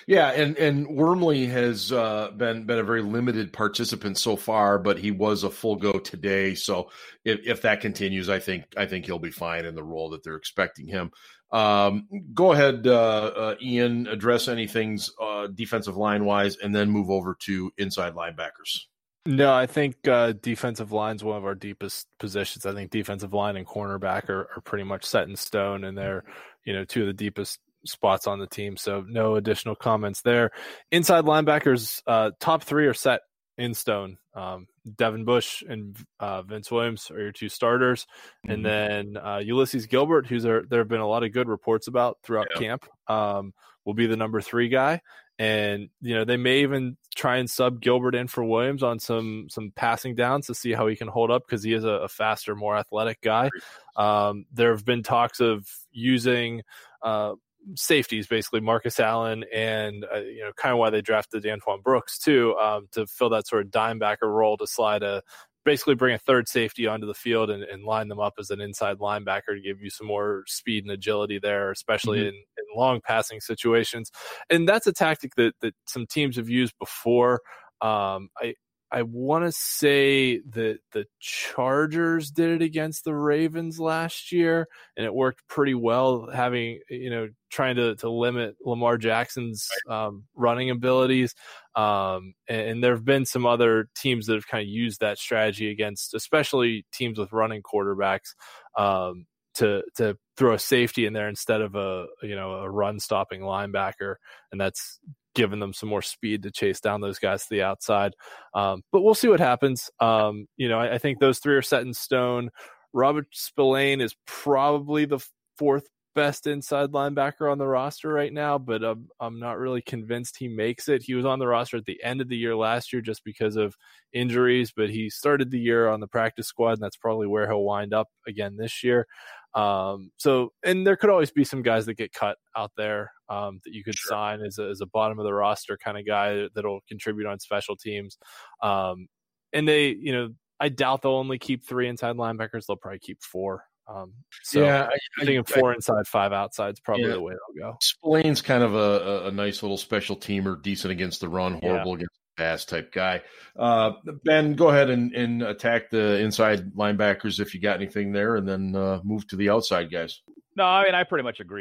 Yeah, 0.07 0.31
and 0.31 0.57
and 0.57 0.87
Wormley 0.89 1.47
has 1.47 1.93
uh, 1.93 2.31
been 2.37 2.65
been 2.65 2.79
a 2.79 2.85
very 2.85 3.03
limited 3.03 3.53
participant 3.53 4.19
so 4.19 4.37
far, 4.37 4.79
but 4.79 4.99
he 4.99 5.11
was 5.11 5.45
a 5.45 5.51
full 5.51 5.77
go 5.77 5.99
today. 5.99 6.55
So 6.55 6.91
if, 7.25 7.41
if 7.47 7.63
that 7.63 7.81
continues, 7.81 8.29
I 8.29 8.39
think 8.39 8.65
I 8.77 8.87
think 8.87 9.07
he'll 9.07 9.19
be 9.19 9.31
fine 9.31 9.65
in 9.65 9.75
the 9.75 9.85
role 9.85 10.11
that 10.11 10.25
they're 10.25 10.37
expecting 10.37 10.87
him. 10.87 11.11
Um, 11.53 12.07
go 12.33 12.53
ahead, 12.53 12.87
uh, 12.87 13.33
uh, 13.37 13.55
Ian, 13.61 14.07
address 14.07 14.47
anything 14.49 14.99
uh, 15.21 15.49
defensive 15.49 15.97
line 15.97 16.25
wise, 16.25 16.57
and 16.57 16.75
then 16.75 16.91
move 16.91 17.11
over 17.11 17.37
to 17.41 17.73
inside 17.77 18.15
linebackers. 18.15 18.85
No, 19.27 19.53
I 19.53 19.67
think 19.67 20.09
uh, 20.09 20.33
defensive 20.33 20.93
line 20.93 21.17
is 21.17 21.25
one 21.25 21.37
of 21.37 21.45
our 21.45 21.55
deepest 21.55 22.07
positions. 22.19 22.65
I 22.65 22.73
think 22.73 22.91
defensive 22.91 23.35
line 23.35 23.57
and 23.57 23.67
cornerback 23.67 24.29
are, 24.31 24.49
are 24.57 24.63
pretty 24.65 24.85
much 24.85 25.05
set 25.05 25.29
in 25.29 25.37
stone, 25.37 25.85
and 25.85 25.99
they're 25.99 26.25
you 26.65 26.73
know 26.73 26.85
two 26.85 27.03
of 27.03 27.07
the 27.09 27.13
deepest 27.13 27.59
spots 27.85 28.27
on 28.27 28.39
the 28.39 28.47
team. 28.47 28.77
So 28.77 29.05
no 29.07 29.37
additional 29.37 29.75
comments 29.75 30.23
there. 30.23 30.51
Inside 30.91 31.25
linebackers, 31.25 32.03
uh, 32.07 32.33
top 32.41 32.63
three 32.63 32.87
are 32.87 32.95
set 32.95 33.21
in 33.61 33.75
stone. 33.75 34.17
Um, 34.35 34.67
Devin 34.97 35.25
Bush 35.25 35.63
and 35.69 35.97
uh, 36.19 36.43
Vince 36.43 36.71
Williams 36.71 37.11
are 37.11 37.21
your 37.21 37.33
two 37.33 37.51
starters, 37.51 38.07
mm-hmm. 38.47 38.51
and 38.53 38.65
then 38.65 39.17
uh, 39.17 39.39
Ulysses 39.45 39.87
Gilbert, 39.87 40.27
who's 40.27 40.43
there, 40.43 40.63
there 40.69 40.81
have 40.81 40.89
been 40.89 41.01
a 41.01 41.09
lot 41.09 41.25
of 41.25 41.33
good 41.33 41.49
reports 41.49 41.87
about 41.87 42.19
throughout 42.23 42.49
camp, 42.57 42.87
um, 43.07 43.53
will 43.85 43.95
be 43.95 44.07
the 44.07 44.17
number 44.17 44.41
three 44.41 44.69
guy. 44.69 45.03
And 45.39 45.89
you 46.03 46.15
know 46.15 46.25
they 46.25 46.37
may 46.37 46.61
even 46.61 46.99
try 47.15 47.39
and 47.39 47.49
sub 47.49 47.81
Gilbert 47.81 48.15
in 48.15 48.29
for 48.29 48.45
Williams 48.45 48.83
on 48.83 48.99
some 48.99 49.47
some 49.49 49.73
passing 49.75 50.15
downs 50.15 50.47
to 50.47 50.55
see 50.55 50.73
how 50.73 50.87
he 50.87 50.97
can 50.97 51.09
hold 51.09 51.31
up 51.31 51.45
because 51.47 51.63
he 51.63 51.73
is 51.73 51.85
a, 51.85 51.89
a, 51.89 52.09
faster, 52.09 52.55
more 52.55 52.77
athletic 52.77 53.23
guy. 53.23 53.49
Um, 53.97 54.45
there 54.53 54.73
have 54.73 54.85
been 54.85 55.03
talks 55.03 55.41
of 55.41 55.67
using 55.93 56.61
uh, 57.03 57.35
safeties, 57.75 58.27
basically 58.27 58.61
Marcus 58.61 58.99
Allen, 59.01 59.45
and 59.55 60.05
uh, 60.13 60.19
you 60.19 60.41
know, 60.41 60.53
kind 60.57 60.73
of 60.73 60.79
why 60.79 60.91
they 60.91 61.03
drafted 61.03 61.47
Antoine 61.47 61.81
Brooks 61.83 62.19
too, 62.19 62.57
um, 62.57 62.89
to 62.93 63.07
fill 63.07 63.31
that 63.31 63.47
sort 63.47 63.65
of 63.65 63.71
dimebacker 63.71 64.23
role 64.23 64.57
to 64.57 64.67
slide 64.67 65.03
a 65.03 65.23
basically 65.65 65.95
bring 65.95 66.15
a 66.15 66.19
third 66.19 66.49
safety 66.49 66.87
onto 66.87 67.07
the 67.07 67.15
field 67.15 67.51
and, 67.51 67.63
and, 67.63 67.85
line 67.85 68.09
them 68.09 68.19
up 68.19 68.35
as 68.39 68.51
an 68.51 68.63
inside 68.63 68.99
linebacker 68.99 69.55
to 69.55 69.61
give 69.61 69.83
you 69.83 69.91
some 69.91 70.07
more 70.07 70.43
speed 70.47 70.85
and 70.85 70.91
agility 70.91 71.39
there, 71.39 71.71
especially 71.71 72.21
mm-hmm. 72.21 72.29
in, 72.29 72.35
in, 72.35 72.65
long 72.75 73.01
passing 73.03 73.41
situations. 73.41 74.11
And 74.49 74.69
that's 74.69 74.87
a 74.87 74.93
tactic 74.93 75.35
that 75.37 75.55
that 75.61 75.75
some 75.87 76.07
teams 76.07 76.37
have 76.37 76.49
used 76.49 76.75
before. 76.79 77.41
Um, 77.83 78.31
I 78.39 78.55
I 78.93 79.03
want 79.03 79.45
to 79.45 79.53
say 79.53 80.41
that 80.51 80.81
the 80.93 81.07
Chargers 81.21 82.31
did 82.31 82.51
it 82.51 82.63
against 82.63 83.05
the 83.05 83.15
Ravens 83.15 83.79
last 83.79 84.33
year, 84.33 84.67
and 84.97 85.07
it 85.07 85.15
worked 85.15 85.47
pretty 85.49 85.75
well. 85.75 86.29
Having 86.33 86.81
you 86.89 87.11
know, 87.11 87.29
trying 87.51 87.77
to 87.77 87.95
to 87.97 88.11
limit 88.11 88.57
Lamar 88.65 88.99
Jackson's 88.99 89.69
um, 89.89 90.25
running 90.35 90.71
abilities, 90.71 91.35
um, 91.77 92.35
and, 92.49 92.61
and 92.61 92.85
there 92.85 92.95
have 92.95 93.05
been 93.05 93.25
some 93.25 93.47
other 93.47 93.89
teams 93.97 94.27
that 94.27 94.35
have 94.35 94.49
kind 94.49 94.63
of 94.63 94.69
used 94.69 95.01
that 95.01 95.19
strategy 95.19 95.71
against, 95.71 96.15
especially 96.15 96.85
teams 96.93 97.19
with 97.19 97.33
running 97.33 97.63
quarterbacks, 97.63 98.35
um, 98.77 99.27
to 99.55 99.83
to 99.97 100.17
throw 100.37 100.55
a 100.55 100.59
safety 100.59 101.07
in 101.07 101.13
there 101.13 101.29
instead 101.29 101.61
of 101.61 101.77
a 101.77 102.07
you 102.23 102.35
know 102.35 102.55
a 102.55 102.69
run 102.69 102.99
stopping 102.99 103.41
linebacker, 103.41 104.17
and 104.51 104.61
that's 104.61 104.99
given 105.35 105.61
them 105.61 105.73
some 105.73 105.89
more 105.89 106.03
speed 106.03 106.43
to 106.43 106.51
chase 106.51 106.81
down 106.81 107.01
those 107.01 107.19
guys 107.19 107.43
to 107.43 107.49
the 107.51 107.63
outside. 107.63 108.15
Um, 108.55 108.83
but 108.93 109.03
we'll 109.03 109.15
see 109.15 109.29
what 109.29 109.41
happens. 109.41 109.91
Um, 110.01 110.47
you 110.57 110.69
know, 110.69 110.79
I, 110.79 110.95
I, 110.95 110.99
think 110.99 111.19
those 111.19 111.39
three 111.39 111.55
are 111.55 111.63
set 111.63 111.83
in 111.83 111.95
stone. 111.95 112.51
Robert 112.93 113.27
Spillane 113.33 114.01
is 114.01 114.15
probably 114.27 115.05
the 115.05 115.21
fourth 115.57 115.87
best 116.15 116.47
inside 116.47 116.91
linebacker 116.91 117.51
on 117.51 117.59
the 117.59 117.67
roster 117.67 118.09
right 118.13 118.33
now, 118.33 118.59
but 118.59 118.83
I'm, 118.83 119.09
I'm 119.21 119.39
not 119.39 119.59
really 119.59 119.83
convinced 119.83 120.37
he 120.37 120.49
makes 120.49 120.89
it. 120.89 121.03
He 121.03 121.15
was 121.15 121.25
on 121.25 121.39
the 121.39 121.47
roster 121.47 121.77
at 121.77 121.85
the 121.85 122.03
end 122.03 122.21
of 122.21 122.29
the 122.29 122.37
year 122.37 122.57
last 122.57 122.93
year 122.93 123.01
just 123.01 123.23
because 123.25 123.57
of 123.57 123.77
injuries, 124.13 124.73
but 124.75 124.91
he 124.91 125.09
started 125.09 125.51
the 125.51 125.61
year 125.61 125.89
on 125.89 126.01
the 126.01 126.09
practice 126.09 126.49
squad, 126.49 126.73
and 126.73 126.83
that's 126.83 126.97
probably 126.97 127.27
where 127.27 127.47
he'll 127.47 127.63
wind 127.63 127.95
up 127.95 128.09
again 128.27 128.57
this 128.57 128.83
year. 128.83 129.07
Um, 129.55 130.13
so, 130.17 130.53
and 130.65 130.87
there 130.87 130.97
could 130.97 131.11
always 131.11 131.31
be 131.31 131.45
some 131.45 131.63
guys 131.63 131.87
that 131.87 131.95
get 131.95 132.13
cut 132.13 132.39
out 132.57 132.71
there 132.77 133.13
um, 133.29 133.61
that 133.65 133.75
you 133.75 133.83
could 133.83 133.97
sure. 133.97 134.11
sign 134.11 134.43
as 134.43 134.59
a, 134.59 134.69
as 134.69 134.81
a 134.81 134.87
bottom 134.87 135.19
of 135.19 135.25
the 135.25 135.35
roster 135.35 135.77
kind 135.77 135.99
of 135.99 136.07
guy 136.07 136.49
that'll 136.55 136.81
contribute 136.89 137.27
on 137.27 137.39
special 137.41 137.77
teams. 137.77 138.17
Um, 138.63 139.09
and 139.53 139.67
they, 139.67 139.89
you 139.89 140.13
know, 140.13 140.29
I 140.61 140.69
doubt 140.69 141.03
they'll 141.03 141.13
only 141.13 141.39
keep 141.39 141.65
three 141.65 141.89
inside 141.89 142.17
linebackers. 142.17 142.67
They'll 142.67 142.77
probably 142.77 143.01
keep 143.01 143.23
four. 143.23 143.65
Um, 143.89 144.13
so 144.45 144.63
yeah, 144.63 144.85
I, 144.85 145.23
I 145.23 145.25
think 145.25 145.49
four 145.49 145.73
I, 145.73 145.75
inside, 145.75 146.07
five 146.07 146.33
outside 146.33 146.75
is 146.75 146.81
probably 146.81 147.07
yeah, 147.07 147.15
the 147.15 147.21
way 147.21 147.33
they'll 147.33 147.73
go. 147.73 147.79
Spillane's 147.81 148.41
kind 148.41 148.63
of 148.63 148.75
a, 148.75 149.27
a 149.27 149.31
nice 149.33 149.63
little 149.63 149.79
special 149.79 150.17
teamer, 150.17 150.63
decent 150.63 150.93
against 150.93 151.21
the 151.21 151.29
run, 151.29 151.55
horrible 151.55 151.93
yeah. 151.93 152.05
against 152.05 152.20
pass 152.41 152.65
type 152.65 152.91
guy. 152.91 153.21
Uh, 153.55 153.93
ben, 154.25 154.55
go 154.55 154.71
ahead 154.71 154.89
and, 154.89 155.13
and 155.13 155.43
attack 155.43 155.91
the 155.91 156.19
inside 156.21 156.73
linebackers 156.73 157.39
if 157.39 157.55
you 157.55 157.61
got 157.61 157.77
anything 157.77 158.13
there, 158.13 158.37
and 158.37 158.49
then 158.49 158.75
uh, 158.75 158.99
move 159.05 159.27
to 159.29 159.37
the 159.37 159.51
outside 159.51 159.91
guys. 159.91 160.23
No, 160.57 160.65
I 160.65 160.85
mean 160.85 160.95
I 160.95 161.05
pretty 161.05 161.23
much 161.23 161.41
agree 161.41 161.61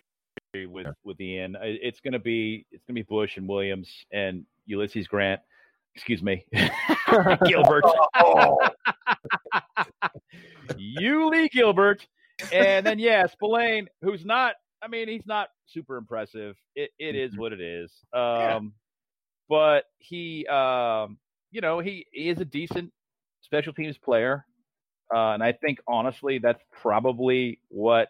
with 0.65 0.87
with 1.03 1.19
Ian. 1.19 1.57
It's 1.61 1.99
going 1.99 2.13
to 2.13 2.19
be 2.19 2.65
it's 2.71 2.83
going 2.85 2.95
to 2.95 3.03
be 3.03 3.07
Bush 3.07 3.35
and 3.35 3.47
Williams 3.47 3.89
and 4.13 4.45
Ulysses 4.67 5.07
Grant. 5.07 5.41
Excuse 5.95 6.23
me, 6.23 6.45
Gilbert. 7.45 7.83
oh. 8.15 8.57
Gilbert, 11.51 12.07
and 12.53 12.85
then 12.85 12.99
yeah, 12.99 13.25
Spillane, 13.27 13.89
who's 14.01 14.23
not. 14.23 14.55
I 14.81 14.87
mean, 14.87 15.09
he's 15.09 15.25
not 15.25 15.49
super 15.65 15.97
impressive. 15.97 16.55
It 16.73 16.91
it 16.99 17.15
is 17.15 17.31
mm-hmm. 17.31 17.41
what 17.41 17.51
it 17.53 17.59
is. 17.59 17.91
Um, 18.13 18.21
yeah. 18.21 18.59
But 19.49 19.85
he, 19.97 20.45
um, 20.47 21.17
you 21.51 21.59
know, 21.61 21.79
he, 21.79 22.05
he 22.11 22.29
is 22.29 22.39
a 22.39 22.45
decent 22.45 22.93
special 23.41 23.73
teams 23.73 23.97
player, 23.97 24.45
uh, 25.13 25.31
and 25.31 25.43
I 25.43 25.51
think 25.51 25.79
honestly, 25.87 26.37
that's 26.37 26.63
probably 26.71 27.59
what 27.69 28.09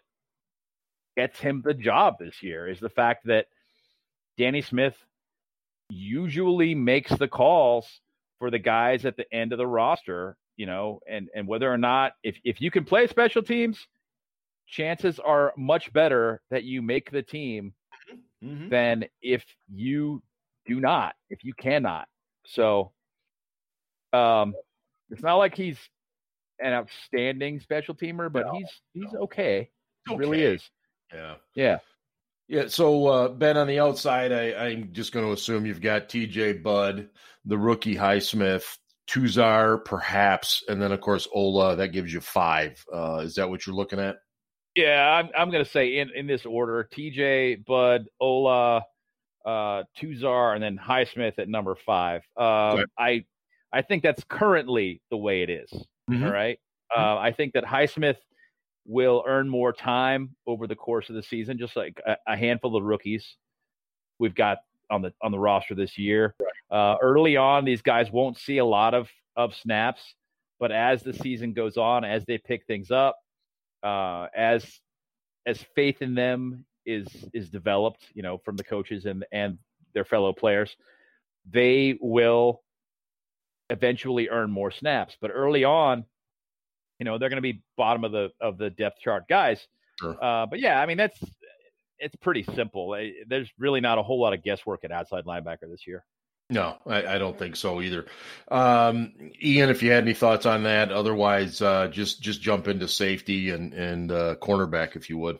gets 1.16 1.40
him 1.40 1.62
the 1.64 1.74
job 1.74 2.16
this 2.20 2.42
year 2.42 2.68
is 2.68 2.78
the 2.78 2.88
fact 2.88 3.26
that 3.26 3.46
Danny 4.38 4.62
Smith 4.62 4.94
usually 5.88 6.74
makes 6.74 7.10
the 7.16 7.28
calls 7.28 8.00
for 8.38 8.50
the 8.50 8.58
guys 8.58 9.04
at 9.04 9.16
the 9.16 9.32
end 9.34 9.52
of 9.52 9.58
the 9.58 9.66
roster, 9.66 10.36
you 10.56 10.66
know, 10.66 11.00
and 11.08 11.28
and 11.34 11.46
whether 11.46 11.72
or 11.72 11.78
not 11.78 12.12
if 12.22 12.36
if 12.44 12.60
you 12.60 12.70
can 12.70 12.84
play 12.84 13.06
special 13.06 13.42
teams, 13.42 13.86
chances 14.66 15.18
are 15.18 15.52
much 15.56 15.92
better 15.92 16.40
that 16.50 16.64
you 16.64 16.80
make 16.80 17.10
the 17.10 17.22
team 17.22 17.74
mm-hmm. 18.42 18.68
than 18.68 19.04
if 19.20 19.44
you 19.72 20.22
do 20.74 20.80
not, 20.80 21.14
if 21.28 21.44
you 21.44 21.52
cannot. 21.54 22.06
So 22.46 22.92
um 24.12 24.54
it's 25.10 25.22
not 25.22 25.36
like 25.36 25.54
he's 25.56 25.78
an 26.60 26.72
outstanding 26.72 27.60
special 27.60 27.94
teamer, 27.94 28.32
but 28.32 28.46
no, 28.46 28.52
he's 28.52 28.68
he's 28.92 29.12
no. 29.12 29.20
okay. 29.20 29.70
okay. 30.08 30.18
really 30.18 30.42
is. 30.42 30.62
Yeah. 31.12 31.34
Yeah. 31.54 31.78
Yeah. 32.48 32.66
So, 32.68 33.06
uh, 33.06 33.28
Ben, 33.28 33.56
on 33.56 33.66
the 33.66 33.80
outside, 33.80 34.32
I, 34.32 34.70
am 34.70 34.92
just 34.92 35.12
going 35.12 35.24
to 35.24 35.32
assume 35.32 35.66
you've 35.66 35.80
got 35.80 36.08
TJ 36.08 36.62
Bud, 36.62 37.08
the 37.44 37.58
rookie 37.58 37.94
Highsmith, 37.94 38.64
Tuzar, 39.08 39.84
perhaps, 39.84 40.64
and 40.68 40.80
then, 40.80 40.92
of 40.92 41.00
course, 41.00 41.28
Ola. 41.32 41.76
That 41.76 41.88
gives 41.88 42.12
you 42.12 42.20
five. 42.20 42.84
Uh, 42.92 43.22
is 43.24 43.36
that 43.36 43.48
what 43.48 43.66
you're 43.66 43.76
looking 43.76 44.00
at? 44.00 44.16
Yeah, 44.76 45.00
I'm, 45.00 45.30
I'm 45.36 45.50
going 45.50 45.64
to 45.64 45.70
say 45.70 45.98
in, 45.98 46.10
in 46.14 46.26
this 46.26 46.46
order 46.46 46.88
TJ, 46.92 47.64
Bud, 47.64 48.06
Ola, 48.20 48.84
uh, 49.44 49.84
Tuzar, 50.00 50.54
and 50.54 50.62
then 50.62 50.78
Highsmith 50.78 51.38
at 51.38 51.48
number 51.48 51.74
five. 51.74 52.22
Um, 52.36 52.84
I 52.98 53.24
I 53.72 53.82
think 53.82 54.02
that's 54.02 54.24
currently 54.24 55.00
the 55.10 55.16
way 55.16 55.42
it 55.42 55.50
is, 55.50 55.70
mm-hmm. 56.10 56.24
All 56.24 56.32
right? 56.32 56.58
mm-hmm. 56.96 57.00
Uh, 57.00 57.16
I 57.18 57.32
think 57.32 57.52
that 57.54 57.64
Highsmith 57.64 58.16
will 58.86 59.22
earn 59.26 59.48
more 59.48 59.72
time 59.72 60.34
over 60.46 60.66
the 60.66 60.74
course 60.74 61.08
of 61.08 61.14
the 61.14 61.22
season, 61.22 61.58
just 61.58 61.76
like 61.76 62.00
a, 62.06 62.16
a 62.26 62.36
handful 62.36 62.76
of 62.76 62.82
rookies 62.82 63.36
we've 64.18 64.34
got 64.34 64.58
on 64.90 65.02
the 65.02 65.12
on 65.22 65.32
the 65.32 65.38
roster 65.38 65.74
this 65.74 65.98
year. 65.98 66.34
Uh, 66.70 66.96
early 67.00 67.36
on, 67.36 67.64
these 67.64 67.82
guys 67.82 68.10
won't 68.10 68.38
see 68.38 68.58
a 68.58 68.64
lot 68.64 68.94
of 68.94 69.08
of 69.36 69.54
snaps, 69.54 70.14
but 70.58 70.72
as 70.72 71.02
the 71.02 71.12
season 71.12 71.52
goes 71.52 71.76
on, 71.76 72.04
as 72.04 72.24
they 72.26 72.38
pick 72.38 72.66
things 72.66 72.90
up, 72.90 73.16
uh, 73.82 74.26
as 74.36 74.80
as 75.46 75.64
faith 75.74 76.02
in 76.02 76.14
them 76.14 76.64
is 76.86 77.06
is 77.32 77.50
developed, 77.50 78.04
you 78.14 78.22
know, 78.22 78.38
from 78.38 78.56
the 78.56 78.64
coaches 78.64 79.04
and 79.04 79.24
and 79.32 79.58
their 79.94 80.04
fellow 80.04 80.32
players, 80.32 80.76
they 81.48 81.98
will 82.00 82.62
eventually 83.68 84.28
earn 84.28 84.50
more 84.50 84.70
snaps. 84.70 85.16
But 85.20 85.30
early 85.32 85.64
on, 85.64 86.04
you 86.98 87.04
know 87.04 87.18
they're 87.18 87.28
going 87.28 87.36
to 87.36 87.42
be 87.42 87.62
bottom 87.76 88.04
of 88.04 88.12
the 88.12 88.30
of 88.40 88.58
the 88.58 88.70
depth 88.70 89.00
chart 89.00 89.24
guys. 89.28 89.66
Sure. 89.98 90.16
Uh, 90.22 90.46
but 90.46 90.60
yeah, 90.60 90.80
I 90.80 90.86
mean 90.86 90.96
that's 90.96 91.18
it's 91.98 92.16
pretty 92.16 92.44
simple. 92.54 92.96
There's 93.26 93.50
really 93.58 93.80
not 93.80 93.98
a 93.98 94.02
whole 94.02 94.20
lot 94.20 94.32
of 94.32 94.42
guesswork 94.42 94.84
at 94.84 94.92
outside 94.92 95.24
linebacker 95.24 95.70
this 95.70 95.86
year. 95.86 96.04
No, 96.48 96.78
I, 96.84 97.14
I 97.14 97.18
don't 97.18 97.38
think 97.38 97.54
so 97.54 97.80
either. 97.80 98.06
Um, 98.50 99.12
Ian, 99.40 99.70
if 99.70 99.84
you 99.84 99.92
had 99.92 100.02
any 100.02 100.14
thoughts 100.14 100.46
on 100.46 100.64
that, 100.64 100.90
otherwise, 100.90 101.62
uh, 101.62 101.88
just 101.88 102.20
just 102.20 102.42
jump 102.42 102.66
into 102.66 102.88
safety 102.88 103.50
and 103.50 103.72
and 103.72 104.10
uh, 104.10 104.34
cornerback 104.42 104.96
if 104.96 105.08
you 105.08 105.16
would. 105.18 105.38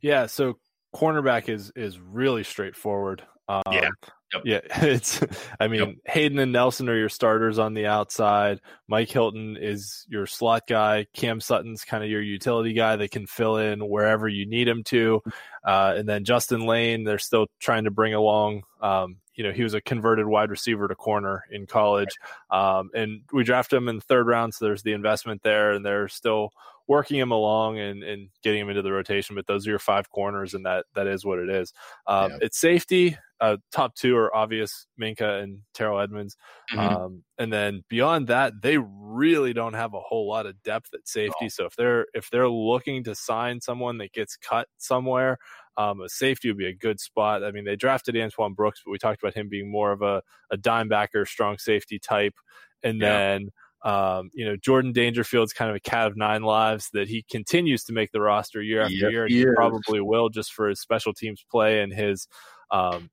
Yeah, 0.00 0.26
so 0.26 0.58
cornerback 0.94 1.48
is 1.48 1.72
is 1.76 1.98
really 1.98 2.44
straightforward. 2.44 3.22
Um, 3.48 3.62
yeah. 3.72 3.88
Yep. 4.34 4.42
Yeah, 4.44 4.60
it's. 4.86 5.24
I 5.58 5.68
mean, 5.68 5.80
yep. 5.80 5.94
Haden 6.04 6.38
and 6.38 6.52
Nelson 6.52 6.88
are 6.88 6.96
your 6.96 7.08
starters 7.08 7.58
on 7.58 7.72
the 7.72 7.86
outside. 7.86 8.60
Mike 8.86 9.10
Hilton 9.10 9.56
is 9.58 10.04
your 10.08 10.26
slot 10.26 10.66
guy. 10.68 11.06
Cam 11.14 11.40
Sutton's 11.40 11.84
kind 11.84 12.04
of 12.04 12.10
your 12.10 12.20
utility 12.20 12.74
guy 12.74 12.96
that 12.96 13.10
can 13.10 13.26
fill 13.26 13.56
in 13.56 13.80
wherever 13.80 14.28
you 14.28 14.44
need 14.44 14.68
him 14.68 14.84
to. 14.84 15.22
Uh, 15.64 15.94
and 15.96 16.06
then 16.06 16.24
Justin 16.24 16.66
Layne, 16.66 17.04
they're 17.04 17.18
still 17.18 17.46
trying 17.58 17.84
to 17.84 17.90
bring 17.90 18.12
along. 18.12 18.64
Um, 18.82 19.16
you 19.34 19.44
know, 19.44 19.52
he 19.52 19.62
was 19.62 19.74
a 19.74 19.80
converted 19.80 20.26
wide 20.26 20.50
receiver 20.50 20.88
to 20.88 20.94
corner 20.94 21.44
in 21.50 21.66
college, 21.66 22.18
um, 22.50 22.90
and 22.94 23.22
we 23.32 23.44
drafted 23.44 23.78
him 23.78 23.88
in 23.88 23.96
the 23.96 24.02
third 24.02 24.26
round. 24.26 24.52
So 24.52 24.66
there's 24.66 24.82
the 24.82 24.92
investment 24.92 25.42
there, 25.42 25.72
and 25.72 25.86
they're 25.86 26.08
still 26.08 26.50
working 26.88 27.18
him 27.18 27.30
along 27.30 27.78
and, 27.78 28.02
and 28.02 28.30
getting 28.42 28.62
him 28.62 28.70
into 28.70 28.82
the 28.82 28.92
rotation. 28.92 29.36
But 29.36 29.46
those 29.46 29.66
are 29.66 29.70
your 29.70 29.78
five 29.78 30.10
corners, 30.10 30.54
and 30.54 30.66
that 30.66 30.86
that 30.94 31.06
is 31.06 31.24
what 31.24 31.38
it 31.38 31.50
is. 31.50 31.72
Um, 32.06 32.32
yeah. 32.32 32.38
It's 32.42 32.58
safety. 32.58 33.16
Uh, 33.40 33.58
top 33.70 33.94
two 33.94 34.16
are 34.16 34.34
obvious: 34.34 34.86
Minkah 35.00 35.42
and 35.42 35.60
Terrell 35.74 36.00
Edmunds, 36.00 36.36
Mm-hmm. 36.72 36.96
Um, 36.96 37.22
and 37.38 37.52
then 37.52 37.82
beyond 37.88 38.26
that, 38.28 38.60
they 38.60 38.78
really 38.78 39.52
don't 39.52 39.74
have 39.74 39.94
a 39.94 40.00
whole 40.00 40.28
lot 40.28 40.46
of 40.46 40.62
depth 40.62 40.92
at 40.92 41.08
safety. 41.08 41.44
No. 41.44 41.48
So 41.48 41.64
if 41.66 41.76
they're 41.76 42.06
if 42.12 42.28
they're 42.30 42.48
looking 42.48 43.04
to 43.04 43.14
sign 43.14 43.60
someone 43.60 43.98
that 43.98 44.12
gets 44.12 44.36
cut 44.36 44.68
somewhere, 44.76 45.38
um, 45.76 46.00
a 46.00 46.08
safety 46.08 46.48
would 46.48 46.58
be 46.58 46.66
a 46.66 46.74
good 46.74 47.00
spot. 47.00 47.42
I 47.42 47.52
mean, 47.52 47.64
they 47.64 47.76
drafted 47.76 48.16
Antoine 48.16 48.52
Brooks, 48.52 48.82
but 48.84 48.90
we 48.90 48.98
talked 48.98 49.22
about 49.22 49.34
him 49.34 49.48
being 49.48 49.70
more 49.70 49.92
of 49.92 50.02
a, 50.02 50.22
a 50.50 50.56
dime 50.56 50.88
backer, 50.88 51.24
strong 51.24 51.56
safety 51.56 51.98
type. 51.98 52.34
And 52.82 53.00
yeah. 53.00 53.08
then 53.08 53.48
um, 53.84 54.30
you 54.34 54.44
know, 54.44 54.56
Jordan 54.56 54.92
Dangerfield's 54.92 55.52
kind 55.52 55.70
of 55.70 55.76
a 55.76 55.80
cat 55.80 56.06
of 56.06 56.16
nine 56.16 56.42
lives 56.42 56.88
that 56.92 57.08
he 57.08 57.24
continues 57.30 57.84
to 57.84 57.92
make 57.92 58.10
the 58.12 58.20
roster 58.20 58.60
year 58.60 58.82
after 58.82 58.94
yep, 58.94 59.10
year. 59.10 59.24
And 59.24 59.32
he, 59.32 59.40
he 59.40 59.46
probably 59.54 60.00
will 60.00 60.28
just 60.28 60.52
for 60.52 60.68
his 60.68 60.80
special 60.80 61.14
teams 61.14 61.44
play 61.50 61.80
and 61.80 61.92
his 61.92 62.26
um, 62.70 63.10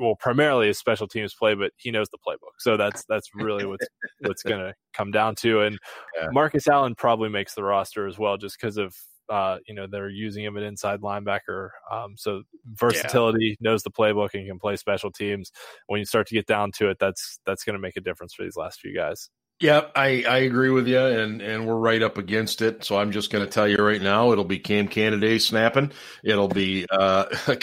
well, 0.00 0.16
primarily 0.16 0.68
his 0.68 0.78
special 0.78 1.08
teams 1.08 1.34
play, 1.34 1.54
but 1.54 1.72
he 1.76 1.90
knows 1.90 2.08
the 2.08 2.18
playbook. 2.18 2.56
So 2.58 2.76
that's 2.76 3.04
that's 3.08 3.30
really 3.34 3.66
what's 3.66 3.86
what's 4.20 4.42
going 4.42 4.60
to 4.60 4.74
come 4.92 5.10
down 5.10 5.34
to. 5.36 5.62
And 5.62 5.78
yeah. 6.18 6.28
Marcus 6.32 6.68
Allen 6.68 6.94
probably 6.94 7.28
makes 7.28 7.54
the 7.54 7.62
roster 7.62 8.06
as 8.06 8.18
well, 8.18 8.36
just 8.36 8.58
because 8.60 8.76
of 8.76 8.94
uh, 9.28 9.58
you 9.66 9.74
know 9.74 9.86
they're 9.90 10.08
using 10.08 10.44
him 10.44 10.56
at 10.56 10.62
inside 10.62 11.00
linebacker. 11.00 11.70
Um, 11.90 12.14
so 12.16 12.42
versatility, 12.74 13.56
yeah. 13.60 13.70
knows 13.70 13.82
the 13.82 13.90
playbook, 13.90 14.34
and 14.34 14.46
can 14.46 14.58
play 14.58 14.76
special 14.76 15.10
teams. 15.10 15.50
When 15.86 15.98
you 15.98 16.06
start 16.06 16.26
to 16.28 16.34
get 16.34 16.46
down 16.46 16.72
to 16.72 16.90
it, 16.90 16.98
that's 16.98 17.38
that's 17.46 17.64
going 17.64 17.74
to 17.74 17.80
make 17.80 17.96
a 17.96 18.02
difference 18.02 18.34
for 18.34 18.42
these 18.42 18.56
last 18.56 18.80
few 18.80 18.94
guys. 18.94 19.30
Yeah, 19.58 19.86
I, 19.94 20.22
I 20.28 20.38
agree 20.38 20.68
with 20.68 20.86
you, 20.86 20.98
and, 20.98 21.40
and 21.40 21.66
we're 21.66 21.76
right 21.76 22.02
up 22.02 22.18
against 22.18 22.60
it. 22.60 22.84
So 22.84 22.98
I'm 22.98 23.10
just 23.10 23.32
going 23.32 23.42
to 23.42 23.50
tell 23.50 23.66
you 23.66 23.78
right 23.78 24.02
now, 24.02 24.32
it'll 24.32 24.44
be 24.44 24.58
Cam 24.58 24.86
Canaday 24.86 25.40
snapping. 25.40 25.92
It'll 26.22 26.48
be 26.48 26.84
uh, 26.90 27.24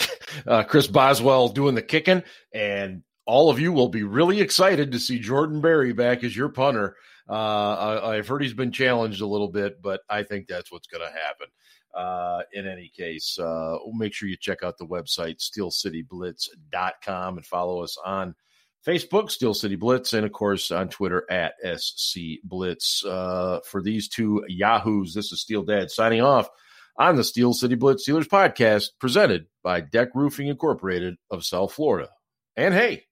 uh, 0.47 0.63
Chris 0.63 0.87
Boswell 0.87 1.49
doing 1.49 1.75
the 1.75 1.83
kicking, 1.83 2.23
and 2.51 3.03
all 3.27 3.51
of 3.51 3.59
you 3.59 3.71
will 3.71 3.89
be 3.89 4.01
really 4.01 4.41
excited 4.41 4.91
to 4.91 4.99
see 4.99 5.19
Jordan 5.19 5.61
Berry 5.61 5.93
back 5.93 6.23
as 6.23 6.35
your 6.35 6.49
punter. 6.49 6.95
Uh, 7.29 7.99
I, 8.03 8.15
have 8.15 8.27
heard 8.27 8.41
he's 8.41 8.55
been 8.55 8.71
challenged 8.71 9.21
a 9.21 9.27
little 9.27 9.49
bit, 9.49 9.79
but 9.79 10.01
I 10.09 10.23
think 10.23 10.47
that's 10.47 10.71
what's 10.71 10.87
going 10.87 11.07
to 11.07 11.19
happen. 11.19 11.47
Uh, 11.93 12.41
in 12.53 12.67
any 12.67 12.91
case, 12.97 13.37
uh, 13.37 13.77
make 13.93 14.15
sure 14.15 14.27
you 14.27 14.35
check 14.35 14.63
out 14.63 14.79
the 14.79 14.87
website, 14.87 15.37
steelcityblitz.com, 15.37 17.37
and 17.37 17.45
follow 17.45 17.83
us 17.83 17.99
on– 18.03 18.33
Facebook, 18.85 19.31
Steel 19.31 19.53
City 19.53 19.75
Blitz, 19.75 20.13
and 20.13 20.25
of 20.25 20.31
course 20.31 20.71
on 20.71 20.89
Twitter 20.89 21.25
at 21.29 21.53
SC 21.77 22.39
Blitz. 22.43 23.03
Uh, 23.05 23.59
for 23.65 23.81
these 23.81 24.09
two 24.09 24.43
Yahoos, 24.47 25.13
this 25.13 25.31
is 25.31 25.41
Steel 25.41 25.63
Dad 25.63 25.89
signing 25.89 26.21
off 26.21 26.49
on 26.97 27.15
the 27.15 27.23
Steel 27.23 27.53
City 27.53 27.75
Blitz 27.75 28.07
Steelers 28.07 28.27
podcast 28.27 28.89
presented 28.99 29.47
by 29.63 29.81
Deck 29.81 30.09
Roofing 30.13 30.47
Incorporated 30.47 31.15
of 31.31 31.45
South 31.45 31.73
Florida. 31.73 32.09
And 32.55 32.73
hey, 32.73 33.03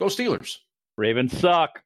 go 0.00 0.06
Steelers. 0.06 0.56
Ravens 0.96 1.36
suck. 1.38 1.82